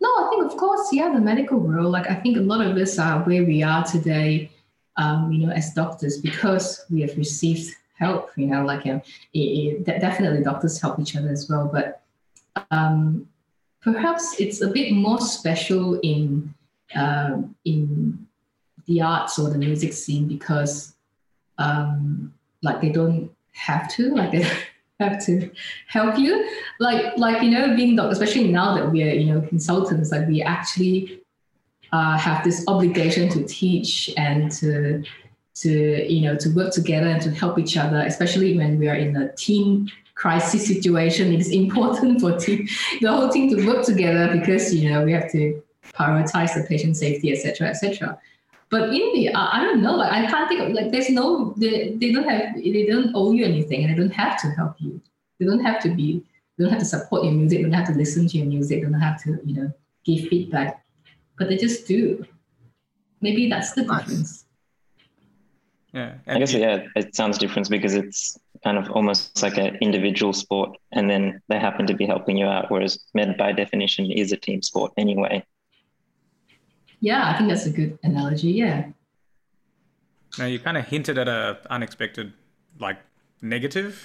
No, 0.02 0.10
I 0.10 0.28
think 0.32 0.52
of 0.52 0.58
course, 0.58 0.90
yeah, 0.92 1.14
the 1.14 1.22
medical 1.22 1.60
world. 1.60 1.92
Like 1.92 2.10
I 2.10 2.16
think 2.16 2.38
a 2.38 2.46
lot 2.52 2.66
of 2.66 2.76
us 2.76 2.98
are 2.98 3.20
where 3.28 3.44
we 3.46 3.62
are 3.62 3.84
today, 3.86 4.50
um, 4.98 5.32
you 5.32 5.46
know, 5.46 5.54
as 5.54 5.74
doctors 5.76 6.18
because 6.30 6.86
we 6.90 7.02
have 7.02 7.16
received 7.16 7.72
help. 7.94 8.32
You 8.36 8.48
know, 8.48 8.66
like 8.66 8.88
um, 8.88 9.00
it, 9.32 9.40
it, 9.40 9.86
definitely 9.86 10.42
doctors 10.44 10.82
help 10.82 11.00
each 11.00 11.16
other 11.16 11.30
as 11.30 11.48
well, 11.50 11.70
but 11.72 12.02
um, 12.72 13.28
perhaps 13.82 14.40
it's 14.40 14.62
a 14.62 14.70
bit 14.70 14.92
more 14.92 15.22
special 15.22 16.00
in 16.00 16.52
um, 16.94 17.56
in 17.66 18.28
the 18.86 19.02
arts 19.02 19.40
or 19.40 19.50
the 19.50 19.58
music 19.58 19.94
scene 19.94 20.28
because 20.28 20.94
um, 21.58 22.34
like 22.62 22.82
they 22.82 22.90
don't 22.90 23.32
have 23.54 23.92
to 23.96 24.14
like 24.14 24.32
they 24.32 24.48
have 25.00 25.26
to 25.26 25.50
help 25.88 26.18
you. 26.18 26.48
Like 26.80 27.18
like 27.18 27.42
you 27.42 27.52
know 27.52 27.76
being 27.76 27.96
doctor 27.96 28.12
especially 28.12 28.50
now 28.50 28.76
that 28.76 28.92
we're 28.92 29.14
you 29.14 29.34
know 29.34 29.42
consultants 29.42 30.12
like 30.12 30.28
we 30.28 30.42
actually 30.42 31.22
uh, 31.92 32.18
have 32.18 32.44
this 32.44 32.64
obligation 32.68 33.30
to 33.30 33.44
teach 33.46 34.10
and 34.18 34.52
to 34.52 35.04
to 35.56 36.14
you 36.14 36.22
know 36.22 36.36
to 36.36 36.50
work 36.50 36.74
together 36.74 37.08
and 37.08 37.22
to 37.22 37.32
help 37.32 37.58
each 37.58 37.78
other 37.78 38.00
especially 38.06 38.58
when 38.58 38.78
we 38.78 38.90
are 38.90 38.96
in 38.96 39.16
a 39.16 39.32
team 39.34 39.90
crisis 40.16 40.66
situation. 40.66 41.34
It 41.34 41.42
is 41.42 41.52
important 41.64 42.22
for 42.22 42.38
team 42.38 42.68
the 43.02 43.12
whole 43.12 43.30
team 43.30 43.50
to 43.56 43.68
work 43.68 43.86
together 43.86 44.38
because 44.38 44.74
you 44.74 44.90
know 44.90 45.04
we 45.04 45.12
have 45.12 45.32
to 45.32 45.62
prioritize 45.98 46.54
the 46.54 46.64
patient 46.68 46.98
safety 46.98 47.32
etc 47.32 47.70
etc 47.70 48.20
but 48.70 48.90
in 48.90 49.14
the 49.14 49.30
uh, 49.30 49.48
I 49.52 49.64
don't 49.64 49.82
know 49.82 49.96
like 49.96 50.12
I 50.12 50.26
can't 50.26 50.48
think 50.50 50.62
of 50.62 50.70
like 50.74 50.92
there's 50.92 51.10
no 51.10 51.54
they, 51.58 51.96
they 51.96 52.12
don't 52.12 52.28
have 52.28 52.56
they 52.56 52.86
don't 52.86 53.12
owe 53.16 53.32
you 53.32 53.46
anything 53.46 53.84
and 53.84 53.92
they 53.92 53.98
don't 53.98 54.14
have 54.14 54.40
to 54.42 54.48
help 54.52 54.76
you 54.80 55.02
they 55.40 55.46
don't 55.46 55.64
have 55.64 55.82
to 55.84 55.90
be 55.90 56.24
they 56.58 56.64
don't 56.64 56.72
have 56.72 56.82
to 56.82 56.86
support 56.86 57.24
your 57.24 57.34
music 57.34 57.60
they 57.60 57.64
don't 57.64 57.74
have 57.74 57.88
to 57.88 57.94
listen 57.94 58.28
to 58.28 58.38
your 58.38 58.48
music 58.48 58.82
they 58.82 58.90
don't 58.90 59.00
have 59.00 59.22
to 59.24 59.40
you 59.46 59.56
know 59.56 59.72
give 60.06 60.28
feedback 60.28 60.84
but 61.38 61.50
they 61.50 61.58
just 61.58 61.88
do 61.88 62.26
maybe 63.22 63.50
that's 63.50 63.74
the 63.74 63.84
Nice. 63.84 64.00
difference 64.00 64.46
Yeah, 65.96 66.16
I 66.28 66.40
guess 66.40 66.54
yeah, 66.54 66.88
it 66.98 67.16
sounds 67.16 67.38
different 67.38 67.70
because 67.70 67.94
it's 67.94 68.38
kind 68.66 68.78
of 68.78 68.92
almost 68.92 69.42
like 69.42 69.58
an 69.58 69.78
individual 69.80 70.34
sport, 70.34 70.78
and 70.92 71.10
then 71.10 71.42
they 71.48 71.58
happen 71.58 71.88
to 71.88 71.94
be 71.94 72.06
helping 72.06 72.36
you 72.36 72.48
out. 72.48 72.70
Whereas 72.70 73.00
med, 73.14 73.38
by 73.38 73.54
definition, 73.54 74.12
is 74.12 74.34
a 74.34 74.38
team 74.38 74.62
sport 74.62 74.92
anyway. 74.98 75.42
Yeah 77.00 77.30
I 77.30 77.38
think 77.38 77.50
that's 77.50 77.66
a 77.66 77.72
good 77.72 77.98
analogy 78.04 78.52
yeah 78.52 78.92
Now 80.38 80.46
you 80.46 80.60
kind 80.60 80.78
of 80.78 80.86
hinted 80.86 81.18
at 81.18 81.28
a 81.28 81.60
unexpected, 81.70 82.34
like 82.80 83.00
negative. 83.42 84.04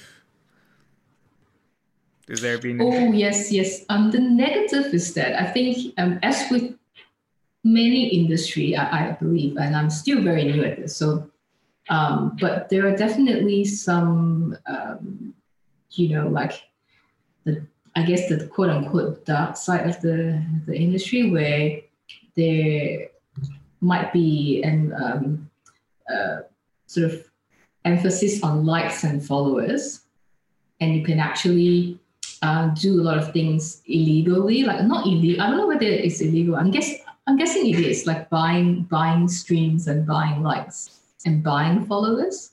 Is 2.29 2.41
there 2.41 2.59
been? 2.59 2.81
Oh 2.81 3.13
yes, 3.13 3.51
yes. 3.51 3.85
Um, 3.89 4.11
the 4.11 4.21
negative 4.21 4.95
is 4.95 5.15
that 5.15 5.35
I 5.35 5.51
think 5.51 5.93
um, 5.99 6.21
as 6.23 6.49
with 6.51 6.75
many 7.65 8.07
industry, 8.09 8.77
I, 8.77 9.09
I 9.09 9.13
believe, 9.13 9.57
and 9.57 9.75
I'm 9.75 9.91
still 9.91 10.23
very 10.23 10.45
new 10.45 10.63
at 10.63 10.79
this, 10.79 10.97
so 10.97 11.29
um, 11.89 12.37
but 12.41 12.69
there 12.69 12.87
are 12.87 12.97
definitely 12.97 13.65
some, 13.65 14.57
um, 14.67 15.35
you 15.91 16.15
know, 16.15 16.29
like 16.29 16.63
the 17.45 17.67
I 17.97 18.03
guess 18.05 18.29
the 18.29 18.47
quote 18.47 18.71
unquote 18.71 19.27
dark 19.27 19.57
side 19.57 19.89
of 19.89 20.01
the 20.01 20.41
the 20.67 20.77
industry 20.77 21.31
where 21.31 21.81
there 22.41 23.09
might 23.81 24.13
be 24.13 24.63
an 24.63 24.93
um, 25.03 25.51
uh, 26.09 26.41
sort 26.87 27.13
of 27.13 27.29
emphasis 27.85 28.43
on 28.43 28.65
likes 28.65 29.05
and 29.05 29.25
followers, 29.25 30.01
and 30.81 30.95
you 30.97 31.05
can 31.05 31.19
actually 31.19 31.99
uh, 32.43 32.69
do 32.69 33.01
a 33.01 33.05
lot 33.05 33.19
of 33.19 33.33
things 33.33 33.83
illegally, 33.87 34.65
like 34.65 34.85
not 34.85 35.07
illegal. 35.07 35.43
I 35.43 35.49
don't 35.49 35.59
know 35.59 35.67
whether 35.67 35.87
it's 35.87 36.21
illegal. 36.21 36.57
I'm 36.57 36.71
guess 36.71 36.91
I'm 37.27 37.37
guessing 37.37 37.69
it 37.69 37.79
is 37.79 38.07
like 38.07 38.31
buying 38.31 38.85
buying 38.85 39.29
streams 39.29 39.89
and 39.89 40.07
buying 40.07 40.43
likes 40.43 41.01
and 41.27 41.43
buying 41.43 41.85
followers. 41.85 42.53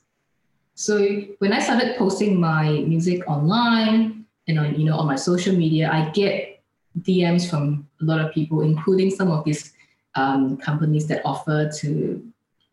So 0.75 0.99
when 1.39 1.53
I 1.53 1.59
started 1.59 1.97
posting 1.97 2.39
my 2.39 2.69
music 2.85 3.27
online 3.27 4.25
and 4.47 4.59
on 4.59 4.75
you 4.75 4.85
know 4.85 4.97
on 4.97 5.07
my 5.07 5.15
social 5.15 5.55
media, 5.55 5.89
I 5.91 6.09
get 6.11 6.61
DMs 7.01 7.49
from 7.49 7.87
a 8.01 8.05
lot 8.05 8.19
of 8.19 8.33
people, 8.33 8.61
including 8.61 9.11
some 9.11 9.31
of 9.31 9.43
these 9.45 9.73
um, 10.17 10.57
companies 10.57 11.07
that 11.07 11.21
offer 11.23 11.69
to 11.79 12.21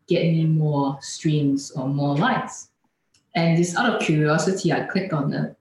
get 0.07 0.23
me 0.23 0.45
more 0.45 0.97
streams 1.01 1.71
or 1.71 1.87
more 1.87 2.17
likes. 2.17 2.69
And 3.35 3.57
just 3.57 3.77
out 3.77 3.93
of 3.93 4.01
curiosity, 4.01 4.73
I 4.73 4.81
click 4.81 5.13
on 5.13 5.33
it 5.33 5.55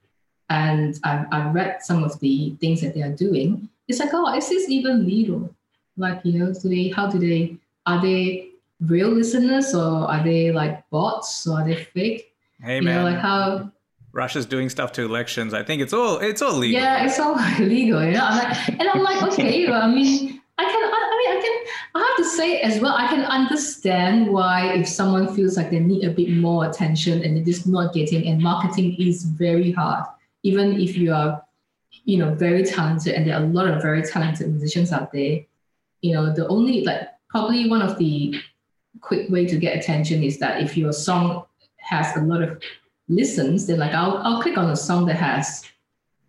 and 0.51 0.99
I, 1.05 1.25
I 1.31 1.51
read 1.51 1.83
some 1.83 2.03
of 2.03 2.19
the 2.21 2.55
things 2.61 2.81
that 2.81 2.95
they 2.95 3.03
are 3.03 3.13
doing. 3.13 3.69
It's 3.87 4.01
like, 4.01 4.11
oh, 4.13 4.35
is 4.35 4.49
this 4.49 4.69
even 4.69 5.07
legal? 5.07 5.55
Like, 5.97 6.21
you 6.25 6.39
know, 6.39 6.53
do 6.53 6.69
they, 6.69 6.89
how 6.89 7.09
do 7.09 7.19
they, 7.19 7.57
are 7.87 8.01
they 8.01 8.51
real 8.81 9.11
listeners 9.11 9.75
or 9.75 10.11
are 10.11 10.23
they 10.23 10.51
like 10.53 10.89
bots 10.91 11.47
or 11.47 11.61
are 11.61 11.65
they 11.67 11.85
fake? 11.85 12.33
hey 12.63 12.77
you 12.77 12.83
man, 12.83 13.05
know, 13.05 13.11
like 13.11 13.21
how, 13.21 13.71
Russia's 14.13 14.47
doing 14.47 14.71
stuff 14.71 14.93
to 14.93 15.03
elections. 15.03 15.53
I 15.53 15.65
think 15.65 15.83
it's 15.83 15.93
all 15.93 16.19
it's 16.19 16.41
all 16.41 16.53
legal. 16.53 16.81
yeah, 16.81 17.05
it's 17.05 17.19
all 17.19 17.35
legal. 17.59 18.03
you 18.05 18.13
know. 18.13 18.25
I'm 18.25 18.39
like, 18.39 18.69
and 18.69 18.89
I'm 18.89 19.03
like, 19.03 19.23
okay, 19.33 19.69
well, 19.69 19.83
I 19.83 19.89
mean, 19.89 20.41
I 20.57 20.65
can, 20.65 20.83
I, 20.85 21.17
mean, 21.19 21.37
I 21.37 21.41
can, 21.43 21.75
I 21.97 22.07
have 22.07 22.17
to 22.17 22.25
say 22.25 22.61
as 22.61 22.81
well, 22.81 22.95
I 22.95 23.09
can 23.09 23.25
understand 23.25 24.29
why 24.29 24.75
if 24.75 24.87
someone 24.87 25.35
feels 25.35 25.57
like 25.57 25.71
they 25.71 25.81
need 25.81 26.05
a 26.05 26.11
bit 26.11 26.31
more 26.31 26.69
attention 26.69 27.23
and 27.23 27.45
they're 27.45 27.55
not 27.67 27.93
getting, 27.93 28.29
and 28.29 28.41
marketing 28.41 28.95
is 28.99 29.25
very 29.25 29.73
hard, 29.73 30.05
even 30.45 30.81
if 30.81 30.97
you 30.97 31.13
are, 31.13 31.43
you 32.05 32.19
know, 32.19 32.35
very 32.35 32.63
talented, 32.65 33.15
and 33.15 33.27
there 33.27 33.37
are 33.37 33.43
a 33.43 33.47
lot 33.47 33.67
of 33.67 33.83
very 33.83 34.03
talented 34.03 34.49
musicians 34.49 34.93
out 34.93 35.11
there. 35.13 35.41
You 36.03 36.15
know, 36.15 36.33
the 36.33 36.47
only 36.49 36.85
like 36.85 37.09
probably 37.29 37.69
one 37.69 37.83
of 37.83 37.99
the 37.99 38.41
quick 39.01 39.29
way 39.31 39.47
to 39.47 39.57
get 39.57 39.77
attention 39.77 40.23
is 40.23 40.39
that 40.39 40.61
if 40.63 40.77
your 40.77 40.93
song 40.93 41.47
has 41.79 42.17
a 42.17 42.21
lot 42.21 42.43
of 42.43 42.63
listens, 43.09 43.67
then 43.67 43.79
like 43.79 43.93
I'll 43.93 44.19
I'll 44.19 44.41
click 44.41 44.57
on 44.57 44.71
a 44.71 44.77
song 44.77 45.07
that 45.07 45.17
has 45.17 45.65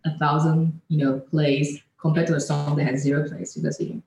a 0.04 0.18
thousand, 0.18 0.80
you 0.88 1.04
know, 1.04 1.20
plays 1.20 1.80
compared 2.00 2.26
to 2.28 2.34
a 2.34 2.40
song 2.40 2.76
that 2.76 2.84
has 2.84 3.02
zero 3.02 3.28
plays 3.28 3.54
because 3.54 3.80
you 3.80 3.94
know. 3.94 4.02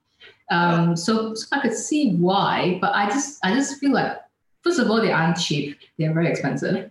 Um, 0.50 0.96
so, 0.96 1.34
so 1.34 1.46
I 1.52 1.60
could 1.60 1.74
see 1.74 2.14
why, 2.16 2.78
but 2.80 2.92
I 2.94 3.08
just 3.08 3.38
I 3.44 3.54
just 3.54 3.78
feel 3.78 3.92
like 3.92 4.16
first 4.62 4.78
of 4.78 4.90
all 4.90 5.00
they 5.00 5.12
aren't 5.12 5.38
cheap; 5.38 5.78
they're 5.98 6.12
very 6.12 6.28
expensive. 6.28 6.90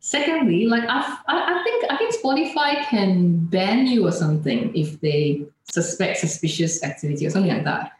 Secondly, 0.00 0.66
like 0.66 0.84
I, 0.88 1.16
I 1.28 1.60
I 1.60 1.62
think 1.64 1.84
I 1.90 1.96
think 1.96 2.14
Spotify 2.14 2.84
can 2.86 3.36
ban 3.46 3.86
you 3.86 4.06
or 4.06 4.12
something 4.12 4.74
if 4.74 5.00
they 5.00 5.44
suspect 5.70 6.18
suspicious 6.18 6.82
activity 6.82 7.26
or 7.26 7.30
something 7.30 7.52
like 7.52 7.64
that. 7.64 7.92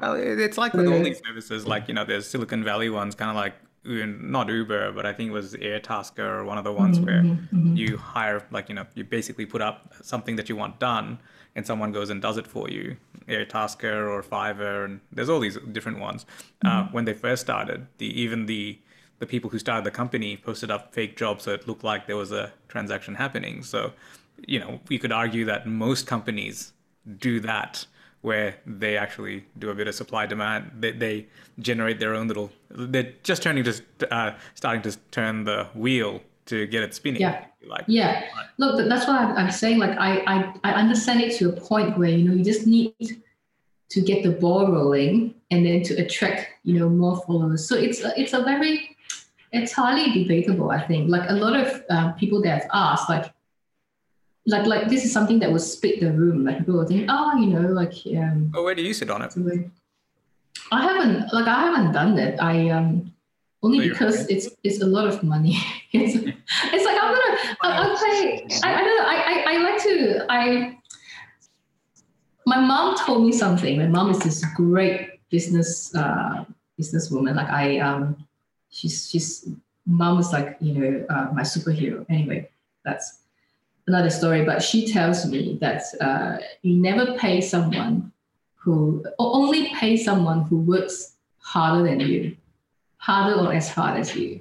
Well, 0.00 0.14
it's 0.14 0.58
like 0.58 0.72
with 0.74 0.88
all 0.88 1.02
these 1.02 1.20
services, 1.24 1.66
like 1.66 1.88
you 1.88 1.94
know, 1.94 2.04
there's 2.04 2.26
Silicon 2.28 2.64
Valley 2.64 2.90
ones, 2.90 3.14
kind 3.14 3.30
of 3.30 3.36
like 3.36 3.54
not 3.84 4.48
Uber, 4.48 4.92
but 4.92 5.04
I 5.06 5.12
think 5.12 5.30
it 5.30 5.32
was 5.32 5.54
Airtasker 5.54 6.18
or 6.18 6.44
one 6.44 6.58
of 6.58 6.64
the 6.64 6.72
ones 6.72 6.98
Mhm, 6.98 7.04
where 7.06 7.22
mhm, 7.22 7.48
mhm. 7.52 7.76
you 7.76 7.96
hire, 7.98 8.44
like 8.50 8.68
you 8.68 8.74
know, 8.74 8.86
you 8.94 9.04
basically 9.04 9.46
put 9.46 9.60
up 9.62 9.94
something 10.02 10.36
that 10.36 10.48
you 10.48 10.56
want 10.56 10.80
done, 10.80 11.18
and 11.56 11.66
someone 11.66 11.92
goes 11.92 12.10
and 12.10 12.20
does 12.20 12.36
it 12.36 12.46
for 12.46 12.68
you. 12.68 12.96
Airtasker 13.28 14.08
or 14.08 14.22
Fiverr, 14.22 14.84
and 14.84 15.00
there's 15.12 15.28
all 15.28 15.40
these 15.40 15.58
different 15.72 15.98
ones. 15.98 16.26
Uh, 16.64 16.86
when 16.92 17.04
they 17.04 17.14
first 17.14 17.42
started, 17.42 17.86
the 17.98 18.20
even 18.20 18.46
the 18.46 18.78
the 19.20 19.26
people 19.26 19.48
who 19.48 19.58
started 19.58 19.84
the 19.84 19.90
company 19.90 20.36
posted 20.36 20.70
up 20.70 20.92
fake 20.92 21.16
jobs 21.16 21.44
so 21.44 21.52
it 21.52 21.66
looked 21.68 21.84
like 21.84 22.06
there 22.06 22.16
was 22.16 22.32
a 22.32 22.52
transaction 22.68 23.14
happening. 23.14 23.62
So, 23.62 23.92
you 24.46 24.58
know, 24.58 24.80
we 24.88 24.98
could 24.98 25.12
argue 25.12 25.44
that 25.44 25.66
most 25.66 26.06
companies 26.06 26.72
do 27.18 27.40
that 27.40 27.86
where 28.22 28.56
they 28.66 28.96
actually 28.96 29.44
do 29.58 29.70
a 29.70 29.74
bit 29.74 29.86
of 29.86 29.94
supply 29.94 30.26
demand. 30.26 30.70
They, 30.80 30.92
they 30.92 31.26
generate 31.58 32.00
their 32.00 32.14
own 32.14 32.26
little. 32.26 32.50
They're 32.70 33.12
just 33.22 33.42
turning 33.42 33.64
to 33.64 33.82
uh, 34.10 34.34
starting 34.54 34.82
to 34.82 34.98
turn 35.10 35.44
the 35.44 35.68
wheel 35.74 36.22
to 36.46 36.66
get 36.66 36.82
it 36.82 36.94
spinning. 36.94 37.20
Yeah. 37.20 37.44
Like 37.66 37.84
Yeah, 37.86 38.24
look, 38.58 38.88
that's 38.88 39.06
why 39.06 39.18
I'm, 39.18 39.36
I'm 39.36 39.50
saying. 39.50 39.78
Like, 39.78 39.96
I, 39.98 40.18
I, 40.26 40.54
I 40.64 40.72
understand 40.72 41.20
it 41.20 41.36
to 41.38 41.50
a 41.50 41.52
point 41.52 41.98
where 41.98 42.10
you 42.10 42.28
know 42.28 42.34
you 42.34 42.44
just 42.44 42.66
need 42.66 42.94
to 43.90 44.00
get 44.00 44.22
the 44.22 44.30
ball 44.30 44.72
rolling 44.72 45.34
and 45.50 45.64
then 45.64 45.82
to 45.84 45.94
attract 45.94 46.48
you 46.64 46.78
know 46.78 46.88
more 46.88 47.22
followers. 47.26 47.68
So 47.68 47.76
it's 47.76 48.02
a, 48.02 48.18
it's 48.20 48.32
a 48.32 48.42
very 48.42 48.96
it's 49.52 49.72
highly 49.72 50.12
debatable. 50.12 50.70
I 50.70 50.86
think. 50.86 51.08
Like 51.08 51.28
a 51.30 51.34
lot 51.34 51.54
of 51.58 51.82
um, 51.90 52.14
people 52.14 52.42
that 52.42 52.62
have 52.62 52.70
asked, 52.72 53.08
like 53.08 53.32
like 54.46 54.66
like 54.66 54.88
this 54.88 55.04
is 55.04 55.12
something 55.12 55.38
that 55.38 55.50
will 55.50 55.58
split 55.58 56.00
the 56.00 56.12
room. 56.12 56.44
Like 56.44 56.58
people 56.58 56.74
will 56.74 56.86
think, 56.86 57.06
oh, 57.08 57.38
you 57.38 57.46
know, 57.46 57.68
like 57.68 57.94
um. 58.16 58.52
Oh, 58.54 58.64
where 58.64 58.74
do 58.74 58.82
you 58.82 58.94
sit 58.94 59.10
on 59.10 59.22
it? 59.22 59.34
I 60.72 60.82
haven't 60.82 61.32
like 61.32 61.46
I 61.46 61.60
haven't 61.60 61.92
done 61.92 62.14
that. 62.16 62.42
I 62.42 62.70
um 62.70 63.12
only 63.64 63.88
because 63.88 64.28
it's 64.28 64.48
it's 64.62 64.80
a 64.82 64.86
lot 64.86 65.06
of 65.06 65.22
money. 65.22 65.56
it's, 65.92 66.14
it's 66.16 66.84
like 66.84 66.98
I'm 67.02 67.10
gonna 67.14 67.56
I, 67.62 67.68
I'll 67.80 67.96
pay. 67.96 68.46
I, 68.62 68.74
I 68.74 68.84
don't 68.84 68.96
know. 68.96 69.04
I, 69.06 69.16
I 69.30 69.34
I 69.52 69.54
like 69.66 69.82
to 69.82 70.26
I. 70.28 70.78
My 72.46 72.60
mom 72.60 72.96
told 72.98 73.24
me 73.24 73.32
something. 73.32 73.78
My 73.78 73.86
mom 73.86 74.10
is 74.10 74.18
this 74.18 74.44
great 74.54 75.18
business 75.30 75.94
uh, 75.94 76.44
businesswoman. 76.78 77.36
Like 77.36 77.48
I 77.48 77.78
um, 77.78 78.26
she's 78.70 79.08
she's 79.08 79.48
mom 79.86 80.18
is 80.18 80.30
like 80.30 80.56
you 80.60 80.74
know 80.74 81.06
uh, 81.08 81.28
my 81.32 81.42
superhero. 81.42 82.04
Anyway, 82.10 82.50
that's 82.84 83.20
another 83.86 84.10
story. 84.10 84.44
But 84.44 84.62
she 84.62 84.92
tells 84.92 85.24
me 85.24 85.56
that 85.62 85.82
uh, 86.02 86.36
you 86.60 86.76
never 86.76 87.16
pay 87.16 87.40
someone 87.40 88.12
who 88.56 89.04
only 89.18 89.68
pay 89.74 89.96
someone 89.96 90.42
who 90.42 90.58
works 90.58 91.16
harder 91.38 91.84
than 91.84 92.00
you, 92.00 92.36
harder 93.04 93.38
or 93.38 93.52
as 93.52 93.68
hard 93.68 94.00
as 94.00 94.16
you. 94.16 94.40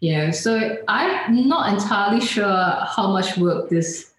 Yeah, 0.00 0.30
so 0.30 0.78
I'm 0.88 1.48
not 1.48 1.72
entirely 1.72 2.20
sure 2.20 2.60
how 2.96 3.08
much 3.08 3.36
work 3.36 3.68
this, 3.68 4.14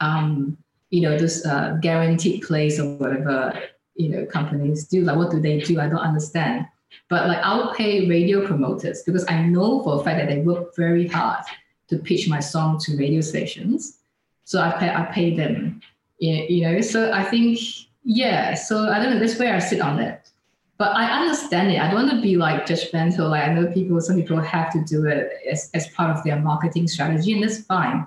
um, 0.00 0.56
you 0.90 1.02
know, 1.02 1.18
this 1.18 1.44
uh, 1.44 1.76
guaranteed 1.80 2.42
place 2.42 2.78
or 2.78 2.96
whatever, 2.96 3.58
you 3.94 4.08
know, 4.10 4.26
companies 4.26 4.86
do. 4.86 5.02
Like, 5.02 5.16
what 5.16 5.30
do 5.30 5.40
they 5.40 5.60
do? 5.60 5.80
I 5.80 5.88
don't 5.88 6.06
understand. 6.10 6.66
But 7.10 7.28
like, 7.28 7.40
I'll 7.42 7.74
pay 7.74 8.08
radio 8.08 8.46
promoters 8.46 9.02
because 9.02 9.24
I 9.28 9.42
know 9.42 9.82
for 9.82 10.00
a 10.00 10.04
fact 10.04 10.18
that 10.18 10.28
they 10.28 10.40
work 10.40 10.74
very 10.76 11.06
hard 11.06 11.44
to 11.88 11.98
pitch 11.98 12.28
my 12.28 12.40
song 12.40 12.78
to 12.80 12.96
radio 12.96 13.20
stations. 13.20 13.98
So 14.44 14.60
I 14.60 14.70
pay, 14.72 14.90
I 14.90 15.04
pay 15.12 15.36
them, 15.36 15.80
you 16.18 16.62
know. 16.62 16.80
So 16.80 17.12
I 17.12 17.22
think 17.22 17.58
yeah, 18.04 18.54
so 18.54 18.88
I 18.88 18.98
don't 18.98 19.12
know. 19.12 19.18
That's 19.18 19.38
where 19.38 19.54
I 19.54 19.58
sit 19.58 19.82
on 19.82 19.98
it. 20.00 20.30
But 20.78 20.94
I 20.94 21.20
understand 21.20 21.72
it. 21.72 21.80
I 21.80 21.90
don't 21.90 22.06
want 22.06 22.10
to 22.12 22.22
be 22.22 22.36
like 22.36 22.64
judgmental. 22.64 23.30
Like 23.30 23.42
I 23.42 23.52
know 23.52 23.66
people, 23.66 24.00
some 24.00 24.16
people 24.16 24.40
have 24.40 24.72
to 24.72 24.84
do 24.84 25.06
it 25.06 25.28
as, 25.50 25.70
as 25.74 25.88
part 25.88 26.16
of 26.16 26.22
their 26.22 26.38
marketing 26.38 26.86
strategy, 26.86 27.32
and 27.32 27.42
that's 27.42 27.62
fine. 27.62 28.06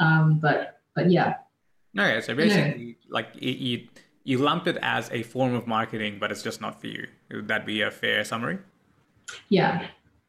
Um, 0.00 0.40
but 0.40 0.80
but 0.94 1.10
yeah. 1.10 1.36
No, 1.94 2.04
yeah. 2.04 2.20
So 2.20 2.34
basically, 2.34 2.84
yeah. 2.84 2.94
like 3.08 3.28
you 3.40 3.86
you 4.24 4.38
lump 4.38 4.66
it 4.66 4.78
as 4.82 5.10
a 5.12 5.22
form 5.22 5.54
of 5.54 5.66
marketing, 5.66 6.18
but 6.18 6.32
it's 6.32 6.42
just 6.42 6.60
not 6.60 6.80
for 6.80 6.88
you. 6.88 7.06
Would 7.30 7.48
that 7.48 7.64
be 7.64 7.82
a 7.82 7.90
fair 7.90 8.24
summary? 8.24 8.58
Yeah. 9.48 9.86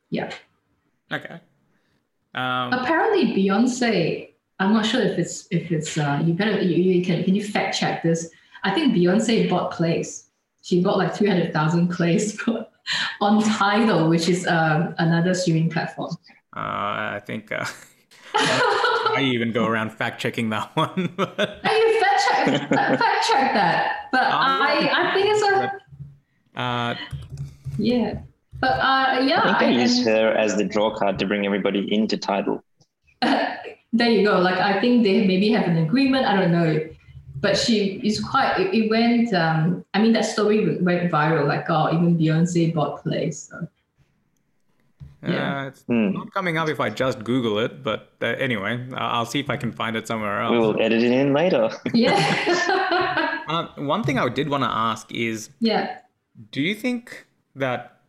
Yeah. 0.09 0.31
Okay. 1.11 1.41
Um, 2.35 2.73
Apparently, 2.73 3.33
Beyonce. 3.33 4.29
I'm 4.59 4.73
not 4.73 4.85
sure 4.85 5.01
if 5.01 5.17
it's 5.17 5.47
if 5.51 5.71
it's. 5.71 5.97
Uh, 5.97 6.21
you 6.23 6.33
better 6.33 6.61
you, 6.61 6.75
you 6.75 7.03
can 7.03 7.23
can 7.23 7.33
you 7.33 7.43
fact 7.43 7.77
check 7.77 8.03
this? 8.03 8.29
I 8.63 8.71
think 8.71 8.93
Beyonce 8.93 9.49
bought 9.49 9.71
plays. 9.71 10.28
She 10.61 10.83
bought 10.83 10.97
like 10.97 11.15
300,000 11.15 11.89
plays 11.89 12.39
on 13.21 13.43
Tidal, 13.43 14.09
which 14.09 14.27
is 14.27 14.45
um, 14.47 14.93
another 14.97 15.33
streaming 15.33 15.69
platform. 15.69 16.15
Uh, 16.55 17.15
I 17.15 17.21
think 17.25 17.51
uh, 17.51 17.65
I 18.35 19.19
even 19.21 19.51
go 19.51 19.65
around 19.65 19.91
fact 19.91 20.19
checking 20.21 20.49
that 20.49 20.71
one. 20.75 21.13
I 21.17 21.99
fact 22.01 22.45
check, 22.45 22.69
fact 22.69 23.27
check 23.27 23.53
that, 23.53 24.07
but 24.11 24.23
um, 24.23 24.31
I, 24.33 24.89
I 24.93 25.13
think 25.13 25.27
it's 25.29 25.43
a. 25.43 26.59
Uh, 26.59 26.95
yeah, 27.77 28.19
but 28.59 28.79
uh, 28.79 29.21
yeah. 29.21 29.41
I 29.43 29.59
think 29.59 29.75
they 29.75 29.81
used 29.81 30.05
her 30.05 30.31
as 30.31 30.57
the 30.57 30.65
draw 30.65 30.93
card 30.93 31.19
to 31.19 31.25
bring 31.25 31.45
everybody 31.45 31.93
into 31.93 32.17
Tidal. 32.17 32.63
there 33.21 34.09
you 34.09 34.25
go. 34.25 34.39
Like 34.39 34.57
I 34.57 34.81
think 34.81 35.03
they 35.03 35.25
maybe 35.25 35.49
have 35.51 35.67
an 35.67 35.77
agreement. 35.77 36.25
I 36.25 36.35
don't 36.35 36.51
know 36.51 36.89
but 37.41 37.57
she 37.57 37.99
is 38.03 38.19
quite 38.19 38.59
it, 38.59 38.73
it 38.73 38.89
went 38.89 39.33
um 39.33 39.83
i 39.93 40.01
mean 40.01 40.13
that 40.13 40.25
story 40.25 40.77
went 40.81 41.11
viral 41.11 41.47
like 41.47 41.65
oh 41.69 41.93
even 41.93 42.17
beyonce 42.17 42.73
bought 42.73 43.03
plays 43.03 43.49
so. 43.49 43.67
Yeah, 45.21 45.63
uh, 45.63 45.67
it's 45.67 45.83
mm. 45.83 46.13
not 46.13 46.33
coming 46.33 46.57
up 46.57 46.69
if 46.69 46.79
I 46.79 46.89
just 46.89 47.25
Google 47.25 47.59
it, 47.59 47.83
but 47.83 48.13
uh, 48.21 48.27
anyway, 48.27 48.87
I'll 48.95 49.25
see 49.25 49.41
if 49.41 49.49
I 49.49 49.57
can 49.57 49.73
find 49.73 49.97
it 49.97 50.07
somewhere 50.07 50.41
else. 50.41 50.51
We 50.51 50.59
will 50.59 50.81
edit 50.81 51.03
it 51.03 51.11
in 51.11 51.33
later. 51.33 51.69
Yeah. 51.93 53.43
uh, 53.49 53.67
one 53.75 54.03
thing 54.03 54.17
I 54.17 54.29
did 54.29 54.47
want 54.47 54.63
to 54.63 54.69
ask 54.69 55.11
is, 55.11 55.49
yeah, 55.59 55.99
do 56.51 56.61
you 56.61 56.73
think 56.73 57.27
that 57.53 57.99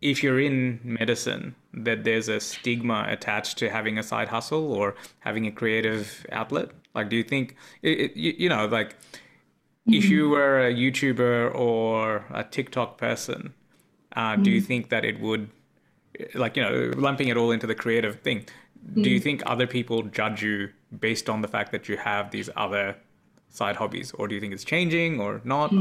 if 0.00 0.22
you're 0.22 0.38
in 0.38 0.78
medicine, 0.84 1.56
that 1.72 2.04
there's 2.04 2.28
a 2.28 2.40
stigma 2.40 3.06
attached 3.08 3.58
to 3.58 3.70
having 3.70 3.98
a 3.98 4.02
side 4.02 4.28
hustle 4.28 4.72
or 4.72 4.94
having 5.20 5.46
a 5.46 5.52
creative 5.52 6.26
outlet? 6.32 6.70
Like, 6.94 7.08
do 7.08 7.16
you 7.16 7.22
think, 7.22 7.56
it, 7.82 8.00
it, 8.00 8.16
you, 8.16 8.48
know, 8.48 8.66
like 8.66 8.94
mm-hmm. 8.94 9.94
if 9.94 10.06
you 10.06 10.28
were 10.28 10.66
a 10.66 10.72
YouTuber 10.72 11.54
or 11.54 12.24
a 12.32 12.44
TikTok 12.44 12.98
person, 12.98 13.54
uh, 14.16 14.32
mm-hmm. 14.32 14.42
do 14.42 14.50
you 14.50 14.58
mm-hmm. 14.58 14.66
think 14.66 14.88
that 14.88 15.04
it 15.04 15.20
would, 15.20 15.48
like, 16.34 16.56
you 16.56 16.62
know, 16.62 16.92
lumping 16.96 17.28
it 17.28 17.36
all 17.36 17.52
into 17.52 17.66
the 17.66 17.74
creative 17.74 18.20
thing, 18.20 18.40
mm-hmm. 18.40 19.02
do 19.02 19.10
you 19.10 19.16
mm-hmm. 19.16 19.24
think 19.24 19.42
other 19.46 19.66
people 19.66 20.02
judge 20.02 20.42
you 20.42 20.70
based 20.98 21.30
on 21.30 21.40
the 21.40 21.48
fact 21.48 21.70
that 21.70 21.88
you 21.88 21.96
have 21.96 22.30
these 22.32 22.50
other 22.56 22.96
side 23.48 23.76
hobbies? 23.76 24.10
Or 24.12 24.26
do 24.26 24.34
you 24.34 24.40
think 24.40 24.52
it's 24.52 24.64
changing 24.64 25.20
or 25.20 25.40
not? 25.44 25.72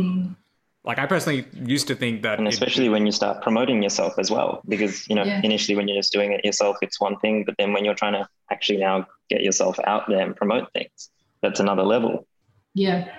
Like 0.86 0.98
I 0.98 1.06
personally 1.06 1.46
used 1.54 1.88
to 1.88 1.96
think 1.96 2.22
that, 2.22 2.40
and 2.40 2.48
especially 2.48 2.86
it, 2.86 2.90
when 2.90 3.06
you 3.06 3.12
start 3.12 3.42
promoting 3.44 3.84
yourself 3.84 4.18
as 4.18 4.32
well, 4.32 4.62
because 4.68 5.08
you 5.10 5.16
know 5.16 5.24
yeah. 5.24 5.42
initially 5.44 5.76
when 5.76 5.88
you're 5.88 5.98
just 5.98 6.14
doing 6.14 6.32
it 6.32 6.44
yourself, 6.46 6.78
it's 6.82 7.02
one 7.02 7.18
thing, 7.20 7.44
but 7.44 7.56
then 7.58 7.74
when 7.74 7.84
you're 7.84 7.96
trying 7.96 8.14
to 8.14 8.28
actually 8.50 8.80
now 8.80 9.06
get 9.30 9.42
yourself 9.42 9.78
out 9.86 10.08
there 10.08 10.22
and 10.22 10.36
promote 10.36 10.72
things, 10.72 11.10
that's 11.42 11.60
another 11.60 11.84
level. 11.84 12.26
Yeah. 12.74 13.12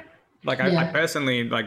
Like 0.43 0.61
I, 0.61 0.69
yeah. 0.69 0.81
I 0.81 0.85
personally, 0.85 1.45
like 1.45 1.67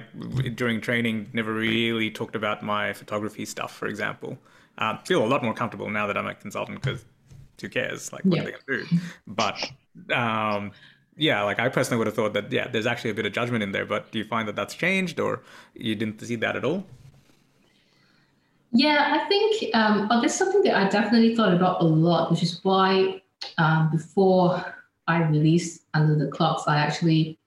during 0.55 0.81
training, 0.81 1.29
never 1.31 1.53
really 1.53 2.09
talked 2.09 2.35
about 2.35 2.63
my 2.63 2.91
photography 2.93 3.45
stuff. 3.45 3.75
For 3.75 3.87
example, 3.87 4.39
uh, 4.79 4.97
feel 5.05 5.23
a 5.23 5.27
lot 5.27 5.43
more 5.43 5.53
comfortable 5.53 5.91
now 5.91 6.07
that 6.07 6.17
I'm 6.17 6.25
a 6.25 6.33
consultant 6.33 6.81
because 6.81 7.05
who 7.61 7.69
cares? 7.69 8.11
Like 8.11 8.25
what 8.25 8.35
yeah. 8.35 8.41
are 8.41 8.45
they 8.45 8.51
gonna 8.51 8.83
do? 8.83 8.97
But 9.27 9.71
um, 10.13 10.71
yeah, 11.17 11.43
like 11.43 11.59
I 11.59 11.69
personally 11.69 11.97
would 11.99 12.07
have 12.07 12.15
thought 12.15 12.33
that 12.33 12.51
yeah, 12.51 12.67
there's 12.67 12.85
actually 12.85 13.11
a 13.11 13.13
bit 13.13 13.25
of 13.25 13.33
judgment 13.33 13.63
in 13.63 13.71
there. 13.71 13.85
But 13.85 14.11
do 14.11 14.19
you 14.19 14.25
find 14.25 14.47
that 14.47 14.55
that's 14.55 14.73
changed, 14.73 15.19
or 15.19 15.41
you 15.73 15.95
didn't 15.95 16.21
see 16.21 16.35
that 16.37 16.55
at 16.55 16.65
all? 16.65 16.85
Yeah, 18.71 19.19
I 19.21 19.27
think 19.27 19.75
um, 19.75 20.07
oh, 20.09 20.19
there's 20.19 20.33
something 20.33 20.63
that 20.63 20.75
I 20.75 20.89
definitely 20.89 21.35
thought 21.35 21.53
about 21.53 21.81
a 21.81 21.85
lot, 21.85 22.31
which 22.31 22.41
is 22.41 22.59
why 22.63 23.21
um, 23.57 23.91
before 23.91 24.75
I 25.07 25.23
released 25.23 25.83
Under 25.93 26.15
the 26.15 26.31
Clocks, 26.31 26.63
I 26.67 26.77
actually 26.77 27.37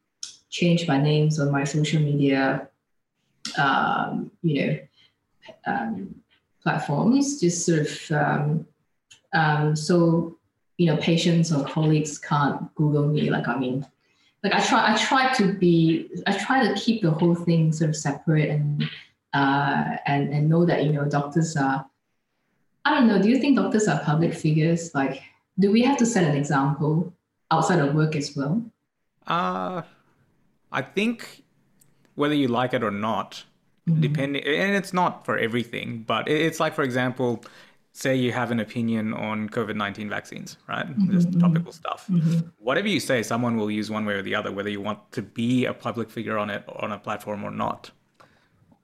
changed 0.50 0.86
my 0.86 1.00
names 1.00 1.40
on 1.40 1.50
my 1.50 1.64
social 1.64 2.00
media, 2.00 2.68
um, 3.58 4.30
you 4.42 4.66
know, 4.66 4.78
um, 5.66 6.14
platforms, 6.62 7.40
just 7.40 7.66
sort 7.66 7.80
of 7.80 8.10
um, 8.12 8.66
um, 9.32 9.76
so 9.76 10.35
you 10.78 10.86
know 10.86 10.96
patients 10.98 11.52
or 11.52 11.64
colleagues 11.64 12.18
can't 12.18 12.74
google 12.74 13.06
me 13.06 13.30
like 13.30 13.48
i 13.48 13.56
mean 13.56 13.86
like 14.42 14.54
i 14.54 14.60
try 14.60 14.92
i 14.92 14.96
try 14.96 15.32
to 15.32 15.52
be 15.54 16.08
i 16.26 16.36
try 16.36 16.66
to 16.66 16.74
keep 16.74 17.02
the 17.02 17.10
whole 17.10 17.34
thing 17.34 17.72
sort 17.72 17.90
of 17.90 17.96
separate 17.96 18.48
and 18.50 18.88
uh, 19.32 19.98
and 20.06 20.32
and 20.32 20.48
know 20.48 20.64
that 20.64 20.84
you 20.84 20.92
know 20.92 21.04
doctors 21.04 21.56
are 21.56 21.84
i 22.84 22.94
don't 22.94 23.06
know 23.06 23.20
do 23.20 23.28
you 23.28 23.38
think 23.38 23.56
doctors 23.56 23.86
are 23.86 24.00
public 24.00 24.32
figures 24.32 24.94
like 24.94 25.22
do 25.58 25.70
we 25.70 25.82
have 25.82 25.96
to 25.98 26.06
set 26.06 26.24
an 26.24 26.36
example 26.36 27.12
outside 27.50 27.78
of 27.78 27.94
work 27.94 28.16
as 28.16 28.34
well 28.34 28.62
uh 29.26 29.82
i 30.72 30.80
think 30.80 31.44
whether 32.14 32.34
you 32.34 32.48
like 32.48 32.72
it 32.72 32.82
or 32.82 32.90
not 32.90 33.44
mm-hmm. 33.88 34.00
depending 34.00 34.42
and 34.44 34.74
it's 34.74 34.94
not 34.94 35.24
for 35.26 35.36
everything 35.36 36.02
but 36.06 36.26
it's 36.28 36.60
like 36.60 36.74
for 36.74 36.82
example 36.82 37.44
say 37.96 38.14
you 38.14 38.30
have 38.30 38.50
an 38.50 38.60
opinion 38.60 39.14
on 39.14 39.48
COVID 39.48 39.74
19 39.74 40.08
vaccines, 40.10 40.58
right? 40.68 40.86
Mm-hmm, 40.86 41.12
Just 41.12 41.30
mm-hmm. 41.30 41.40
topical 41.40 41.72
stuff. 41.72 42.06
Mm-hmm. 42.10 42.48
Whatever 42.58 42.88
you 42.88 43.00
say, 43.00 43.22
someone 43.22 43.56
will 43.56 43.70
use 43.70 43.90
one 43.90 44.04
way 44.04 44.14
or 44.14 44.22
the 44.22 44.34
other, 44.34 44.52
whether 44.52 44.68
you 44.68 44.82
want 44.82 45.10
to 45.12 45.22
be 45.22 45.64
a 45.64 45.72
public 45.72 46.10
figure 46.10 46.36
on 46.36 46.50
it, 46.50 46.62
on 46.68 46.92
a 46.92 46.98
platform 46.98 47.42
or 47.42 47.50
not, 47.50 47.90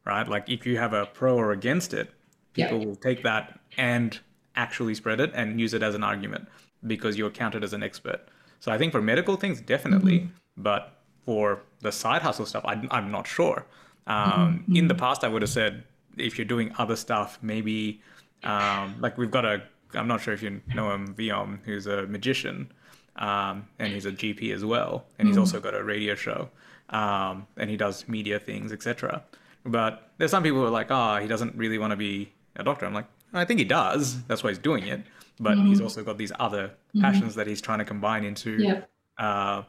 right? 0.06 0.26
Like 0.26 0.48
if 0.48 0.64
you 0.66 0.78
have 0.78 0.94
a 0.94 1.06
pro 1.06 1.36
or 1.36 1.52
against 1.52 1.92
it, 1.92 2.10
people 2.54 2.78
yeah. 2.78 2.86
will 2.86 2.96
take 2.96 3.22
that 3.22 3.60
and 3.76 4.18
actually 4.56 4.94
spread 4.94 5.20
it 5.20 5.30
and 5.34 5.60
use 5.60 5.74
it 5.74 5.82
as 5.82 5.94
an 5.94 6.02
argument 6.02 6.48
because 6.86 7.18
you're 7.18 7.30
counted 7.30 7.62
as 7.62 7.74
an 7.74 7.82
expert. 7.82 8.20
So 8.60 8.72
I 8.72 8.78
think 8.78 8.92
for 8.92 9.02
medical 9.02 9.36
things, 9.36 9.60
definitely, 9.60 10.20
mm-hmm. 10.20 10.32
but 10.56 11.00
for 11.26 11.62
the 11.80 11.92
side 11.92 12.22
hustle 12.22 12.46
stuff, 12.46 12.64
I, 12.64 12.74
am 12.90 13.10
not 13.10 13.26
sure. 13.26 13.66
Um, 14.06 14.64
in 14.74 14.88
the 14.88 14.94
mm-hmm. 14.94 15.00
past, 15.00 15.22
I 15.22 15.28
would 15.28 15.42
have 15.42 15.50
said 15.50 15.84
if 16.16 16.38
you're 16.38 16.46
doing 16.46 16.72
other 16.78 16.96
stuff, 16.96 17.38
maybe 17.42 18.00
um, 18.44 18.96
like 19.00 19.18
we've 19.18 19.30
got 19.30 19.44
a, 19.44 19.62
I'm 19.94 20.08
not 20.08 20.20
sure 20.20 20.34
if 20.34 20.42
you 20.42 20.60
know 20.74 20.90
him, 20.92 21.14
Vyom, 21.14 21.58
who's 21.64 21.86
a 21.86 22.06
magician, 22.06 22.72
um, 23.16 23.68
and 23.78 23.92
he's 23.92 24.06
a 24.06 24.12
GP 24.12 24.54
as 24.54 24.64
well, 24.64 25.04
and 25.18 25.28
he's 25.28 25.36
mm. 25.36 25.40
also 25.40 25.60
got 25.60 25.74
a 25.74 25.82
radio 25.84 26.14
show, 26.14 26.48
um, 26.90 27.46
and 27.56 27.68
he 27.70 27.76
does 27.76 28.08
media 28.08 28.38
things, 28.38 28.72
etc. 28.72 29.22
But 29.64 30.10
there's 30.18 30.30
some 30.30 30.42
people 30.42 30.60
who 30.60 30.66
are 30.66 30.70
like, 30.70 30.90
oh, 30.90 31.16
he 31.16 31.28
doesn't 31.28 31.54
really 31.56 31.78
want 31.78 31.92
to 31.92 31.96
be 31.96 32.32
a 32.56 32.64
doctor. 32.64 32.86
I'm 32.86 32.94
like, 32.94 33.06
I 33.32 33.44
think 33.44 33.58
he 33.58 33.64
does. 33.64 34.22
That's 34.24 34.42
why 34.42 34.50
he's 34.50 34.58
doing 34.58 34.86
it. 34.86 35.02
But 35.40 35.56
mm-hmm. 35.56 35.68
he's 35.68 35.80
also 35.80 36.02
got 36.02 36.18
these 36.18 36.32
other 36.38 36.68
mm-hmm. 36.68 37.00
passions 37.00 37.32
mm-hmm. 37.32 37.38
that 37.38 37.46
he's 37.46 37.60
trying 37.60 37.78
to 37.78 37.84
combine 37.84 38.24
into 38.24 38.56
yep. 38.58 38.90
uh, 39.18 39.62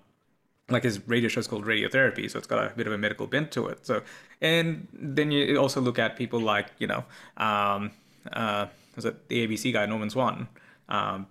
like 0.69 0.83
his 0.83 1.05
radio 1.07 1.29
show 1.29 1.39
is 1.39 1.47
called 1.47 1.65
Radiotherapy, 1.65 2.29
so 2.29 2.37
it's 2.37 2.47
got 2.47 2.71
a 2.71 2.75
bit 2.75 2.87
of 2.87 2.93
a 2.93 2.97
medical 2.97 3.27
bent 3.27 3.51
to 3.51 3.67
it. 3.67 3.85
So, 3.85 4.01
and 4.41 4.87
then 4.93 5.31
you 5.31 5.57
also 5.57 5.81
look 5.81 5.99
at 5.99 6.15
people 6.15 6.39
like 6.39 6.67
you 6.79 6.87
know, 6.87 7.03
um, 7.37 7.91
uh, 8.31 8.67
was 8.95 9.05
it 9.05 9.27
the 9.27 9.47
ABC 9.47 9.73
guy 9.73 9.85
Norman 9.85 10.09
Swan, 10.09 10.47
um, 10.89 11.27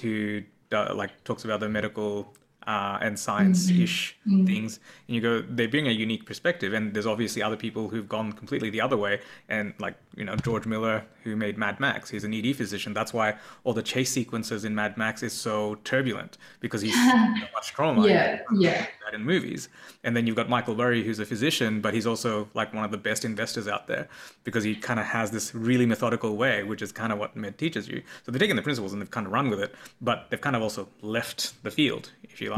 who 0.00 0.42
uh, 0.72 0.94
like 0.94 1.24
talks 1.24 1.44
about 1.44 1.60
the 1.60 1.68
medical 1.68 2.34
uh, 2.66 2.98
and 3.00 3.18
science-ish 3.18 4.16
Mm-hmm. 4.26 4.40
Mm. 4.40 4.46
things 4.46 4.80
and 5.06 5.14
you 5.14 5.20
go 5.20 5.42
they 5.42 5.66
bring 5.66 5.86
a 5.86 5.90
unique 5.90 6.24
perspective 6.24 6.72
and 6.72 6.94
there's 6.94 7.04
obviously 7.04 7.42
other 7.42 7.56
people 7.58 7.90
who've 7.90 8.08
gone 8.08 8.32
completely 8.32 8.70
the 8.70 8.80
other 8.80 8.96
way 8.96 9.20
and 9.50 9.74
like 9.78 9.96
you 10.16 10.24
know 10.24 10.34
george 10.36 10.64
miller 10.64 11.04
who 11.24 11.36
made 11.36 11.58
mad 11.58 11.78
max 11.78 12.08
he's 12.08 12.24
an 12.24 12.32
ed 12.32 12.56
physician 12.56 12.94
that's 12.94 13.12
why 13.12 13.34
all 13.64 13.74
the 13.74 13.82
chase 13.82 14.10
sequences 14.10 14.64
in 14.64 14.74
mad 14.74 14.96
max 14.96 15.22
is 15.22 15.34
so 15.34 15.74
turbulent 15.84 16.38
because 16.60 16.80
he's 16.80 16.94
so 17.10 17.16
much 17.52 17.74
trauma 17.74 18.06
Yeah, 18.08 18.40
yeah. 18.58 18.86
that 19.04 19.12
in 19.12 19.22
movies. 19.24 19.68
And 20.02 20.14
then 20.16 20.26
you've 20.26 20.36
got 20.36 20.48
Michael 20.48 20.74
Burry, 20.74 21.02
who's 21.02 21.18
a 21.18 21.24
physician, 21.26 21.80
but 21.80 21.92
he's 21.94 22.06
also 22.06 22.48
like 22.54 22.72
one 22.74 22.84
of 22.84 22.90
the 22.90 22.98
best 22.98 23.24
investors 23.24 23.66
out 23.68 23.86
there 23.86 24.08
because 24.44 24.64
he 24.64 24.74
kind 24.74 24.98
of 25.00 25.06
has 25.06 25.30
this 25.30 25.54
really 25.54 25.86
methodical 25.86 26.36
way, 26.36 26.62
which 26.62 26.82
is 26.82 26.92
kind 26.92 27.12
of 27.12 27.18
what 27.18 27.34
med 27.36 27.56
teaches 27.58 27.88
you. 27.88 28.02
So 28.24 28.32
they've 28.32 28.40
taken 28.40 28.56
the 28.56 28.62
principles 28.62 28.92
and 28.92 29.00
they've 29.00 29.10
kind 29.10 29.26
of 29.26 29.32
run 29.32 29.48
with 29.50 29.60
it, 29.60 29.74
but 30.00 30.26
they've 30.30 30.40
kind 30.40 30.56
of 30.56 30.62
also 30.62 30.88
left 31.02 31.62
the 31.62 31.70
field, 31.70 32.10
if 32.22 32.40
you 32.40 32.50
like. 32.50 32.53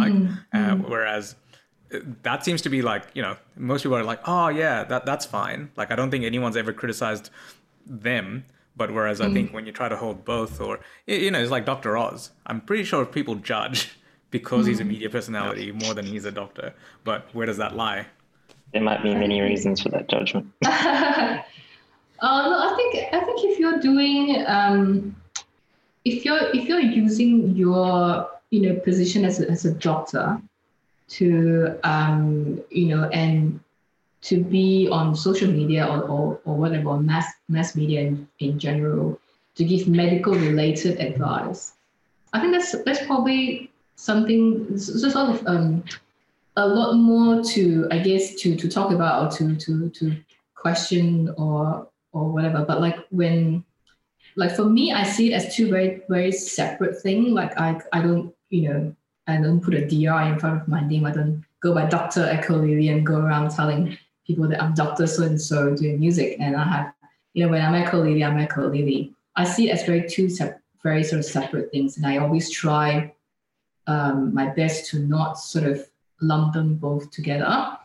Uh, 0.52 0.76
whereas 0.76 1.36
uh, 1.94 1.98
that 2.22 2.44
seems 2.44 2.62
to 2.62 2.68
be 2.68 2.82
like, 2.82 3.04
you 3.14 3.22
know, 3.22 3.36
most 3.56 3.82
people 3.82 3.96
are 3.96 4.04
like, 4.04 4.20
oh, 4.26 4.48
yeah, 4.48 4.84
that, 4.84 5.06
that's 5.06 5.24
fine. 5.26 5.70
Like, 5.76 5.90
I 5.90 5.96
don't 5.96 6.10
think 6.10 6.24
anyone's 6.24 6.56
ever 6.56 6.72
criticized 6.72 7.30
them. 7.86 8.44
But 8.76 8.92
whereas 8.92 9.22
I 9.22 9.32
think 9.32 9.54
when 9.54 9.64
you 9.64 9.72
try 9.72 9.88
to 9.88 9.96
hold 9.96 10.26
both, 10.26 10.60
or, 10.60 10.80
you 11.06 11.30
know, 11.30 11.40
it's 11.40 11.50
like 11.50 11.64
Dr. 11.64 11.96
Oz, 11.96 12.32
I'm 12.44 12.60
pretty 12.60 12.84
sure 12.84 13.06
people 13.06 13.36
judge 13.36 13.96
because 14.30 14.66
he's 14.66 14.80
a 14.80 14.84
media 14.84 15.08
personality 15.08 15.72
more 15.72 15.94
than 15.94 16.04
he's 16.04 16.26
a 16.26 16.30
doctor. 16.30 16.74
But 17.02 17.26
where 17.34 17.46
does 17.46 17.56
that 17.56 17.74
lie? 17.74 18.06
There 18.74 18.82
might 18.82 19.02
be 19.02 19.14
many 19.14 19.40
reasons 19.40 19.80
for 19.80 19.88
that 19.90 20.08
judgment. 20.08 20.52
uh, 20.66 21.40
no, 22.20 22.22
I 22.22 22.74
think 22.76 23.14
I 23.14 23.24
think 23.24 23.44
if 23.44 23.58
you're 23.58 23.78
doing 23.78 24.44
um, 24.46 25.16
if 26.04 26.24
you're 26.26 26.50
if 26.52 26.68
you're 26.68 26.80
using 26.80 27.56
your 27.56 28.28
you 28.50 28.60
know 28.60 28.80
position 28.80 29.24
as 29.24 29.40
a, 29.40 29.50
as 29.50 29.64
a 29.64 29.72
doctor 29.72 30.40
to 31.08 31.78
um, 31.84 32.62
you 32.70 32.86
know 32.86 33.04
and 33.08 33.60
to 34.22 34.42
be 34.42 34.88
on 34.90 35.14
social 35.14 35.50
media 35.50 35.86
or, 35.86 36.02
or, 36.02 36.40
or 36.44 36.56
whatever 36.56 36.96
mass 36.96 37.32
mass 37.48 37.76
media 37.76 38.00
in, 38.00 38.28
in 38.40 38.58
general 38.58 39.18
to 39.54 39.64
give 39.64 39.88
medical 39.88 40.34
related 40.34 40.98
advice. 41.00 41.74
I 42.32 42.40
think 42.40 42.52
that's 42.52 42.72
that's 42.82 43.06
probably 43.06 43.70
something 43.94 44.66
s- 44.74 44.90
s- 44.90 45.12
sort 45.12 45.30
of 45.30 45.46
um, 45.46 45.84
a 46.56 46.66
lot 46.66 46.94
more 46.94 47.42
to 47.42 47.86
i 47.90 47.98
guess 47.98 48.34
to 48.36 48.56
to 48.56 48.68
talk 48.68 48.90
about 48.90 49.22
or 49.22 49.36
to 49.36 49.56
to 49.56 49.88
to 49.90 50.16
question 50.54 51.32
or 51.36 51.86
or 52.12 52.32
whatever. 52.32 52.64
But 52.64 52.80
like 52.80 52.98
when 53.10 53.64
like 54.36 54.54
for 54.54 54.64
me 54.64 54.92
i 54.92 55.02
see 55.02 55.32
it 55.32 55.36
as 55.36 55.54
two 55.54 55.70
very 55.70 56.02
very 56.08 56.32
separate 56.32 57.00
things 57.00 57.32
like 57.32 57.58
i 57.58 57.80
i 57.92 58.02
don't 58.02 58.34
you 58.50 58.68
know 58.68 58.94
i 59.26 59.36
don't 59.36 59.60
put 59.60 59.74
a 59.74 59.86
dr 59.86 60.32
in 60.32 60.38
front 60.38 60.62
of 60.62 60.68
my 60.68 60.86
name. 60.86 61.04
I 61.06 61.12
don't 61.12 61.44
go 61.62 61.74
by 61.74 61.86
dr 61.86 62.20
Echolily 62.20 62.92
and 62.92 63.04
go 63.04 63.18
around 63.18 63.50
telling 63.50 63.96
people 64.26 64.48
that 64.48 64.62
i'm 64.62 64.74
dr 64.74 65.06
so 65.06 65.24
and 65.24 65.40
so 65.40 65.74
doing 65.74 66.00
music. 66.00 66.36
And 66.40 66.56
i 66.56 66.64
have 66.64 66.92
you 67.34 67.44
know 67.44 67.50
when 67.50 67.62
i'm 67.62 67.74
Echolily 67.74 68.24
i'm 68.24 68.38
Echolily. 68.38 69.12
I 69.34 69.44
see 69.44 69.68
it 69.68 69.72
as 69.72 69.84
very 69.84 70.08
two 70.08 70.28
very 70.82 71.02
sort 71.02 71.18
of 71.18 71.24
separate 71.24 71.70
things. 71.70 71.96
And 71.96 72.06
i 72.06 72.18
always 72.18 72.50
try 72.50 73.12
um, 73.88 74.34
my 74.34 74.48
best 74.48 74.90
to 74.90 74.98
not 74.98 75.38
sort 75.38 75.64
of 75.64 75.86
lump 76.20 76.54
them 76.54 76.76
both 76.76 77.10
together. 77.10 77.76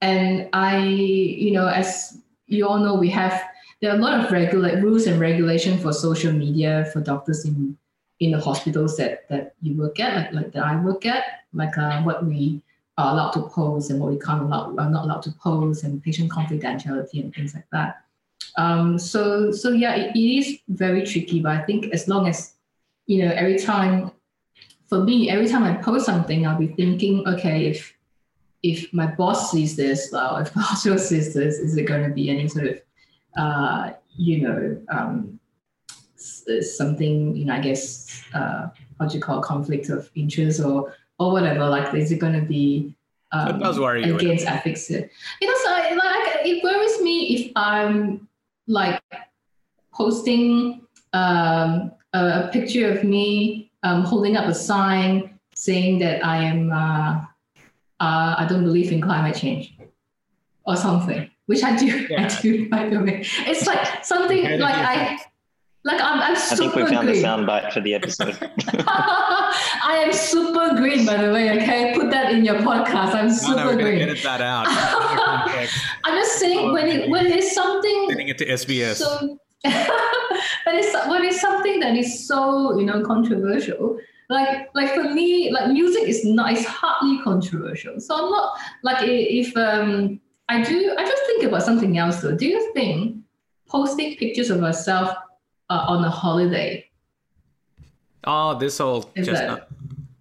And 0.00 0.48
i 0.52 0.78
you 0.78 1.52
know 1.52 1.68
as 1.68 2.18
you 2.46 2.66
all 2.68 2.78
know 2.78 2.94
we 2.94 3.10
have 3.10 3.42
there 3.80 3.90
are 3.92 3.96
a 3.96 4.00
lot 4.00 4.22
of 4.22 4.30
regular 4.30 4.78
rules 4.80 5.06
and 5.06 5.18
regulation 5.18 5.78
for 5.78 5.92
social 5.92 6.32
media 6.32 6.90
for 6.92 7.00
doctors 7.00 7.46
in 7.46 7.78
in 8.20 8.30
the 8.30 8.40
hospitals 8.40 8.96
that 8.96 9.28
that 9.28 9.54
you 9.62 9.74
work 9.74 9.98
at 9.98 10.14
like, 10.14 10.32
like 10.32 10.52
that 10.52 10.64
i 10.64 10.76
work 10.76 11.04
at 11.06 11.24
like 11.52 11.76
uh, 11.76 12.00
what 12.02 12.24
we 12.24 12.62
are 13.00 13.12
allowed 13.12 13.30
to 13.30 13.42
post 13.42 13.90
and 13.90 13.98
what 14.00 14.12
we 14.12 14.18
can't 14.18 14.42
allow 14.42 14.74
are 14.78 14.90
not 14.90 15.04
allowed 15.04 15.22
to 15.22 15.32
post 15.32 15.84
and 15.84 16.02
patient 16.02 16.30
confidentiality 16.30 17.22
and 17.22 17.34
things 17.34 17.54
like 17.54 17.66
that. 17.72 18.04
Um, 18.56 18.98
so 18.98 19.52
so 19.52 19.70
yeah 19.70 19.94
it, 19.94 20.14
it 20.14 20.38
is 20.38 20.58
very 20.68 21.04
tricky 21.06 21.40
but 21.40 21.52
i 21.52 21.62
think 21.62 21.94
as 21.94 22.08
long 22.08 22.26
as 22.26 22.54
you 23.06 23.24
know 23.24 23.32
every 23.32 23.58
time 23.58 24.10
for 24.88 25.04
me 25.04 25.30
every 25.30 25.48
time 25.48 25.62
i 25.62 25.74
post 25.74 26.04
something 26.04 26.46
i'll 26.46 26.58
be 26.58 26.66
thinking 26.66 27.26
okay 27.28 27.66
if 27.66 27.94
if 28.64 28.92
my 28.92 29.06
boss 29.06 29.52
sees 29.52 29.76
this 29.76 30.10
well 30.12 30.36
if 30.38 30.52
the 30.52 30.60
hospital 30.60 30.98
sees 30.98 31.32
this 31.32 31.58
is 31.58 31.76
it 31.76 31.84
going 31.84 32.02
to 32.02 32.14
be 32.14 32.28
any 32.28 32.48
sort 32.48 32.66
of 32.66 32.82
uh, 33.38 33.92
you 34.16 34.42
know 34.42 34.82
um, 34.90 35.39
s- 36.58 36.76
something 36.76 37.34
you 37.36 37.44
know 37.44 37.54
i 37.54 37.60
guess 37.60 38.22
uh, 38.34 38.68
what 38.96 39.10
do 39.10 39.16
you 39.16 39.22
call 39.22 39.40
conflict 39.40 39.88
of 39.88 40.10
interest 40.14 40.60
or 40.60 40.94
or 41.18 41.32
whatever 41.32 41.66
like 41.68 41.94
is 41.94 42.10
it 42.12 42.18
going 42.18 42.32
to 42.32 42.46
be 42.46 42.94
um, 43.32 43.56
It 43.56 43.58
does 43.64 43.78
worry 43.78 44.04
you. 44.06 44.16
against 44.16 44.46
ethics 44.46 44.90
you 44.90 45.00
know 45.48 45.54
so 45.64 45.70
I- 45.70 45.94
like 45.94 46.46
it 46.46 46.62
worries 46.64 47.00
me 47.02 47.16
if 47.36 47.52
i'm 47.56 48.28
like 48.66 49.00
posting 49.92 50.82
um, 51.12 51.92
a, 52.12 52.18
a 52.44 52.50
picture 52.52 52.90
of 52.92 53.04
me 53.04 53.70
um, 53.82 54.04
holding 54.04 54.36
up 54.36 54.46
a 54.46 54.54
sign 54.54 55.38
saying 55.54 55.98
that 55.98 56.24
i 56.24 56.36
am 56.42 56.70
uh, 56.72 57.20
uh, 58.00 58.34
i 58.38 58.46
don't 58.48 58.64
believe 58.64 58.92
in 58.92 59.00
climate 59.00 59.36
change 59.36 59.74
or 60.66 60.76
something 60.76 61.28
which 61.46 61.62
i 61.64 61.76
do 61.76 61.86
Yeah. 62.10 62.24
i 62.26 62.40
do 62.42 62.68
by 62.68 62.88
the 62.88 62.98
way 63.00 63.24
it's 63.46 63.66
like 63.66 64.04
something 64.04 64.58
like 64.60 64.74
i 64.74 65.18
like 65.84 66.00
i'm, 66.00 66.20
I'm 66.20 66.36
super 66.36 66.54
I 66.54 66.56
think 66.56 66.74
we 66.74 66.86
found 66.94 67.06
green 67.06 67.22
the 67.22 67.26
soundbite 67.28 67.72
for 67.72 67.80
the 67.80 67.94
episode. 67.94 68.36
I 68.88 70.02
am 70.06 70.12
super 70.12 70.74
green, 70.76 71.06
by 71.06 71.16
the 71.16 71.32
way. 71.32 71.50
Okay, 71.56 71.92
put 71.94 72.10
that 72.10 72.32
in 72.32 72.44
your 72.44 72.56
podcast. 72.56 73.14
I'm 73.14 73.28
No, 73.28 73.32
super 73.32 73.56
no, 73.56 73.64
we're 73.66 73.72
gonna 73.72 73.82
green. 73.84 74.02
edit 74.02 74.22
that 74.22 74.40
out. 74.40 74.66
I'm 76.04 76.14
just 76.16 76.38
saying 76.38 76.72
when 76.72 76.86
it 76.88 77.08
when 77.08 77.26
it's 77.26 77.54
something 77.54 78.06
Sending 78.08 78.28
it 78.28 78.38
to 78.38 78.46
SBS. 78.46 78.96
so 78.96 79.38
when 79.64 80.76
it's 80.80 80.92
when 81.08 81.24
it's 81.24 81.40
something 81.40 81.80
that 81.80 81.96
is 81.96 82.26
so 82.28 82.78
you 82.78 82.84
know 82.84 83.02
controversial. 83.04 83.98
Like 84.28 84.68
like 84.74 84.94
for 84.94 85.04
me, 85.04 85.50
like 85.50 85.70
music 85.72 86.04
is 86.08 86.24
not 86.24 86.52
is 86.52 86.64
hardly 86.66 87.22
controversial. 87.24 87.98
So 88.00 88.14
I'm 88.14 88.30
not 88.30 88.58
like 88.82 88.98
if 89.08 89.56
um 89.56 90.20
I 90.48 90.62
do 90.62 90.94
I 90.98 91.04
just 91.04 91.22
think 91.26 91.44
about 91.44 91.62
something 91.62 91.98
else 91.98 92.20
though. 92.20 92.36
Do 92.36 92.46
you 92.46 92.72
think 92.74 93.16
posting 93.68 94.16
pictures 94.16 94.50
of 94.50 94.60
yourself 94.60 95.16
uh, 95.70 95.84
on 95.88 96.04
a 96.04 96.10
holiday 96.10 96.90
oh, 98.24 98.58
this 98.58 98.80
all 98.80 99.10
Is 99.14 99.26
chestnut. 99.26 99.68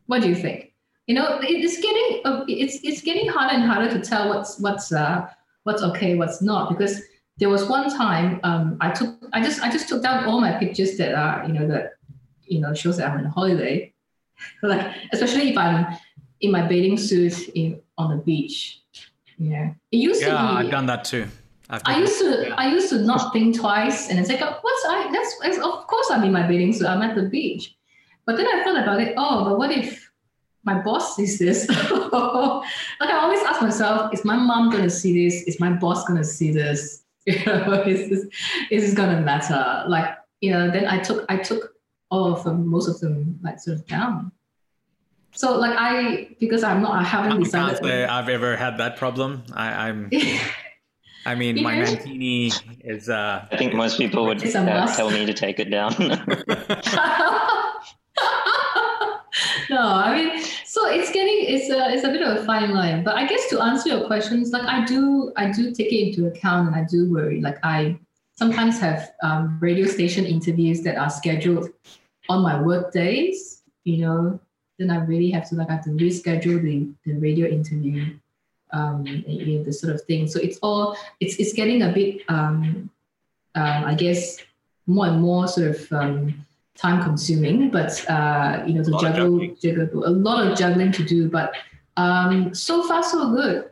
What 0.08 0.22
do 0.22 0.30
you 0.30 0.36
think? 0.36 0.74
You 1.08 1.16
know, 1.16 1.40
it's 1.42 1.78
getting 1.82 2.22
uh, 2.26 2.46
it's 2.48 2.80
it's 2.84 3.02
getting 3.02 3.28
harder 3.28 3.56
and 3.56 3.64
harder 3.64 3.90
to 3.92 4.00
tell 4.00 4.30
what's 4.30 4.60
what's 4.60 4.92
uh, 4.92 5.28
what's 5.64 5.82
okay, 5.82 6.16
what's 6.16 6.42
not. 6.42 6.70
Because 6.70 7.02
there 7.38 7.50
was 7.50 7.66
one 7.66 7.90
time 7.90 8.40
um, 8.44 8.78
I 8.80 8.92
took 8.92 9.18
I 9.34 9.42
just 9.42 9.62
I 9.62 9.72
just 9.72 9.90
took 9.90 10.04
down 10.04 10.26
all 10.26 10.40
my 10.40 10.54
pictures 10.54 10.98
that 10.98 11.16
are 11.16 11.46
you 11.46 11.54
know 11.54 11.68
that 11.68 11.94
you 12.44 12.60
know 12.62 12.74
shows 12.74 12.98
that 12.98 13.10
I'm 13.10 13.20
on 13.20 13.26
a 13.26 13.30
holiday, 13.30 13.94
like 14.64 14.96
especially 15.12 15.50
if 15.50 15.58
I'm 15.58 15.98
in 16.42 16.52
my 16.52 16.68
bathing 16.68 16.98
suit 16.98 17.50
in 17.50 17.82
on 17.98 18.16
the 18.16 18.24
beach. 18.24 18.82
Yeah, 19.38 19.74
it 19.92 19.98
used 19.98 20.22
Yeah, 20.22 20.28
to 20.28 20.34
be. 20.34 20.44
Yeah, 20.44 20.60
I've 20.60 20.72
done 20.72 20.86
that 20.88 21.06
too. 21.06 21.28
I 21.70 22.00
used 22.00 22.20
to 22.20 22.48
yeah. 22.48 22.56
I 22.56 22.72
used 22.72 22.90
to 22.90 23.00
not 23.00 23.32
think 23.32 23.56
twice 23.56 24.10
and 24.10 24.20
it's 24.20 24.30
like 24.30 24.42
what's 24.42 24.86
I 24.88 25.10
that's 25.12 25.58
of 25.58 25.86
course 25.88 26.08
I'm 26.10 26.24
in 26.24 26.32
my 26.32 26.48
bathing 26.48 26.74
suit 26.74 26.88
I'm 26.88 27.02
at 27.02 27.16
the 27.16 27.24
beach 27.24 27.76
but 28.26 28.38
then 28.38 28.48
I 28.48 28.64
thought 28.64 28.82
about 28.82 29.00
it 29.02 29.14
oh 29.18 29.46
but 29.46 29.58
what 29.58 29.72
if 29.72 30.12
my 30.64 30.82
boss 30.82 31.16
sees 31.16 31.38
this 31.38 31.68
like 31.70 31.80
I 31.82 33.20
always 33.22 33.44
ask 33.44 33.62
myself 33.62 34.14
is 34.14 34.26
my 34.26 34.36
mom 34.36 34.72
gonna 34.72 34.90
see 34.90 35.26
this 35.26 35.44
is 35.44 35.60
my 35.60 35.72
boss 35.72 36.06
gonna 36.06 36.24
see 36.24 36.52
this 36.52 37.04
you 37.28 37.46
know 37.46 37.84
is 37.84 38.10
this 38.10 38.26
is 38.72 38.84
this 38.86 38.94
gonna 38.94 39.22
matter 39.22 39.84
like 39.88 40.18
you 40.42 40.52
know 40.52 40.72
then 40.72 40.88
I 40.88 40.98
took 40.98 41.26
I 41.30 41.38
took 41.38 41.76
all 42.10 42.34
of 42.34 42.44
them 42.44 42.68
most 42.68 42.88
of 42.88 43.00
them 43.00 43.40
like 43.44 43.60
sort 43.60 43.78
of 43.78 43.86
down 43.86 44.32
so 45.34 45.58
like 45.58 45.76
I 45.78 46.36
because 46.40 46.64
I'm 46.64 46.82
not 46.82 46.94
I 46.94 47.04
haven't 47.04 47.28
I 47.28 47.36
can't 47.36 47.44
decided 47.44 47.84
say 47.84 48.06
I've 48.06 48.30
ever 48.30 48.58
had 48.58 48.78
that 48.80 48.98
problem. 48.98 49.44
I, 49.54 49.88
I'm. 49.88 50.10
I 51.26 51.36
mean, 51.36 51.58
You 51.58 51.64
my 51.64 51.76
know? 51.80 51.86
Mancini 51.86 52.52
is. 52.84 53.10
uh 53.10 53.46
I 53.52 53.58
think 53.58 53.74
most 53.74 53.98
people 53.98 54.26
would 54.26 54.42
It's 54.42 54.56
uh, 54.56 54.88
tell 54.96 55.12
me 55.12 55.26
to 55.26 55.34
take 55.34 55.60
it 55.60 55.70
down. 55.70 55.94
no, 59.70 59.82
I 59.82 60.16
mean, 60.16 60.44
so 60.66 60.88
it's 60.88 61.12
getting 61.12 61.46
it's 61.54 61.70
a 61.70 61.92
it's 61.94 62.04
a 62.04 62.10
bit 62.10 62.22
of 62.22 62.38
a 62.38 62.46
fine 62.46 62.72
line. 62.72 63.04
But 63.04 63.16
I 63.16 63.28
guess 63.28 63.50
to 63.50 63.62
answer 63.62 63.90
your 63.90 64.08
questions, 64.08 64.52
like 64.52 64.66
I 64.66 64.86
do 64.86 65.32
I 65.36 65.52
do 65.52 65.72
take 65.72 65.92
it 65.92 66.08
into 66.08 66.28
account 66.28 66.68
and 66.68 66.76
I 66.76 66.86
do 66.90 67.12
worry. 67.12 67.42
Like 67.42 67.58
I 67.64 68.00
sometimes 68.36 68.80
have 68.80 69.12
um, 69.22 69.60
radio 69.60 69.86
station 69.86 70.26
interviews 70.26 70.82
that 70.84 70.96
are 70.96 71.10
scheduled 71.10 71.70
on 72.30 72.42
my 72.42 72.62
work 72.62 72.94
days, 72.94 73.64
you 73.84 73.98
know, 73.98 74.40
then 74.78 74.90
I 74.90 75.04
really 75.04 75.30
have 75.32 75.48
to 75.50 75.56
like 75.56 75.70
I 75.70 75.74
have 75.74 75.84
to 75.86 75.92
reschedule 75.92 76.62
the, 76.62 76.88
the 77.06 77.20
radio 77.20 77.48
interview, 77.48 78.18
um, 78.72 79.06
and, 79.08 79.26
you 79.28 79.58
know, 79.58 79.64
the 79.64 79.74
sort 79.74 79.94
of 79.94 80.02
thing. 80.04 80.28
So 80.28 80.40
it's 80.40 80.58
all 80.60 80.98
it's 81.20 81.36
it's 81.38 81.54
getting 81.54 81.84
a 81.84 81.92
bit 81.92 82.22
um, 82.30 82.90
um, 83.56 83.86
I 83.86 83.94
guess 83.94 84.38
more 84.88 85.08
and 85.08 85.22
more 85.22 85.48
sort 85.48 85.68
of 85.68 85.92
um, 85.92 86.46
time 86.76 87.04
consuming, 87.04 87.70
but 87.70 88.10
uh, 88.10 88.64
you 88.66 88.74
know 88.74 88.84
to 88.84 88.92
juggle, 89.00 89.56
juggle 89.62 90.08
a 90.08 90.10
lot 90.10 90.46
of 90.46 90.58
juggling 90.58 90.92
to 90.94 91.04
do. 91.04 91.30
But 91.30 91.54
um, 91.98 92.54
so 92.54 92.88
far 92.88 93.04
so 93.04 93.34
good. 93.34 93.70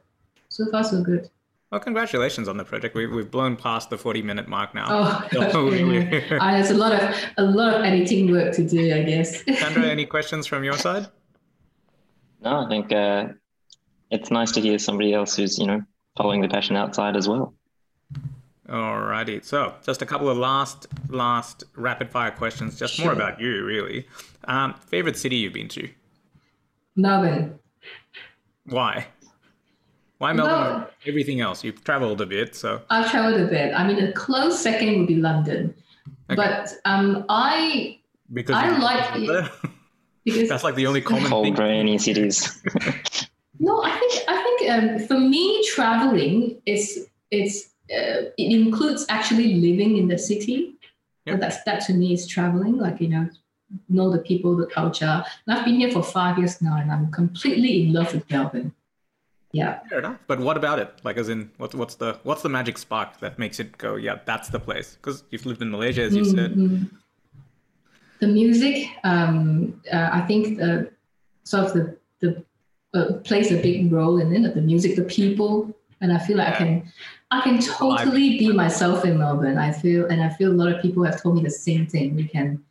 So 0.50 0.66
far 0.72 0.84
so 0.84 1.02
good. 1.02 1.30
Well, 1.72 1.82
congratulations 1.82 2.48
on 2.48 2.56
the 2.56 2.64
project. 2.64 2.96
We've, 2.96 3.12
we've 3.12 3.30
blown 3.30 3.58
past 3.58 3.90
the 3.90 3.98
40 3.98 4.22
minute 4.22 4.48
mark 4.48 4.74
now. 4.74 4.86
Oh, 4.90 5.28
gosh, 5.32 5.54
yeah. 6.32 6.38
uh, 6.40 6.52
there's 6.54 6.72
a 6.72 6.76
lot 6.76 6.94
of 6.94 7.16
a 7.38 7.44
lot 7.44 7.74
of 7.74 7.84
editing 7.84 8.32
work 8.32 8.54
to 8.56 8.66
do, 8.66 8.94
I 8.94 9.04
guess. 9.04 9.44
Chandra, 9.60 9.86
any 9.86 10.06
questions 10.06 10.48
from 10.48 10.64
your 10.64 10.78
side? 10.78 11.08
No, 12.42 12.66
I 12.66 12.70
think 12.70 12.92
uh, 12.94 13.30
it's 14.12 14.32
nice 14.32 14.52
to 14.54 14.62
hear 14.62 14.78
somebody 14.78 15.14
else 15.14 15.36
who's, 15.36 15.58
you 15.58 15.68
know, 15.68 15.84
following 16.16 16.42
the 16.42 16.48
passion 16.48 16.76
outside 16.76 17.16
as 17.16 17.28
well. 17.28 17.54
Alrighty. 18.68 19.44
So, 19.46 19.76
just 19.86 20.02
a 20.02 20.06
couple 20.06 20.30
of 20.30 20.38
last 20.38 20.88
last 21.10 21.64
rapid 21.76 22.10
fire 22.10 22.32
questions, 22.32 22.78
just 22.78 22.96
sure. 22.96 23.06
more 23.06 23.14
about 23.14 23.40
you, 23.40 23.64
really. 23.64 24.06
Um, 24.46 24.74
favorite 24.74 25.18
city 25.18 25.38
you've 25.38 25.54
been 25.54 25.70
to? 25.70 25.90
Melbourne. 26.96 27.58
Why? 28.66 29.08
Why 30.18 30.34
Melbourne? 30.34 30.82
No, 30.82 30.88
everything 31.06 31.40
else. 31.40 31.64
You've 31.64 31.82
traveled 31.84 32.20
a 32.20 32.26
bit, 32.26 32.56
so. 32.56 32.82
I've 32.90 33.10
traveled 33.10 33.40
a 33.40 33.48
bit. 33.48 33.74
I 33.74 33.88
mean, 33.88 34.04
a 34.04 34.12
close 34.12 34.60
second 34.60 34.98
would 34.98 35.08
be 35.08 35.16
London, 35.16 35.74
okay. 36.30 36.36
but 36.36 36.74
um, 36.84 37.24
I 37.30 38.00
because 38.34 38.56
I 38.56 38.78
like 38.78 39.16
it, 39.16 39.52
because 40.26 40.50
that's 40.50 40.66
like 40.66 40.76
the 40.76 40.88
only 40.88 41.02
common 41.12 41.30
cold, 41.30 41.46
thing. 41.46 41.56
rainy 41.56 41.98
cities. 41.98 42.62
no, 43.60 43.84
I 43.84 43.92
think 43.92 44.14
I 44.28 44.44
think 44.44 44.72
um, 44.72 45.08
for 45.08 45.20
me, 45.20 45.66
traveling 45.68 46.62
is 46.66 47.08
it's 47.32 47.70
uh, 47.92 48.30
it 48.38 48.52
includes 48.52 49.06
actually 49.10 49.56
living 49.56 49.98
in 49.98 50.08
the 50.08 50.18
city. 50.18 50.76
Yep. 51.26 51.40
That's 51.40 51.64
that 51.64 51.82
to 51.88 51.94
me 51.94 52.14
is 52.14 52.28
traveling. 52.28 52.78
Like 52.78 53.02
you 53.02 53.10
know, 53.10 53.30
know 53.90 54.12
the 54.12 54.20
people, 54.20 54.56
the 54.56 54.68
culture. 54.68 55.24
And 55.46 55.58
I've 55.58 55.66
been 55.66 55.76
here 55.76 55.92
for 55.92 56.04
five 56.04 56.38
years 56.38 56.62
now, 56.62 56.78
and 56.78 56.92
I'm 56.92 57.12
completely 57.12 57.84
in 57.84 57.94
love 57.94 58.14
with 58.14 58.30
Melbourne. 58.30 58.74
Yeah. 59.52 59.80
Fair 59.90 60.00
enough. 60.00 60.18
But 60.28 60.40
what 60.40 60.58
about 60.58 60.80
it? 60.80 60.94
Like, 61.04 61.18
as 61.18 61.30
in, 61.30 61.50
what's 61.58 61.74
what's 61.74 61.96
the 61.96 62.20
what's 62.24 62.42
the 62.42 62.50
magic 62.50 62.78
spark 62.78 63.20
that 63.20 63.40
makes 63.40 63.60
it 63.60 63.78
go? 63.78 63.96
Yeah, 63.96 64.20
that's 64.26 64.50
the 64.50 64.60
place. 64.60 64.96
Because 64.96 65.24
you've 65.32 65.46
lived 65.46 65.62
in 65.62 65.72
Malaysia, 65.72 66.04
as 66.04 66.16
you 66.16 66.24
mm-hmm. 66.24 66.84
said. 66.84 66.90
The 68.20 68.28
music, 68.28 68.90
um, 69.04 69.80
uh, 69.92 70.10
I 70.12 70.22
think, 70.22 70.60
uh, 70.62 70.84
sort 71.44 71.68
of 71.68 71.74
the 71.74 71.98
the 72.20 72.44
uh, 72.98 73.14
plays 73.24 73.52
a 73.52 73.62
big 73.62 73.92
role 73.92 74.20
in 74.20 74.46
it. 74.46 74.56
The 74.56 74.62
music, 74.62 74.96
the 74.96 75.04
people, 75.04 75.74
and 76.02 76.12
I 76.12 76.20
feel 76.20 76.38
like 76.38 76.48
yeah. 76.48 76.56
I 76.56 76.58
can 76.58 76.94
I 77.30 77.42
can 77.42 77.60
totally 77.60 78.40
be 78.40 78.52
myself 78.52 79.06
in 79.06 79.18
Melbourne. 79.18 79.58
I 79.58 79.72
feel, 79.72 80.06
and 80.06 80.22
I 80.22 80.30
feel 80.30 80.52
a 80.52 80.58
lot 80.62 80.72
of 80.72 80.82
people 80.82 81.04
have 81.04 81.22
told 81.22 81.36
me 81.36 81.44
the 81.44 81.50
same 81.50 81.86
thing. 81.86 82.18
You 82.18 82.28
can 82.28 82.64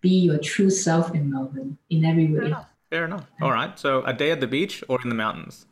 be 0.00 0.10
your 0.10 0.38
true 0.38 0.70
self 0.70 1.14
in 1.14 1.30
Melbourne 1.30 1.76
in 1.90 2.04
every 2.04 2.26
way. 2.26 2.38
Fair 2.38 2.46
enough. 2.46 2.74
Fair 2.90 3.04
enough. 3.04 3.26
All 3.42 3.52
right. 3.52 3.78
So 3.78 4.02
a 4.04 4.12
day 4.12 4.30
at 4.30 4.40
the 4.40 4.46
beach 4.46 4.82
or 4.88 5.00
in 5.02 5.08
the 5.08 5.14
mountains? 5.14 5.66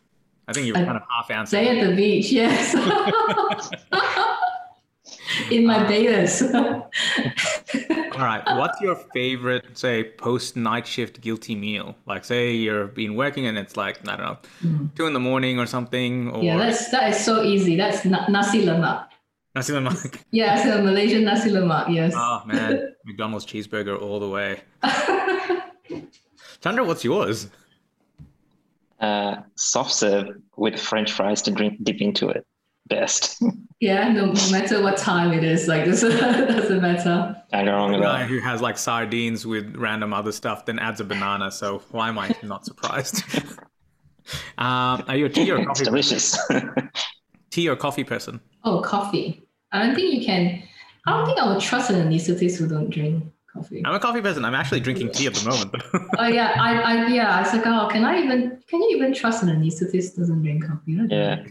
I 0.48 0.52
think 0.52 0.66
you've 0.66 0.76
kind 0.76 0.96
of 0.96 1.02
half 1.10 1.30
answered. 1.30 1.56
Day 1.56 1.80
at 1.80 1.88
the 1.88 1.96
beach, 1.96 2.30
yes. 2.30 2.74
in 5.50 5.66
my 5.66 5.78
Betas. 5.84 6.42
All 8.16 8.24
right. 8.24 8.42
What's 8.56 8.80
your 8.80 8.96
favorite, 9.14 9.76
say, 9.76 10.04
post 10.04 10.56
night 10.56 10.86
shift 10.86 11.20
guilty 11.20 11.54
meal? 11.54 11.96
Like, 12.06 12.24
say 12.24 12.52
you're 12.52 12.86
been 12.86 13.14
working 13.14 13.46
and 13.46 13.58
it's 13.58 13.76
like 13.76 13.98
I 14.08 14.16
don't 14.16 14.26
know, 14.26 14.38
mm. 14.62 14.94
two 14.94 15.06
in 15.06 15.12
the 15.12 15.20
morning 15.20 15.58
or 15.58 15.66
something. 15.66 16.30
Or... 16.30 16.42
Yeah, 16.42 16.56
that's 16.56 16.90
that 16.90 17.10
is 17.10 17.24
so 17.24 17.42
easy. 17.42 17.76
That's 17.76 18.04
na- 18.04 18.28
nasi 18.28 18.64
lemak. 18.64 19.08
Nasi 19.54 19.72
lemak. 19.72 20.20
yeah, 20.30 20.62
so 20.62 20.82
Malaysian 20.82 21.24
nasi 21.24 21.50
lemak. 21.50 21.92
Yes. 21.92 22.12
Oh 22.16 22.42
man, 22.46 22.94
McDonald's 23.04 23.46
cheeseburger 23.46 24.00
all 24.00 24.20
the 24.20 24.28
way. 24.28 24.60
Chandra, 26.60 26.84
what's 26.84 27.04
yours? 27.04 27.48
uh, 29.00 29.36
soft 29.56 29.92
serve 29.92 30.28
with 30.56 30.78
French 30.80 31.12
fries 31.12 31.42
to 31.42 31.50
drink 31.50 31.82
dip 31.82 32.00
into 32.00 32.28
it. 32.28 32.46
Best. 32.88 33.42
yeah, 33.80 34.12
no, 34.12 34.26
no, 34.26 34.50
matter 34.50 34.80
what 34.82 34.96
time 34.96 35.32
it 35.32 35.42
is, 35.42 35.66
like 35.66 35.84
this 35.86 36.02
doesn't 36.02 36.82
matter. 36.82 37.36
I 37.52 37.64
go 37.64 37.72
wrong 37.72 37.92
with 37.92 38.00
guy 38.00 38.24
who 38.24 38.38
has 38.38 38.60
like 38.60 38.78
sardines 38.78 39.44
with 39.46 39.74
random 39.76 40.12
other 40.12 40.32
stuff, 40.32 40.66
then 40.66 40.78
adds 40.78 41.00
a 41.00 41.04
banana. 41.04 41.50
So 41.50 41.82
why 41.90 42.08
am 42.08 42.18
I 42.18 42.34
not 42.42 42.64
surprised? 42.64 43.24
um, 44.58 45.04
are 45.08 45.16
you 45.16 45.26
a 45.26 45.28
tea 45.28 45.50
or 45.50 45.56
coffee? 45.64 45.82
It's 45.82 45.82
delicious. 45.82 46.38
tea 47.50 47.68
or 47.68 47.76
coffee 47.76 48.04
person? 48.04 48.40
Oh, 48.64 48.80
coffee. 48.80 49.42
I 49.72 49.84
don't 49.84 49.94
think 49.94 50.14
you 50.14 50.24
can. 50.24 50.62
I 51.06 51.10
don't 51.12 51.26
think 51.26 51.38
I 51.38 51.52
would 51.52 51.60
trust 51.60 51.90
an 51.90 51.96
anesthetist 51.96 52.58
who 52.58 52.68
don't 52.68 52.90
drink 52.90 53.24
coffee. 53.52 53.82
I'm 53.84 53.94
a 53.94 54.00
coffee 54.00 54.20
person. 54.20 54.44
I'm 54.44 54.54
actually 54.54 54.80
drinking 54.80 55.10
tea 55.10 55.26
at 55.26 55.34
the 55.34 55.48
moment. 55.48 55.82
oh 56.18 56.26
yeah, 56.26 56.54
I, 56.60 56.78
I 56.78 57.06
yeah. 57.08 57.36
I 57.36 57.40
was 57.42 57.52
like, 57.52 57.66
oh, 57.66 57.88
can 57.90 58.04
I 58.04 58.22
even? 58.22 58.62
Can 58.68 58.82
you 58.82 58.96
even 58.96 59.12
trust 59.12 59.42
an 59.42 59.48
anesthetist 59.48 60.14
who 60.14 60.22
doesn't 60.22 60.42
drink 60.42 60.66
coffee? 60.66 60.98
Yeah. 61.08 61.44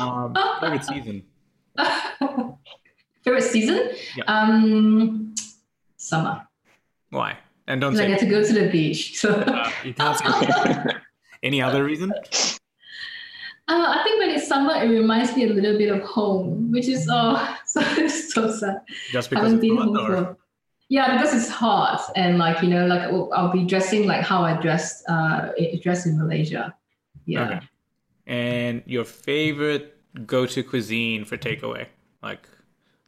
Um, 0.00 0.34
favorite 0.60 0.84
season. 0.84 1.24
favorite 3.24 3.42
season? 3.42 3.90
Yeah. 4.16 4.24
Um, 4.26 5.34
summer. 5.96 6.46
Why? 7.10 7.38
And 7.66 7.80
don't 7.80 7.96
say. 7.96 8.06
I 8.06 8.08
get 8.08 8.20
to 8.20 8.26
go 8.26 8.42
to 8.42 8.52
the 8.52 8.68
beach. 8.68 9.18
So 9.18 9.30
uh, 9.30 9.70
you 9.84 9.94
can't 9.94 10.18
say. 10.18 10.94
Any 11.42 11.62
other 11.62 11.84
reason? 11.84 12.12
Uh, 12.12 13.94
I 13.96 14.02
think 14.02 14.18
when 14.18 14.30
it's 14.30 14.48
summer, 14.48 14.74
it 14.74 14.88
reminds 14.88 15.36
me 15.36 15.44
a 15.44 15.52
little 15.52 15.78
bit 15.78 15.90
of 15.90 16.02
home, 16.02 16.72
which 16.72 16.88
is 16.88 17.08
oh, 17.10 17.56
so, 17.66 17.80
so 18.08 18.52
sad. 18.52 18.82
Just 19.10 19.30
because 19.30 19.52
it's 19.52 19.72
hot, 19.72 20.10
or? 20.10 20.36
Yeah, 20.88 21.16
because 21.16 21.32
it's 21.34 21.48
hot 21.48 22.02
and 22.16 22.36
like 22.36 22.62
you 22.62 22.68
know, 22.68 22.86
like 22.86 23.02
I'll 23.32 23.52
be 23.52 23.64
dressing 23.64 24.08
like 24.08 24.22
how 24.22 24.42
I 24.42 24.60
dressed 24.60 25.04
uh 25.08 25.50
dressed 25.82 26.06
in 26.06 26.18
Malaysia. 26.18 26.74
Yeah. 27.26 27.46
Okay. 27.46 27.60
And 28.30 28.84
your 28.86 29.04
favorite 29.04 29.96
go-to 30.24 30.62
cuisine 30.62 31.24
for 31.24 31.36
takeaway? 31.36 31.86
Like, 32.22 32.46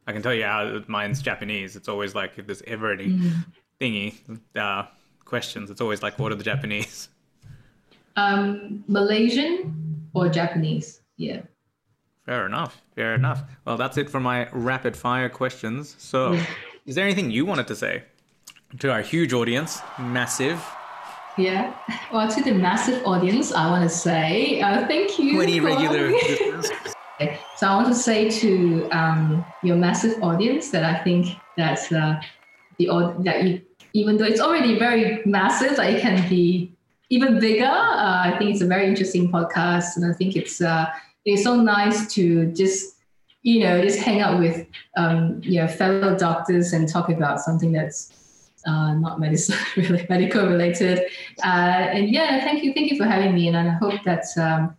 I 0.05 0.11
can 0.11 0.21
tell 0.21 0.33
you 0.33 0.43
how 0.43 0.81
mine's 0.87 1.21
Japanese. 1.21 1.77
It's 1.77 1.87
always 1.87 2.13
like 2.13 2.37
if 2.37 2.45
there's 2.45 2.61
ever 2.67 2.91
any 2.91 3.07
mm. 3.07 3.31
thingy 3.79 4.15
uh, 4.57 4.85
questions, 5.23 5.71
it's 5.71 5.79
always 5.79 6.03
like, 6.03 6.19
what 6.19 6.33
are 6.33 6.35
the 6.35 6.43
Japanese? 6.43 7.07
Um, 8.15 8.83
Malaysian 8.87 10.09
or 10.13 10.27
Japanese? 10.27 11.01
Yeah. 11.15 11.43
Fair 12.25 12.45
enough. 12.45 12.81
Fair 12.93 13.15
enough. 13.15 13.43
Well, 13.65 13.77
that's 13.77 13.97
it 13.97 14.09
for 14.09 14.19
my 14.19 14.49
rapid 14.51 14.95
fire 14.95 15.29
questions. 15.29 15.95
So, 15.97 16.37
is 16.85 16.95
there 16.95 17.05
anything 17.05 17.31
you 17.31 17.45
wanted 17.45 17.67
to 17.67 17.75
say 17.75 18.03
to 18.79 18.91
our 18.91 19.01
huge 19.01 19.33
audience? 19.33 19.81
Massive. 19.97 20.63
Yeah. 21.37 21.73
Well, 22.11 22.29
to 22.29 22.43
the 22.43 22.53
massive 22.53 23.05
audience, 23.05 23.51
I 23.51 23.69
want 23.69 23.83
to 23.83 23.89
say 23.89 24.61
uh, 24.61 24.85
thank 24.87 25.17
you. 25.17 25.35
20 25.35 25.59
regular. 25.59 26.13
So 27.55 27.67
I 27.67 27.75
want 27.75 27.87
to 27.87 27.95
say 27.95 28.29
to 28.29 28.89
um, 28.89 29.45
your 29.61 29.77
massive 29.77 30.21
audience 30.21 30.71
that 30.71 30.83
I 30.83 31.01
think 31.03 31.37
that's 31.55 31.91
uh, 31.91 32.19
the 32.77 33.15
that 33.19 33.43
you, 33.43 33.61
even 33.93 34.17
though 34.17 34.25
it's 34.25 34.41
already 34.41 34.77
very 34.77 35.21
massive, 35.23 35.77
that 35.77 35.93
it 35.93 36.01
can 36.01 36.27
be 36.27 36.73
even 37.09 37.39
bigger. 37.39 37.65
Uh, 37.65 38.23
I 38.25 38.35
think 38.37 38.51
it's 38.51 38.61
a 38.61 38.67
very 38.67 38.87
interesting 38.87 39.31
podcast, 39.31 39.95
and 39.95 40.05
I 40.05 40.13
think 40.13 40.35
it's 40.35 40.59
uh, 40.59 40.87
it's 41.23 41.43
so 41.43 41.55
nice 41.55 42.11
to 42.15 42.47
just 42.51 42.95
you 43.43 43.63
know 43.63 43.81
just 43.81 43.99
hang 43.99 44.19
out 44.19 44.39
with 44.39 44.65
um, 44.97 45.39
you 45.43 45.61
know 45.61 45.67
fellow 45.67 46.17
doctors 46.17 46.73
and 46.73 46.89
talk 46.89 47.09
about 47.09 47.39
something 47.39 47.71
that's 47.71 48.11
uh, 48.65 48.93
not 48.93 49.19
medicine 49.19 49.57
really 49.77 50.05
medical 50.09 50.47
related. 50.47 50.99
Uh, 51.43 51.87
and 51.95 52.09
yeah, 52.09 52.43
thank 52.43 52.63
you, 52.63 52.73
thank 52.73 52.91
you 52.91 52.97
for 52.97 53.05
having 53.05 53.33
me, 53.33 53.47
and 53.47 53.57
I 53.57 53.69
hope 53.69 54.03
that 54.03 54.25
um, 54.37 54.75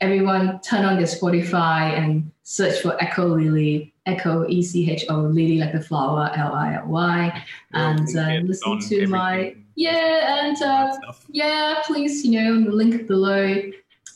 everyone 0.00 0.60
turn 0.60 0.84
on 0.84 0.96
their 0.96 1.06
Spotify 1.06 1.98
and 1.98 2.30
search 2.42 2.80
for 2.80 2.96
Echolily. 3.00 3.92
Echo 4.06 4.48
E 4.48 4.60
C 4.62 4.90
H 4.90 5.04
O 5.10 5.18
Lily 5.18 5.58
like 5.58 5.72
the 5.72 5.80
flower 5.80 6.32
L 6.34 6.52
I 6.52 6.74
L 6.74 6.86
Y 6.86 7.44
and 7.74 8.08
uh, 8.16 8.40
listen 8.42 8.80
to 8.80 9.06
my 9.06 9.54
yeah 9.76 10.42
and 10.42 10.60
uh, 10.62 10.96
yeah 11.28 11.80
please 11.84 12.24
you 12.24 12.40
know 12.40 12.64
the 12.64 12.74
link 12.74 13.06
below 13.06 13.70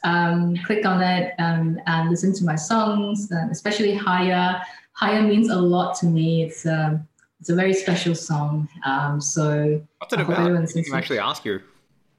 um, 0.05 0.57
click 0.65 0.87
on 0.87 1.03
it 1.03 1.35
and, 1.39 1.81
and 1.87 2.11
listen 2.11 2.33
to 2.35 2.45
my 2.45 2.55
songs, 2.55 3.31
and 3.31 3.51
especially 3.51 3.95
Higher. 3.95 4.61
Higher 4.93 5.23
means 5.23 5.51
a 5.51 5.57
lot 5.57 5.97
to 5.97 6.07
me. 6.07 6.45
It's 6.45 6.65
um, 6.67 7.09
it's 7.41 7.51
a 7.51 7.55
very 7.55 7.75
special 7.75 8.15
song. 8.15 8.69
Um, 8.85 9.21
so 9.21 9.83
what's 9.99 10.13
it 10.13 10.21
about? 10.21 10.39
I 10.39 10.67
can 10.67 10.95
actually 10.95 11.19
ask 11.19 11.45
you. 11.45 11.61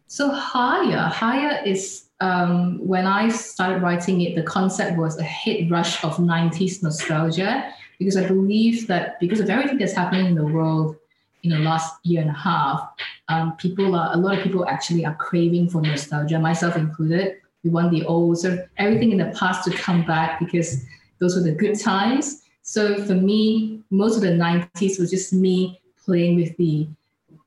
So 0.07 0.29
Higher, 0.29 1.09
Higher 1.09 1.63
is 1.65 2.05
um, 2.19 2.85
when 2.85 3.07
I 3.07 3.29
started 3.29 3.81
writing 3.81 4.21
it. 4.21 4.35
The 4.35 4.43
concept 4.43 4.97
was 4.97 5.17
a 5.17 5.23
hit 5.23 5.69
rush 5.71 6.03
of 6.03 6.17
'90s 6.17 6.83
nostalgia 6.83 7.73
because 7.99 8.17
I 8.17 8.27
believe 8.27 8.87
that 8.87 9.19
because 9.19 9.39
of 9.39 9.49
everything 9.49 9.77
that's 9.77 9.93
happening 9.93 10.27
in 10.27 10.35
the 10.35 10.45
world 10.45 10.97
in 11.43 11.51
the 11.51 11.59
last 11.59 11.95
year 12.03 12.21
and 12.21 12.29
a 12.29 12.33
half, 12.33 12.89
um, 13.29 13.55
people 13.57 13.95
are 13.95 14.13
a 14.13 14.17
lot 14.17 14.37
of 14.37 14.43
people 14.43 14.67
actually 14.67 15.05
are 15.05 15.15
craving 15.15 15.69
for 15.69 15.81
nostalgia, 15.81 16.39
myself 16.39 16.75
included. 16.75 17.37
We 17.63 17.69
want 17.71 17.91
the 17.91 18.05
old 18.05 18.37
sort 18.39 18.53
of 18.53 18.59
everything 18.77 19.11
in 19.11 19.17
the 19.17 19.35
past 19.37 19.63
to 19.65 19.71
come 19.71 20.05
back 20.05 20.39
because 20.39 20.85
those 21.19 21.35
were 21.35 21.41
the 21.41 21.51
good 21.51 21.79
times. 21.79 22.43
So 22.67 22.97
for 23.05 23.13
me, 23.13 23.83
most 23.91 24.15
of 24.15 24.21
the 24.21 24.29
90s 24.29 24.99
was 24.99 25.11
just 25.11 25.31
me 25.31 25.79
playing 26.03 26.35
with 26.35 26.57
the, 26.57 26.87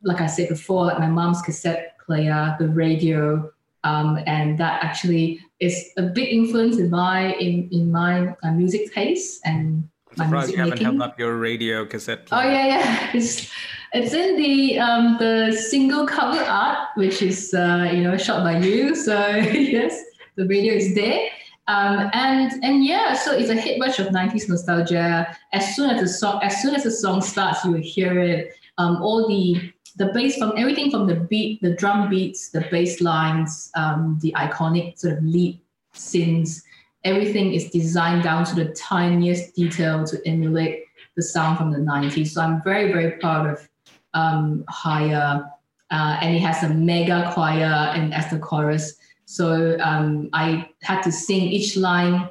like 0.02 0.20
I 0.20 0.28
said 0.28 0.48
before, 0.48 0.86
like 0.86 1.00
my 1.00 1.08
mom's 1.08 1.42
cassette 1.42 1.98
player, 2.06 2.54
the 2.60 2.68
radio, 2.68 3.52
um, 3.82 4.20
and 4.26 4.56
that 4.58 4.84
actually 4.84 5.40
is 5.58 5.90
a 5.96 6.02
big 6.02 6.32
influence 6.32 6.78
in 6.78 6.88
my 6.88 7.34
in 7.34 7.68
in 7.72 7.90
my 7.90 8.34
uh, 8.44 8.52
music 8.52 8.92
taste 8.94 9.40
and 9.44 9.88
my 10.16 10.26
music 10.26 10.54
you 10.54 10.62
haven't 10.62 10.82
held 10.82 11.02
up 11.02 11.18
your 11.18 11.36
radio 11.36 11.84
cassette. 11.84 12.26
Player. 12.26 12.40
Oh 12.40 12.48
yeah, 12.48 12.66
yeah. 12.66 13.10
It's 13.14 13.50
it's 13.92 14.14
in 14.14 14.36
the 14.36 14.78
um, 14.78 15.16
the 15.18 15.52
single 15.52 16.06
cover 16.06 16.42
art, 16.42 16.78
which 16.94 17.22
is 17.22 17.54
uh, 17.54 17.90
you 17.92 18.02
know 18.04 18.16
shot 18.16 18.44
by 18.44 18.58
you. 18.58 18.94
So 18.94 19.18
yes, 19.74 20.00
the 20.36 20.46
radio 20.46 20.74
is 20.74 20.94
there. 20.94 21.26
Um, 21.68 22.10
and 22.14 22.64
and 22.64 22.84
yeah, 22.84 23.12
so 23.12 23.36
it's 23.36 23.50
a 23.50 23.54
hit 23.54 23.78
bunch 23.78 23.98
of 23.98 24.08
90s 24.08 24.48
nostalgia. 24.48 25.36
As 25.52 25.76
soon 25.76 25.90
as 25.90 26.00
the 26.00 26.08
song, 26.08 26.40
as 26.42 26.62
soon 26.62 26.74
as 26.74 26.82
the 26.82 26.90
song 26.90 27.20
starts, 27.20 27.64
you 27.64 27.74
hear 27.74 28.20
it. 28.20 28.54
Um, 28.78 29.02
all 29.02 29.28
the 29.28 29.70
the 29.96 30.06
bass 30.14 30.38
from 30.38 30.54
everything 30.56 30.90
from 30.90 31.06
the 31.06 31.16
beat, 31.16 31.60
the 31.60 31.74
drum 31.74 32.08
beats, 32.08 32.50
the 32.50 32.66
bass 32.70 33.00
lines, 33.00 33.70
um, 33.74 34.18
the 34.22 34.32
iconic 34.32 34.98
sort 34.98 35.18
of 35.18 35.24
lead 35.24 35.60
synths, 35.94 36.62
everything 37.04 37.52
is 37.52 37.70
designed 37.70 38.22
down 38.22 38.44
to 38.44 38.54
the 38.54 38.66
tiniest 38.74 39.54
detail 39.54 40.04
to 40.04 40.20
emulate 40.26 40.84
the 41.16 41.22
sound 41.22 41.58
from 41.58 41.72
the 41.72 41.78
90s. 41.78 42.28
So 42.28 42.40
I'm 42.40 42.62
very, 42.62 42.92
very 42.92 43.12
proud 43.12 43.46
of 43.46 43.68
um, 44.14 44.64
Higher. 44.68 45.50
Uh, 45.90 46.18
and 46.20 46.36
it 46.36 46.40
has 46.40 46.62
a 46.62 46.68
mega 46.68 47.30
choir 47.32 47.92
and 47.94 48.12
as 48.12 48.30
the 48.30 48.38
chorus. 48.38 48.97
So 49.30 49.76
um, 49.80 50.30
I 50.32 50.70
had 50.80 51.02
to 51.02 51.12
sing 51.12 51.42
each 51.42 51.76
line, 51.76 52.30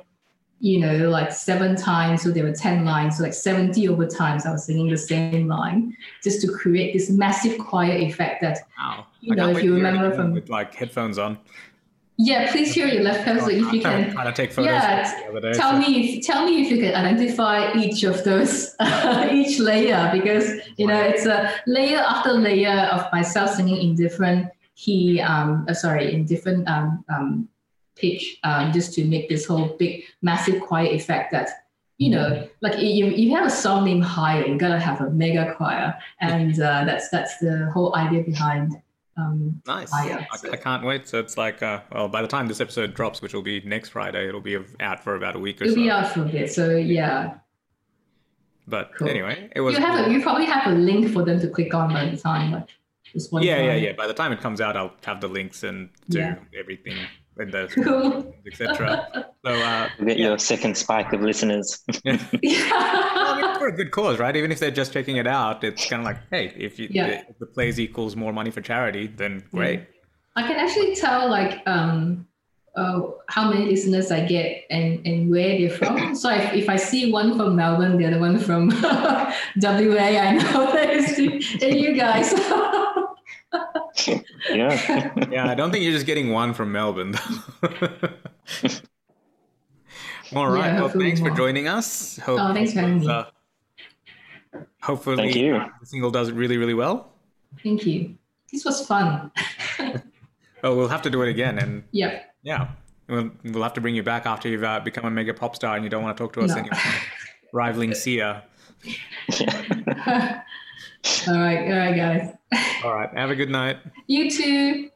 you 0.60 0.80
know, 0.80 1.10
like 1.12 1.32
seven 1.32 1.76
times. 1.76 2.24
So 2.24 2.32
there 2.32 2.44
were 2.44 2.54
10 2.54 2.86
lines, 2.86 3.18
so 3.18 3.24
like 3.24 3.36
70 3.36 3.88
over 3.88 4.08
times 4.08 4.48
I 4.48 4.52
was 4.52 4.66
singing 4.66 4.90
the 4.90 4.98
same 4.98 5.48
line 5.48 5.96
just 6.24 6.42
to 6.42 6.52
create 6.52 6.94
this 6.94 7.12
massive 7.12 7.60
choir 7.60 7.92
effect 7.92 8.42
that, 8.42 8.58
wow. 8.80 9.06
you 9.22 9.36
know, 9.36 9.52
if 9.52 9.64
you 9.64 9.76
remember 9.76 10.12
from. 10.16 10.34
With 10.34 10.50
like 10.50 10.74
headphones 10.74 11.20
on. 11.20 11.38
Yeah, 12.18 12.52
please 12.52 12.74
hear 12.74 12.88
your 12.88 13.04
left 13.04 13.26
hand. 13.26 13.42
So 13.42 13.50
if 13.50 13.72
you 13.72 13.80
can, 13.80 14.12
trying 14.12 14.26
to 14.26 14.34
take 14.34 14.52
photos 14.52 14.72
yeah, 14.72 15.40
day, 15.40 15.54
tell 15.54 15.74
so. 15.74 15.78
me, 15.78 16.18
if, 16.18 16.26
tell 16.26 16.46
me 16.46 16.64
if 16.64 16.72
you 16.72 16.80
can 16.80 16.96
identify 16.96 17.72
each 17.74 18.02
of 18.02 18.24
those, 18.24 18.76
each 19.32 19.60
layer, 19.60 20.10
because 20.12 20.50
you 20.78 20.88
know 20.88 21.00
it's 21.00 21.28
a 21.28 21.54
layer 21.68 22.00
after 22.00 22.34
layer 22.34 22.90
of 22.92 23.06
myself 23.14 23.52
singing 23.52 23.78
in 23.78 23.96
different 23.96 24.50
he 24.78 25.20
um, 25.20 25.66
uh, 25.68 25.74
sorry 25.74 26.14
in 26.14 26.24
different 26.24 26.68
um, 26.70 27.04
um, 27.10 27.50
pitch 27.96 28.38
um, 28.44 28.72
just 28.72 28.94
to 28.94 29.04
make 29.06 29.28
this 29.28 29.44
whole 29.44 29.76
big 29.80 30.04
massive 30.22 30.62
choir 30.62 30.86
effect 30.86 31.32
that 31.32 31.50
you 31.98 32.12
know 32.12 32.48
like 32.62 32.74
if 32.76 33.18
you 33.18 33.36
have 33.36 33.48
a 33.48 33.50
song 33.50 33.86
named 33.86 34.04
higher 34.04 34.46
you 34.46 34.56
gotta 34.56 34.80
have 34.80 35.02
a 35.02 35.10
mega 35.10 35.56
choir. 35.56 35.98
And 36.22 36.54
uh, 36.62 36.86
that's 36.86 37.10
that's 37.10 37.40
the 37.40 37.72
whole 37.74 37.96
idea 37.96 38.22
behind 38.22 38.80
um, 39.18 39.60
nice. 39.66 39.90
Higher, 39.92 40.28
so. 40.36 40.50
I, 40.50 40.54
I, 40.54 40.58
can't 40.58 40.86
wait. 40.86 41.08
So 41.08 41.20
it's 41.20 41.38
like 41.38 41.64
uh, 41.64 41.82
well 41.92 42.08
by 42.08 42.22
the 42.22 42.28
time 42.28 42.48
this 42.48 42.62
episode 42.62 42.94
drops 42.94 43.20
which 43.20 43.34
will 43.34 43.42
be 43.42 43.62
next 43.62 43.90
friday 43.90 44.28
it'll 44.30 44.42
be 44.42 44.60
out 44.80 45.04
for 45.04 45.16
about 45.16 45.36
a 45.36 45.40
week 45.40 45.60
or 45.60 45.64
it'll 45.64 45.76
so. 45.76 45.82
it'll 45.82 45.86
be 45.86 45.90
out 45.90 46.14
for 46.14 46.22
a 46.22 46.26
bit 46.26 46.54
so 46.54 46.76
yeah. 46.76 47.40
But 48.68 48.92
cool. 48.96 49.10
anyway 49.10 49.50
it 49.56 49.62
was 49.62 49.76
you 49.76 49.84
have 49.84 50.06
a, 50.06 50.12
you 50.12 50.22
probably 50.22 50.46
have 50.46 50.68
a 50.68 50.76
link 50.76 51.12
for 51.14 51.26
them 51.26 51.40
to 51.40 51.48
click 51.48 51.74
on 51.74 51.92
by 51.92 52.10
the 52.10 52.18
time 52.18 52.52
like 52.52 52.68
yeah, 53.14 53.62
yeah, 53.62 53.76
yeah. 53.76 53.94
By 53.94 54.08
the 54.08 54.14
time 54.14 54.32
it 54.32 54.42
comes 54.42 54.62
out, 54.62 54.78
I'll 54.78 54.94
have 55.06 55.22
the 55.22 55.28
links 55.28 55.64
and 55.64 55.90
to 56.12 56.20
yeah. 56.20 56.36
everything 56.58 56.98
in 57.40 57.52
the 57.52 57.68
cool. 57.84 58.34
etc. 58.46 59.32
So 59.46 59.52
uh, 59.52 59.90
you 60.00 60.06
get 60.06 60.18
yeah. 60.18 60.28
your 60.28 60.38
second 60.38 60.78
spike 60.78 61.14
of 61.14 61.22
listeners. 61.22 61.84
yeah. 62.04 62.18
well, 62.34 63.34
I 63.34 63.42
mean, 63.42 63.60
for 63.60 63.68
a 63.68 63.72
good 63.72 63.92
cause, 63.92 64.20
right? 64.20 64.36
Even 64.36 64.52
if 64.52 64.60
they're 64.60 64.72
just 64.72 64.94
checking 64.94 65.18
it 65.18 65.28
out, 65.28 65.64
it's 65.64 65.88
kind 65.90 66.02
of 66.02 66.06
like, 66.06 66.18
hey, 66.32 66.54
if, 66.58 66.80
you, 66.80 66.88
yeah. 66.92 67.24
the, 67.28 67.36
the 67.40 67.46
plays 67.46 67.80
equals 67.80 68.16
more 68.16 68.34
money 68.34 68.52
for 68.52 68.62
charity, 68.62 69.08
then 69.08 69.44
great. 69.52 69.84
I 70.36 70.44
can 70.44 70.58
actually 70.58 70.96
tell 70.96 71.30
like 71.30 71.62
um, 71.68 72.28
uh, 72.76 73.02
how 73.28 73.52
many 73.52 73.66
listeners 73.66 74.12
I 74.12 74.26
get 74.26 74.66
and, 74.70 75.06
and 75.06 75.30
where 75.30 75.58
they're 75.58 75.70
from. 75.70 76.16
So 76.16 76.32
if, 76.32 76.54
if 76.54 76.70
I 76.70 76.76
see 76.76 77.12
one 77.12 77.38
from 77.38 77.56
Melbourne, 77.56 77.98
the 77.98 78.06
other 78.06 78.20
one 78.20 78.40
from 78.40 78.70
WA, 78.70 78.90
I 79.64 80.32
know 80.32 80.72
that 80.72 80.90
it's 80.90 81.18
you 81.62 81.96
guys. 81.96 82.34
Yeah. 84.06 85.14
yeah, 85.32 85.50
I 85.50 85.56
don't 85.56 85.72
think 85.72 85.84
you're 85.84 85.94
just 85.94 86.06
getting 86.06 86.32
one 86.32 86.54
from 86.54 86.72
Melbourne. 86.72 87.16
All 90.36 90.50
right. 90.50 90.74
Yeah, 90.74 90.82
well, 90.82 90.90
thanks 90.90 91.22
for 91.22 91.30
joining 91.32 91.68
us. 91.68 92.18
Hope, 92.18 92.40
oh, 92.42 92.54
thanks 92.54 92.74
for 92.74 92.82
having 92.82 93.00
me. 93.00 93.08
Uh, 93.08 93.24
hopefully, 94.82 95.16
Thank 95.16 95.36
you. 95.36 95.62
the 95.80 95.86
single 95.86 96.12
does 96.12 96.32
really, 96.32 96.58
really 96.58 96.74
well. 96.74 97.14
Thank 97.64 97.86
you. 97.86 98.18
This 98.52 98.66
was 98.66 98.86
fun. 98.86 99.32
oh, 100.64 100.76
we'll 100.76 100.90
have 100.90 101.02
to 101.04 101.10
do 101.10 101.22
it 101.22 101.30
again. 101.30 101.60
And 101.60 101.84
yeah, 101.92 102.24
yeah, 102.44 102.70
we'll, 103.08 103.32
we'll 103.44 103.64
have 103.64 103.74
to 103.74 103.82
bring 103.82 103.96
you 103.96 104.04
back 104.04 104.26
after 104.26 104.50
you've 104.50 104.64
uh, 104.64 104.82
become 104.82 105.06
a 105.06 105.12
mega 105.12 105.34
pop 105.34 105.56
star 105.56 105.76
and 105.76 105.84
you 105.84 105.90
don't 105.90 106.04
want 106.04 106.18
to 106.18 106.24
talk 106.24 106.34
to 106.34 106.42
us 106.42 106.50
no. 106.50 106.58
anymore. 106.58 106.80
Rivaling 107.54 107.94
Sia. 107.94 108.44
all 108.86 108.94
right, 110.10 110.44
all 111.28 111.78
right, 111.78 111.96
guys. 111.96 112.37
All 112.84 112.94
right. 112.94 113.10
Have 113.14 113.30
a 113.30 113.36
good 113.36 113.50
night. 113.50 113.78
You 114.08 114.30
too. 114.30 114.90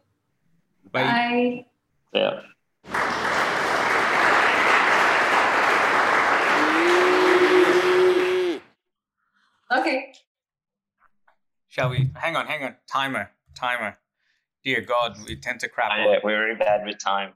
Bye. 0.92 1.04
Bye. 1.04 1.66
Yeah. 2.14 2.42
Okay. 9.72 10.14
Shall 11.70 11.90
we? 11.90 12.12
Hang 12.16 12.36
on, 12.36 12.46
hang 12.48 12.64
on. 12.64 12.76
Timer, 12.92 13.32
timer. 13.56 13.98
Dear 14.64 14.82
God, 14.82 15.18
we 15.26 15.38
tend 15.38 15.62
to 15.62 15.70
crap. 15.70 15.92
Oh, 15.96 16.12
yeah, 16.12 16.20
we're 16.24 16.38
very 16.38 16.56
bad 16.56 16.86
with 16.86 17.00
time. 17.00 17.32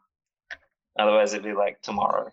Otherwise, 1.00 1.34
it'd 1.34 1.46
be 1.46 1.54
like 1.54 1.82
tomorrow. 1.82 2.32